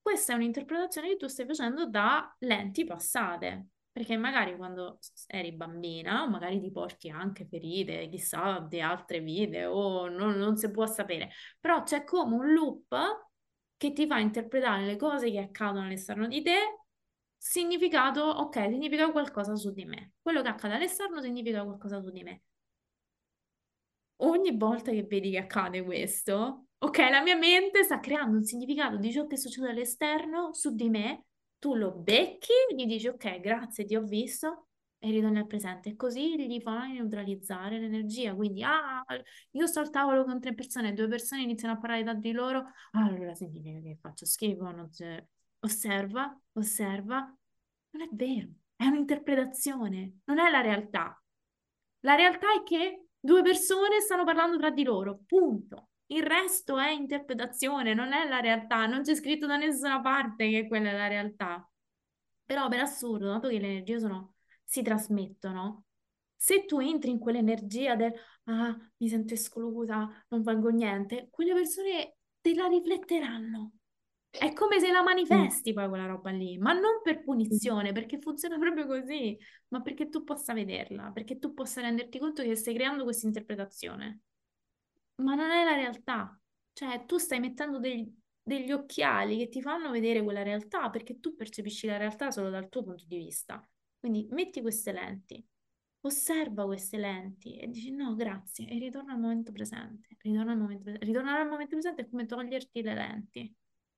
Questa 0.02 0.32
è 0.32 0.36
un'interpretazione 0.36 1.08
che 1.10 1.16
tu 1.16 1.28
stai 1.28 1.46
facendo 1.46 1.86
da 1.86 2.34
lenti 2.40 2.84
passate, 2.84 3.68
perché 3.92 4.16
magari 4.16 4.56
quando 4.56 4.98
eri 5.28 5.52
bambina, 5.52 6.26
magari 6.28 6.60
ti 6.60 6.72
porti 6.72 7.08
anche 7.08 7.46
ferite, 7.46 8.08
chissà, 8.08 8.58
di 8.68 8.80
altre 8.80 9.20
vite, 9.20 9.64
o 9.64 10.08
non, 10.08 10.36
non 10.36 10.56
si 10.56 10.70
può 10.72 10.86
sapere, 10.86 11.30
però 11.60 11.84
c'è 11.84 12.02
come 12.02 12.34
un 12.34 12.52
loop 12.52 13.28
che 13.76 13.92
ti 13.92 14.06
fa 14.06 14.18
interpretare 14.18 14.84
le 14.84 14.96
cose 14.96 15.30
che 15.30 15.38
accadono 15.38 15.86
all'esterno 15.86 16.26
di 16.26 16.42
te, 16.42 16.58
significato, 17.36 18.22
ok, 18.22 18.54
significa 18.70 19.10
qualcosa 19.12 19.54
su 19.54 19.72
di 19.72 19.84
me. 19.84 20.14
Quello 20.20 20.42
che 20.42 20.48
accade 20.48 20.74
all'esterno 20.74 21.20
significa 21.20 21.62
qualcosa 21.64 22.00
su 22.00 22.10
di 22.10 22.22
me. 22.22 22.42
Ogni 24.16 24.56
volta 24.56 24.90
che 24.90 25.04
vedi 25.04 25.30
che 25.30 25.38
accade 25.38 25.82
questo, 25.82 26.66
ok, 26.84 26.98
la 27.10 27.22
mia 27.22 27.36
mente 27.36 27.84
sta 27.84 28.00
creando 28.00 28.36
un 28.36 28.44
significato 28.44 28.96
di 28.96 29.12
ciò 29.12 29.26
che 29.26 29.36
succede 29.36 29.70
all'esterno 29.70 30.52
su 30.52 30.74
di 30.74 30.88
me, 30.88 31.26
tu 31.58 31.74
lo 31.74 31.92
becchi, 31.92 32.52
gli 32.74 32.86
dici 32.86 33.06
ok, 33.06 33.40
grazie, 33.40 33.84
ti 33.84 33.94
ho 33.94 34.02
visto, 34.02 34.66
e 34.98 35.10
ritorni 35.10 35.38
al 35.38 35.46
presente. 35.46 35.90
E 35.90 35.96
così 35.96 36.36
gli 36.36 36.60
fai 36.60 36.92
neutralizzare 36.94 37.78
l'energia. 37.78 38.34
Quindi, 38.34 38.62
ah, 38.64 39.04
io 39.52 39.66
sto 39.66 39.80
al 39.80 39.90
tavolo 39.90 40.24
con 40.24 40.40
tre 40.40 40.54
persone, 40.54 40.92
due 40.92 41.06
persone 41.08 41.42
iniziano 41.42 41.74
a 41.74 41.78
parlare 41.78 42.02
tra 42.02 42.14
di 42.14 42.32
loro, 42.32 42.64
allora 42.92 43.34
significa 43.34 43.80
che 43.80 43.98
faccio 44.00 44.26
schifo, 44.26 44.70
non 44.70 44.90
c'è... 44.90 45.24
Osserva, 45.60 46.36
osserva. 46.54 47.18
Non 47.90 48.02
è 48.02 48.08
vero, 48.10 48.48
è 48.74 48.86
un'interpretazione, 48.86 50.20
non 50.24 50.38
è 50.40 50.50
la 50.50 50.60
realtà. 50.60 51.22
La 52.00 52.16
realtà 52.16 52.52
è 52.54 52.62
che 52.64 53.06
due 53.20 53.42
persone 53.42 54.00
stanno 54.00 54.24
parlando 54.24 54.58
tra 54.58 54.70
di 54.70 54.82
loro, 54.82 55.20
punto. 55.24 55.90
Il 56.06 56.22
resto 56.22 56.78
è 56.78 56.90
interpretazione, 56.90 57.94
non 57.94 58.12
è 58.12 58.28
la 58.28 58.40
realtà, 58.40 58.86
non 58.86 59.02
c'è 59.02 59.14
scritto 59.14 59.46
da 59.46 59.56
nessuna 59.56 60.00
parte 60.00 60.48
che 60.50 60.68
quella 60.68 60.90
è 60.90 60.96
la 60.96 61.08
realtà. 61.08 61.68
Però 62.44 62.68
per 62.68 62.80
assurdo, 62.80 63.26
dato 63.28 63.48
che 63.48 63.58
le 63.58 63.68
energie 63.68 63.98
sono, 63.98 64.34
si 64.64 64.82
trasmettono, 64.82 65.84
se 66.36 66.64
tu 66.66 66.80
entri 66.80 67.10
in 67.10 67.18
quell'energia 67.18 67.94
del 67.94 68.12
ah, 68.44 68.76
mi 68.96 69.08
sento 69.08 69.34
esclusa, 69.34 70.08
non 70.28 70.42
valgo 70.42 70.68
niente, 70.70 71.28
quelle 71.30 71.54
persone 71.54 72.16
te 72.40 72.54
la 72.54 72.66
rifletteranno. 72.66 73.72
È 74.28 74.52
come 74.52 74.80
se 74.80 74.90
la 74.90 75.02
manifesti 75.02 75.72
poi 75.72 75.88
quella 75.88 76.06
roba 76.06 76.30
lì, 76.30 76.58
ma 76.58 76.72
non 76.72 77.00
per 77.02 77.22
punizione, 77.22 77.92
perché 77.92 78.18
funziona 78.18 78.58
proprio 78.58 78.86
così, 78.86 79.38
ma 79.68 79.82
perché 79.82 80.08
tu 80.08 80.24
possa 80.24 80.52
vederla, 80.54 81.10
perché 81.12 81.38
tu 81.38 81.52
possa 81.54 81.80
renderti 81.82 82.18
conto 82.18 82.42
che 82.42 82.56
stai 82.56 82.74
creando 82.74 83.04
questa 83.04 83.26
interpretazione. 83.26 84.22
Ma 85.16 85.34
non 85.34 85.50
è 85.50 85.64
la 85.64 85.74
realtà. 85.74 86.38
Cioè, 86.72 87.04
tu 87.06 87.18
stai 87.18 87.40
mettendo 87.40 87.78
dei, 87.78 88.10
degli 88.42 88.72
occhiali 88.72 89.36
che 89.38 89.48
ti 89.48 89.60
fanno 89.60 89.90
vedere 89.90 90.22
quella 90.22 90.42
realtà, 90.42 90.90
perché 90.90 91.20
tu 91.20 91.34
percepisci 91.34 91.86
la 91.86 91.96
realtà 91.96 92.30
solo 92.30 92.50
dal 92.50 92.68
tuo 92.68 92.82
punto 92.82 93.04
di 93.06 93.18
vista. 93.18 93.66
Quindi 93.98 94.26
metti 94.30 94.60
queste 94.60 94.90
lenti, 94.92 95.44
osserva 96.00 96.64
queste 96.64 96.96
lenti 96.96 97.56
e 97.56 97.68
dici 97.68 97.92
no, 97.92 98.14
grazie, 98.16 98.66
e 98.68 98.78
ritorna 98.78 99.12
al 99.12 99.20
momento 99.20 99.52
presente. 99.52 100.16
Ritorna 100.18 100.52
al 100.52 100.58
momento 100.58 100.82
presente. 100.82 101.06
Ritornare 101.06 101.40
al 101.42 101.48
momento 101.48 101.76
presente 101.76 102.02
è 102.02 102.08
come 102.08 102.26
toglierti 102.26 102.82
le 102.82 102.94
lenti 102.94 103.54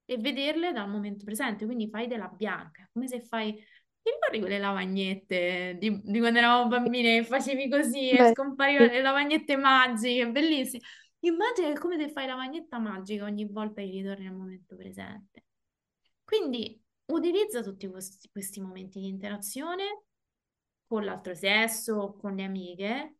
e 0.06 0.18
vederle 0.18 0.72
dal 0.72 0.90
momento 0.90 1.24
presente, 1.24 1.64
quindi 1.64 1.88
fai 1.88 2.06
della 2.06 2.28
bianca, 2.28 2.86
come 2.92 3.08
se 3.08 3.22
fai 3.22 3.54
ti 3.54 4.10
ricordi 4.10 4.38
quelle 4.40 4.58
lavagnette 4.58 5.76
di, 5.78 5.98
di 6.02 6.18
quando 6.18 6.38
eravamo 6.38 6.68
bambine 6.68 7.16
e 7.16 7.24
facevi 7.24 7.70
così 7.70 8.10
e 8.10 8.18
Beh, 8.18 8.32
scomparivano 8.32 8.92
le 8.92 9.00
lavagnette 9.00 9.56
magiche, 9.56 10.30
bellissime. 10.30 10.82
Immagina 11.24 11.72
che 11.72 11.78
come 11.78 11.96
se 11.98 12.10
fai 12.10 12.26
la 12.26 12.34
lavagnetta 12.34 12.78
magica 12.78 13.24
ogni 13.24 13.46
volta 13.46 13.80
che 13.80 13.88
ritorni 13.88 14.26
al 14.26 14.34
momento 14.34 14.76
presente. 14.76 15.46
Quindi 16.22 16.78
utilizza 17.06 17.62
tutti 17.62 17.88
questi, 17.88 18.28
questi 18.30 18.60
momenti 18.60 19.00
di 19.00 19.08
interazione 19.08 20.04
con 20.86 21.02
l'altro 21.02 21.34
sesso, 21.34 22.14
con 22.20 22.34
le 22.34 22.44
amiche, 22.44 23.16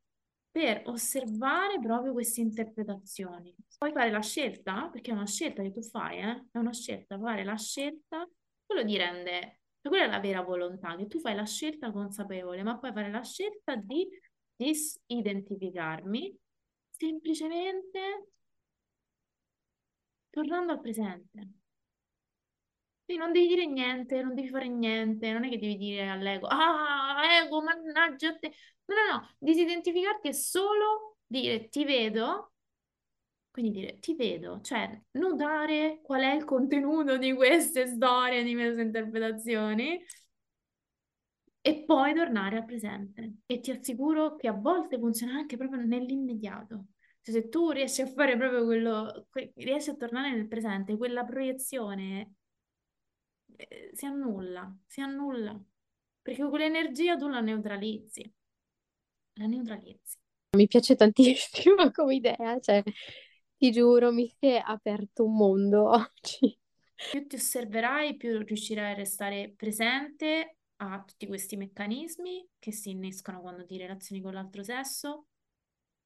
per 0.51 0.83
osservare 0.85 1.81
proprio 1.81 2.13
queste 2.13 2.43
interpretazioni. 2.43 3.55
Puoi 3.79 3.93
fare 3.93 4.11
la 4.11 4.21
scelta, 4.21 4.91
perché 4.91 5.11
è 5.11 5.15
una 5.15 5.27
scelta 5.27 5.63
che 5.63 5.73
tu 5.73 5.83
fai, 5.83 6.19
eh? 6.19 6.47
È 6.51 6.59
una 6.59 6.75
scelta, 6.75 7.19
fare 7.19 7.43
la 7.43 7.57
scelta, 7.57 8.29
quello 8.67 8.85
ti 8.85 8.99
rende, 8.99 9.61
cioè 9.81 9.91
quella 9.91 10.05
è 10.05 10.09
la 10.09 10.21
vera 10.21 10.43
volontà, 10.43 10.95
che 10.95 11.07
tu 11.07 11.21
fai 11.21 11.35
la 11.35 11.47
scelta 11.47 11.91
consapevole, 11.91 12.63
ma 12.63 12.79
puoi 12.79 12.93
fare 12.93 13.11
la 13.11 13.23
scelta 13.23 13.77
di 13.77 14.07
disidentificarmi 14.57 16.39
semplicemente 16.99 18.01
tornando 20.31 20.73
al 20.75 20.81
presente. 20.83 21.49
Quindi 23.05 23.23
non 23.23 23.33
devi 23.33 23.47
dire 23.49 23.67
niente, 23.67 24.23
non 24.23 24.35
devi 24.35 24.49
fare 24.49 24.67
niente, 24.69 25.31
non 25.33 25.45
è 25.45 25.51
che 25.51 25.59
devi 25.59 25.77
dire 25.77 26.09
all'ego, 26.09 26.47
ah, 26.47 27.23
ego, 27.45 27.63
mannaggia 27.63 28.29
a 28.31 28.39
te. 28.39 28.53
No, 28.87 28.95
no, 28.95 29.19
no, 29.19 29.35
disidentificarti 29.39 30.29
è 30.29 30.33
solo 30.33 31.19
dire 31.27 31.69
ti 31.69 31.85
vedo, 31.85 32.53
quindi 33.51 33.71
dire 33.81 33.99
ti 34.01 34.15
vedo, 34.15 34.61
cioè 34.63 35.01
notare 35.13 36.01
qual 36.03 36.23
è 36.23 36.35
il 36.35 36.45
contenuto 36.45 37.19
di 37.19 37.33
queste 37.35 37.87
storie, 37.87 38.43
di 38.43 38.55
queste 38.55 38.83
interpretazioni 38.83 40.01
e 41.67 41.83
poi 41.87 42.13
tornare 42.15 42.59
al 42.59 42.67
presente. 42.67 43.37
E 43.47 43.61
ti 43.61 43.71
assicuro 43.71 44.37
che 44.37 44.49
a 44.49 44.53
volte 44.53 44.99
funziona 44.99 45.33
anche 45.35 45.57
proprio 45.57 45.81
nell'immediato. 45.83 46.89
Cioè, 47.23 47.35
se 47.35 47.49
tu 47.49 47.71
riesci 47.71 48.03
a 48.03 48.07
fare 48.07 48.37
proprio 48.37 48.65
quello, 48.65 49.27
que- 49.31 49.53
riesci 49.57 49.89
a 49.89 49.95
tornare 49.97 50.31
nel 50.35 50.47
presente, 50.47 50.97
quella 50.99 51.25
proiezione 51.25 52.35
eh, 53.57 53.91
si 53.95 54.07
annulla, 54.07 54.77
si 54.87 55.01
annulla, 55.01 55.59
perché 56.23 56.47
quell'energia 56.49 57.17
tu 57.17 57.29
la 57.29 57.41
neutralizzi, 57.41 58.31
la 59.37 59.47
neutralizzi. 59.47 60.19
mi 60.57 60.67
piace 60.67 60.97
tantissimo 60.97 61.91
come 61.93 62.15
idea, 62.17 62.59
cioè, 62.61 62.83
ti 63.57 63.71
giuro, 63.71 64.13
mi 64.13 64.29
si 64.29 64.47
è 64.49 64.63
aperto 64.65 65.25
un 65.25 65.35
mondo 65.37 65.89
oggi. 65.91 66.59
Più 67.09 67.27
ti 67.27 67.37
osserverai, 67.37 68.17
più 68.17 68.39
riuscirai 68.39 68.93
a 68.93 68.95
restare 68.95 69.53
presente 69.57 70.57
a 70.77 71.03
tutti 71.05 71.27
questi 71.27 71.57
meccanismi 71.57 72.49
che 72.59 72.73
si 72.73 72.91
innescano 72.91 73.41
quando 73.41 73.65
ti 73.65 73.77
relazioni 73.77 74.21
con 74.21 74.35
l'altro 74.35 74.63
sesso, 74.63 75.27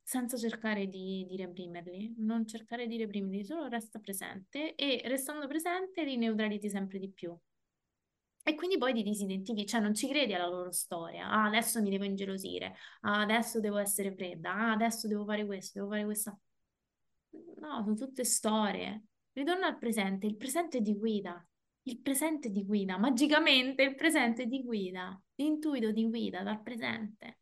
senza 0.03 0.37
cercare 0.37 0.87
di, 0.87 1.27
di 1.29 1.37
reprimerli, 1.37 2.15
non 2.19 2.47
cercare 2.47 2.87
di 2.87 2.97
reprimerli, 2.97 3.45
solo 3.45 3.69
resta 3.69 3.99
presente 3.99 4.75
e 4.75 5.03
restando 5.05 5.47
presente 5.47 6.03
li 6.05 6.17
neutralizzi 6.17 6.71
sempre 6.71 6.99
di 6.99 7.11
più. 7.11 7.37
E 8.43 8.55
quindi 8.55 8.79
poi 8.79 8.95
ti 8.95 9.03
disidentifichi, 9.03 9.67
cioè 9.67 9.81
non 9.81 9.95
ci 9.95 10.09
credi 10.09 10.33
alla 10.33 10.47
loro 10.47 10.73
storia. 10.73 11.29
Ah, 11.29 11.45
adesso 11.45 11.83
mi 11.83 11.91
devo 11.91 12.05
ingelosire, 12.05 12.75
ah, 13.03 13.21
adesso 13.21 13.61
devo 13.61 13.77
essere 13.77 14.15
fredda, 14.15 14.55
ah, 14.55 14.73
adesso 14.73 15.07
devo 15.07 15.27
fare 15.27 15.45
questo, 15.45 15.79
devo 15.81 15.91
fare 15.91 16.05
questa. 16.05 16.39
No, 17.61 17.83
sono 17.83 17.95
tutte 17.95 18.25
storie. 18.25 19.05
Ritorna 19.33 19.67
al 19.67 19.77
presente, 19.77 20.27
il 20.27 20.37
presente 20.37 20.81
ti 20.81 20.97
guida. 20.97 21.47
Il 21.89 22.01
presente 22.03 22.51
ti 22.53 22.65
guida, 22.67 22.99
magicamente 22.99 23.83
il 23.83 23.95
presente 23.95 24.47
ti 24.47 24.63
guida, 24.63 25.19
l'intuito 25.37 25.91
ti 25.91 26.07
guida 26.07 26.43
dal 26.43 26.63
presente. 26.63 27.39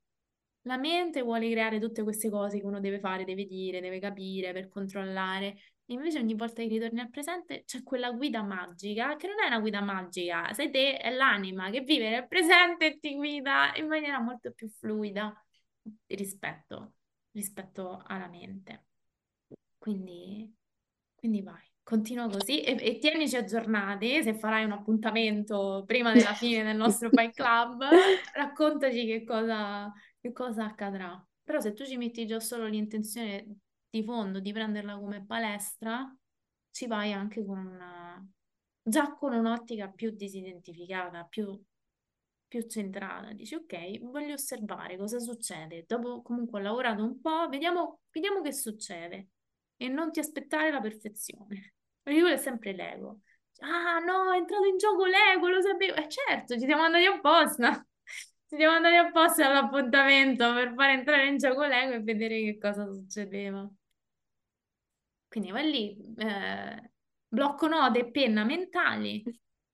La 0.63 0.77
mente 0.77 1.21
vuole 1.23 1.51
creare 1.51 1.81
tutte 1.81 2.05
queste 2.05 2.31
cose 2.31 2.61
che 2.61 2.65
uno 2.65 2.79
deve 2.79 3.01
fare, 3.01 3.25
deve 3.25 3.45
dire, 3.47 3.81
deve 3.81 3.99
capire 3.99 4.53
per 4.53 4.69
controllare. 4.69 5.57
Invece 5.87 6.21
ogni 6.21 6.35
volta 6.37 6.63
che 6.63 6.69
ritorni 6.69 7.01
al 7.01 7.11
presente 7.11 7.65
c'è 7.65 7.83
quella 7.83 8.13
guida 8.13 8.45
magica, 8.45 9.17
che 9.17 9.27
non 9.27 9.43
è 9.43 9.47
una 9.49 9.59
guida 9.59 9.81
magica, 9.81 10.53
sei 10.53 10.71
te, 10.71 10.97
è 10.97 11.11
l'anima 11.11 11.69
che 11.71 11.81
vive 11.81 12.09
nel 12.09 12.29
presente 12.29 12.87
e 12.87 12.99
ti 13.01 13.17
guida 13.17 13.75
in 13.75 13.89
maniera 13.89 14.21
molto 14.21 14.53
più 14.53 14.69
fluida 14.69 15.35
rispetto, 16.07 16.95
rispetto 17.33 18.01
alla 18.07 18.29
mente. 18.29 18.85
Quindi, 19.77 20.55
quindi 21.17 21.43
vai, 21.43 21.66
continua 21.87 22.29
così 22.29 22.63
e, 22.63 22.77
e 22.81 22.99
tienici 22.99 23.37
aggiornati 23.37 24.21
se 24.21 24.35
farai 24.35 24.65
un 24.65 24.73
appuntamento 24.73 25.85
prima 25.87 26.13
della 26.13 26.35
fine 26.35 26.65
del 26.65 26.77
nostro 26.77 27.11
Fight 27.11 27.33
Club, 27.33 27.81
raccontaci 28.35 29.07
che 29.07 29.23
cosa, 29.23 29.93
che 30.21 30.33
cosa 30.33 30.65
accadrà. 30.65 31.25
Però 31.45 31.61
se 31.61 31.75
tu 31.75 31.85
ci 31.85 31.97
metti 31.97 32.27
già 32.27 32.41
solo 32.41 32.67
l'intenzione 32.67 33.59
di 33.89 34.03
fondo 34.03 34.41
di 34.41 34.53
prenderla 34.53 34.99
come 34.99 35.25
palestra, 35.25 36.13
ci 36.73 36.89
vai 36.89 37.13
anche 37.13 37.45
con 37.45 37.59
una, 37.65 38.29
già 38.83 39.15
con 39.15 39.33
un'ottica 39.33 39.89
più 39.89 40.11
disidentificata, 40.11 41.23
più, 41.23 41.57
più 42.49 42.67
centrata. 42.67 43.33
Dici, 43.33 43.55
ok, 43.55 44.01
voglio 44.01 44.35
osservare 44.35 44.97
cosa 44.97 45.21
succede. 45.21 45.85
Dopo 45.87 46.21
comunque 46.23 46.59
ho 46.59 46.63
lavorato 46.65 47.05
un 47.05 47.21
po', 47.21 47.49
vediamo, 47.49 48.01
vediamo 48.11 48.41
che 48.41 48.53
succede. 48.53 49.29
E 49.77 49.87
non 49.87 50.11
ti 50.11 50.19
aspettare 50.19 50.73
la 50.73 50.81
perfezione. 50.81 51.76
Perché 52.07 52.21
quello 52.21 52.37
è 52.37 52.39
sempre 52.39 52.73
l'ego. 52.73 53.19
Ah 53.59 53.99
no, 53.99 54.33
è 54.33 54.37
entrato 54.37 54.65
in 54.67 54.77
gioco 54.77 55.07
l'ego, 55.07 55.49
lo 55.49 55.61
sapevo. 55.61 55.97
Eh 55.97 56.09
certo, 56.09 56.55
ci 56.55 56.65
siamo 56.65 56.83
andati 56.85 57.05
apposta. 57.05 57.85
Ci 58.49 58.55
siamo 58.57 58.77
andati 58.77 58.95
apposta 58.95 59.49
all'appuntamento 59.49 60.55
per 60.55 60.73
far 60.77 60.91
entrare 60.91 61.27
in 61.27 61.37
gioco 61.37 61.65
l'ego 61.65 61.95
e 61.95 62.01
vedere 62.01 62.43
che 62.45 62.59
cosa 62.59 62.87
succedeva. 62.87 63.69
Quindi 65.27 65.51
vai 65.51 65.69
lì, 65.69 66.15
eh, 66.17 66.93
blocco 67.27 67.67
node 67.67 67.99
e 67.99 68.11
penna 68.13 68.45
mentali 68.45 69.25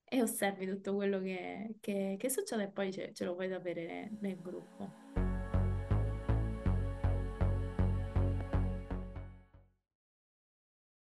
e 0.03 0.21
osservi 0.23 0.65
tutto 0.65 0.95
quello 0.95 1.19
che, 1.19 1.75
che, 1.79 2.15
che 2.17 2.29
succede 2.31 2.63
e 2.63 2.71
poi 2.71 2.91
ce, 2.91 3.13
ce 3.13 3.25
lo 3.25 3.35
puoi 3.35 3.47
sapere 3.47 4.09
nel 4.21 4.41
gruppo. 4.41 5.22